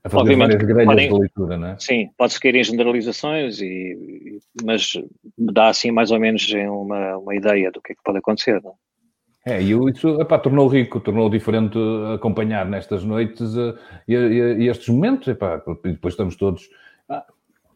A 0.04 0.10
fazer 0.10 0.18
Obviamente, 0.22 0.52
várias 0.52 0.68
grelhas 0.68 0.86
podem, 0.86 1.10
de 1.10 1.20
leitura, 1.20 1.58
não 1.58 1.68
é? 1.70 1.76
Sim, 1.80 2.10
pode-se 2.16 2.40
cair 2.40 2.56
em 2.56 2.64
generalizações, 2.64 3.60
e, 3.62 4.40
mas 4.64 4.94
dá 5.36 5.70
assim 5.70 5.90
mais 5.90 6.12
ou 6.12 6.20
menos 6.20 6.48
uma, 6.54 7.18
uma 7.18 7.36
ideia 7.36 7.72
do 7.72 7.82
que 7.82 7.94
é 7.94 7.96
que 7.96 8.04
pode 8.04 8.20
acontecer, 8.20 8.62
não 8.62 8.72
é? 8.72 8.74
É, 9.44 9.62
e 9.62 9.72
isso 9.72 10.22
epá, 10.22 10.38
tornou 10.38 10.68
rico, 10.68 11.00
tornou 11.00 11.28
diferente 11.30 11.78
acompanhar 12.14 12.66
nestas 12.66 13.04
noites 13.04 13.56
uh, 13.56 13.76
e, 14.08 14.14
e, 14.14 14.64
e, 14.64 14.68
estes 14.68 14.90
momentos. 14.90 15.28
Epá, 15.28 15.62
e 15.84 15.90
depois 15.90 16.14
estamos 16.14 16.36
todos, 16.36 16.70
ah, 17.10 17.26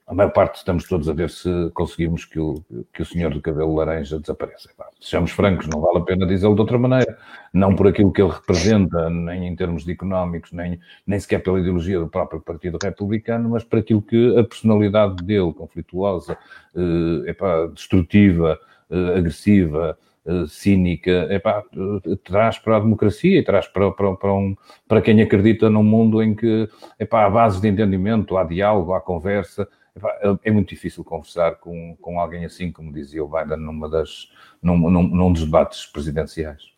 a 0.05 0.13
maior 0.13 0.31
parte 0.31 0.57
estamos 0.57 0.87
todos 0.87 1.09
a 1.09 1.13
ver 1.13 1.31
se 1.31 1.49
conseguimos 1.73 2.23
que 2.23 2.39
o, 2.39 2.63
que 2.93 3.01
o 3.01 3.05
senhor 3.05 3.33
de 3.33 3.41
cabelo 3.41 3.73
laranja 3.73 4.19
desapareça. 4.19 4.69
Epá, 4.69 4.87
sejamos 5.01 5.31
francos, 5.31 5.67
não 5.67 5.81
vale 5.81 5.97
a 5.97 6.01
pena 6.01 6.27
dizê-lo 6.27 6.53
de 6.53 6.61
outra 6.61 6.77
maneira. 6.77 7.17
Não 7.51 7.75
por 7.75 7.87
aquilo 7.87 8.11
que 8.11 8.21
ele 8.21 8.31
representa, 8.31 9.09
nem 9.09 9.47
em 9.47 9.55
termos 9.55 9.83
de 9.83 9.91
económicos, 9.91 10.51
nem, 10.51 10.79
nem 11.07 11.19
sequer 11.19 11.41
pela 11.41 11.59
ideologia 11.59 11.99
do 11.99 12.07
próprio 12.07 12.41
Partido 12.41 12.77
Republicano, 12.79 13.49
mas 13.49 13.63
por 13.63 13.79
aquilo 13.79 14.03
que 14.03 14.37
a 14.37 14.43
personalidade 14.43 15.23
dele, 15.23 15.51
conflituosa, 15.51 16.37
uh, 16.75 17.27
epá, 17.27 17.65
destrutiva, 17.73 18.59
uh, 18.91 19.17
agressiva, 19.17 19.97
eh, 19.99 20.04
cínica, 20.47 21.27
epá, 21.29 21.63
eh, 22.05 22.15
traz 22.23 22.57
para 22.57 22.77
a 22.77 22.79
democracia 22.79 23.39
e 23.39 23.43
traz 23.43 23.67
para, 23.67 23.91
para, 23.91 24.15
para, 24.15 24.33
um, 24.33 24.55
para 24.87 25.01
quem 25.01 25.21
acredita 25.21 25.69
num 25.69 25.83
mundo 25.83 26.21
em 26.21 26.35
que 26.35 26.67
epá, 26.99 27.25
há 27.25 27.29
bases 27.29 27.61
de 27.61 27.67
entendimento, 27.67 28.37
há 28.37 28.43
diálogo, 28.43 28.93
há 28.93 29.01
conversa. 29.01 29.67
Epá, 29.95 30.09
é, 30.21 30.49
é 30.49 30.51
muito 30.51 30.69
difícil 30.69 31.03
conversar 31.03 31.55
com, 31.55 31.95
com 32.01 32.19
alguém 32.19 32.45
assim, 32.45 32.71
como 32.71 32.91
dizia 32.91 33.23
o 33.23 33.29
Biden 33.29 33.57
numa 33.57 33.89
das, 33.89 34.31
num, 34.61 34.77
num, 34.77 35.03
num 35.03 35.31
dos 35.31 35.45
debates 35.45 35.85
presidenciais. 35.85 36.74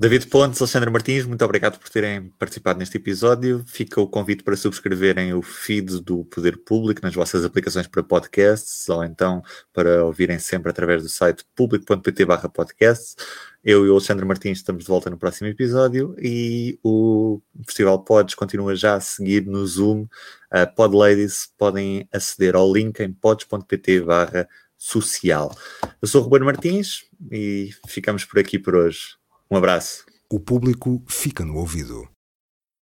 David 0.00 0.26
Pontes, 0.28 0.62
Alexandre 0.62 0.88
Martins, 0.88 1.26
muito 1.26 1.44
obrigado 1.44 1.78
por 1.78 1.90
terem 1.90 2.30
participado 2.38 2.78
neste 2.78 2.96
episódio. 2.96 3.62
Fica 3.66 4.00
o 4.00 4.08
convite 4.08 4.42
para 4.42 4.56
subscreverem 4.56 5.34
o 5.34 5.42
feed 5.42 6.00
do 6.00 6.24
Poder 6.24 6.56
Público 6.56 7.02
nas 7.02 7.14
vossas 7.14 7.44
aplicações 7.44 7.86
para 7.86 8.02
podcasts 8.02 8.88
ou 8.88 9.04
então 9.04 9.42
para 9.74 10.02
ouvirem 10.02 10.38
sempre 10.38 10.70
através 10.70 11.02
do 11.02 11.10
site 11.10 11.44
público.pt/podcasts. 11.54 13.14
Eu 13.62 13.84
e 13.84 13.90
o 13.90 13.92
Alexandre 13.92 14.24
Martins 14.24 14.56
estamos 14.56 14.84
de 14.84 14.88
volta 14.88 15.10
no 15.10 15.18
próximo 15.18 15.48
episódio 15.48 16.16
e 16.18 16.78
o 16.82 17.42
Festival 17.66 18.02
Pods 18.02 18.34
continua 18.34 18.74
já 18.74 18.94
a 18.94 19.00
seguir 19.00 19.44
no 19.44 19.66
Zoom. 19.66 20.08
Uh, 20.50 20.74
Pod 20.74 20.96
Ladies 20.96 21.52
podem 21.58 22.08
aceder 22.10 22.56
ao 22.56 22.72
link 22.72 23.00
em 23.00 23.12
pods.pt/social. 23.12 25.54
Eu 26.00 26.08
sou 26.08 26.22
o 26.22 26.24
Ruben 26.24 26.44
Martins 26.44 27.04
e 27.30 27.68
ficamos 27.86 28.24
por 28.24 28.38
aqui 28.38 28.58
por 28.58 28.74
hoje. 28.74 29.19
Um 29.52 29.56
abraço. 29.56 30.04
O 30.30 30.38
público 30.38 31.02
fica 31.08 31.44
no 31.44 31.56
ouvido. 31.56 32.08